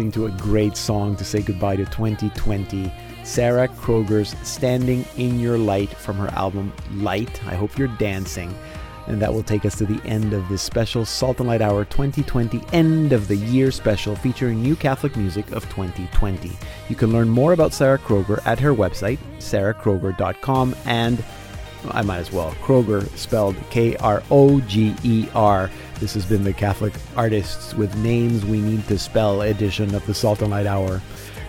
listening 0.00 0.26
to 0.28 0.34
a 0.34 0.40
great 0.40 0.78
song 0.78 1.14
to 1.14 1.26
say 1.26 1.42
goodbye 1.42 1.76
to 1.76 1.84
2020. 1.84 2.90
Sarah 3.22 3.68
Kroger's 3.68 4.34
Standing 4.48 5.04
in 5.18 5.38
Your 5.38 5.58
Light 5.58 5.90
from 5.90 6.16
her 6.16 6.28
album 6.28 6.72
Light. 6.94 7.44
I 7.44 7.54
hope 7.54 7.76
you're 7.76 7.94
dancing. 7.98 8.54
And 9.08 9.20
that 9.20 9.34
will 9.34 9.42
take 9.42 9.66
us 9.66 9.76
to 9.76 9.84
the 9.84 10.02
end 10.08 10.32
of 10.32 10.48
this 10.48 10.62
special 10.62 11.04
Salt 11.04 11.38
and 11.40 11.48
Light 11.48 11.60
Hour 11.60 11.84
2020 11.84 12.62
end 12.72 13.12
of 13.12 13.28
the 13.28 13.36
year 13.36 13.70
special 13.70 14.16
featuring 14.16 14.62
new 14.62 14.74
Catholic 14.74 15.16
music 15.16 15.52
of 15.52 15.64
2020. 15.64 16.50
You 16.88 16.96
can 16.96 17.12
learn 17.12 17.28
more 17.28 17.52
about 17.52 17.74
Sarah 17.74 17.98
Kroger 17.98 18.40
at 18.46 18.58
her 18.58 18.74
website, 18.74 19.18
sarahkroger.com, 19.36 20.76
and 20.86 21.22
I 21.90 22.00
might 22.00 22.20
as 22.20 22.32
well. 22.32 22.52
Kroger, 22.62 23.06
spelled 23.18 23.56
K 23.68 23.96
R 23.96 24.22
O 24.30 24.60
G 24.62 24.94
E 25.02 25.28
R. 25.34 25.70
This 26.00 26.14
has 26.14 26.24
been 26.24 26.44
the 26.44 26.54
Catholic 26.54 26.94
Artists 27.14 27.74
with 27.74 27.94
Names 27.96 28.46
We 28.46 28.62
Need 28.62 28.88
to 28.88 28.98
Spell 28.98 29.42
edition 29.42 29.94
of 29.94 30.06
the 30.06 30.14
Salt 30.14 30.40
and 30.40 30.50
Light 30.50 30.64
Hour. 30.64 31.02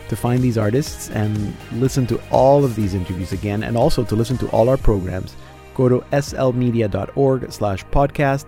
To 0.10 0.16
find 0.18 0.43
these 0.43 0.58
artists 0.58 1.10
and 1.12 1.56
listen 1.72 2.06
to 2.08 2.22
all 2.32 2.66
of 2.66 2.76
these 2.76 2.93
interviews 2.93 3.32
again, 3.32 3.64
and 3.64 3.78
also 3.78 4.04
to 4.04 4.14
listen 4.14 4.38
to 4.39 4.49
all 4.49 4.68
our 4.68 4.76
programs, 4.76 5.38
go 5.74 5.88
to 5.88 5.99
slmedia.org 6.12 7.49
slash 7.49 7.86
podcast. 7.86 8.47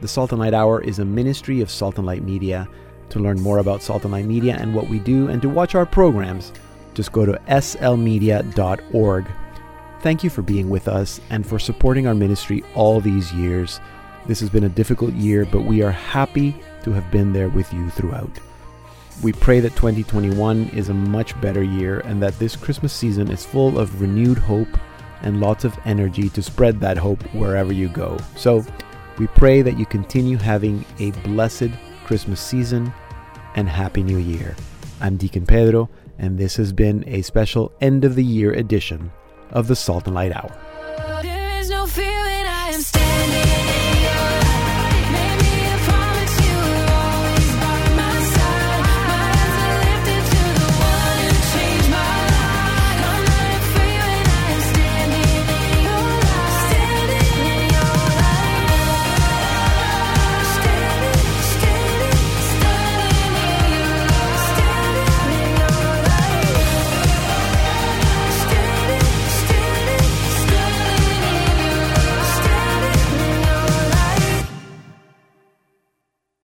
The 0.00 0.08
Salt 0.08 0.32
and 0.32 0.40
Light 0.40 0.54
Hour 0.54 0.80
is 0.80 0.98
a 0.98 1.04
ministry 1.04 1.60
of 1.60 1.70
Salt 1.70 1.98
and 1.98 2.06
Light 2.06 2.22
Media. 2.22 2.66
To 3.10 3.18
learn 3.18 3.38
more 3.38 3.58
about 3.58 3.82
Salt 3.82 4.04
and 4.04 4.12
Light 4.12 4.24
Media 4.24 4.56
and 4.58 4.74
what 4.74 4.88
we 4.88 4.98
do 4.98 5.28
and 5.28 5.42
to 5.42 5.50
watch 5.50 5.74
our 5.74 5.84
programs, 5.84 6.54
just 6.94 7.12
go 7.12 7.26
to 7.26 7.38
slmedia.org. 7.48 9.26
Thank 10.00 10.24
you 10.24 10.30
for 10.30 10.42
being 10.42 10.70
with 10.70 10.88
us 10.88 11.20
and 11.28 11.46
for 11.46 11.58
supporting 11.58 12.06
our 12.06 12.14
ministry 12.14 12.64
all 12.74 13.02
these 13.02 13.30
years. 13.34 13.78
This 14.26 14.40
has 14.40 14.48
been 14.48 14.64
a 14.64 14.70
difficult 14.70 15.12
year, 15.14 15.44
but 15.44 15.66
we 15.66 15.82
are 15.82 15.90
happy 15.90 16.56
to 16.82 16.92
have 16.92 17.10
been 17.10 17.32
there 17.32 17.50
with 17.50 17.70
you 17.74 17.90
throughout. 17.90 18.30
We 19.22 19.32
pray 19.32 19.60
that 19.60 19.76
2021 19.76 20.70
is 20.70 20.88
a 20.88 20.94
much 20.94 21.38
better 21.40 21.62
year 21.62 22.00
and 22.00 22.22
that 22.22 22.38
this 22.38 22.56
Christmas 22.56 22.92
season 22.92 23.30
is 23.30 23.44
full 23.44 23.78
of 23.78 24.00
renewed 24.00 24.38
hope 24.38 24.68
and 25.22 25.40
lots 25.40 25.64
of 25.64 25.78
energy 25.84 26.28
to 26.30 26.42
spread 26.42 26.80
that 26.80 26.96
hope 26.96 27.22
wherever 27.34 27.72
you 27.72 27.88
go. 27.88 28.18
So, 28.36 28.64
we 29.18 29.26
pray 29.28 29.62
that 29.62 29.78
you 29.78 29.86
continue 29.86 30.38
having 30.38 30.84
a 30.98 31.10
blessed 31.22 31.70
Christmas 32.04 32.40
season 32.40 32.92
and 33.54 33.68
Happy 33.68 34.02
New 34.02 34.18
Year. 34.18 34.56
I'm 35.00 35.16
Deacon 35.16 35.46
Pedro, 35.46 35.88
and 36.18 36.38
this 36.38 36.56
has 36.56 36.72
been 36.72 37.04
a 37.06 37.22
special 37.22 37.72
end 37.80 38.04
of 38.04 38.14
the 38.14 38.24
year 38.24 38.52
edition 38.52 39.12
of 39.50 39.68
the 39.68 39.76
Salt 39.76 40.06
and 40.06 40.14
Light 40.14 40.34
Hour. 40.34 40.63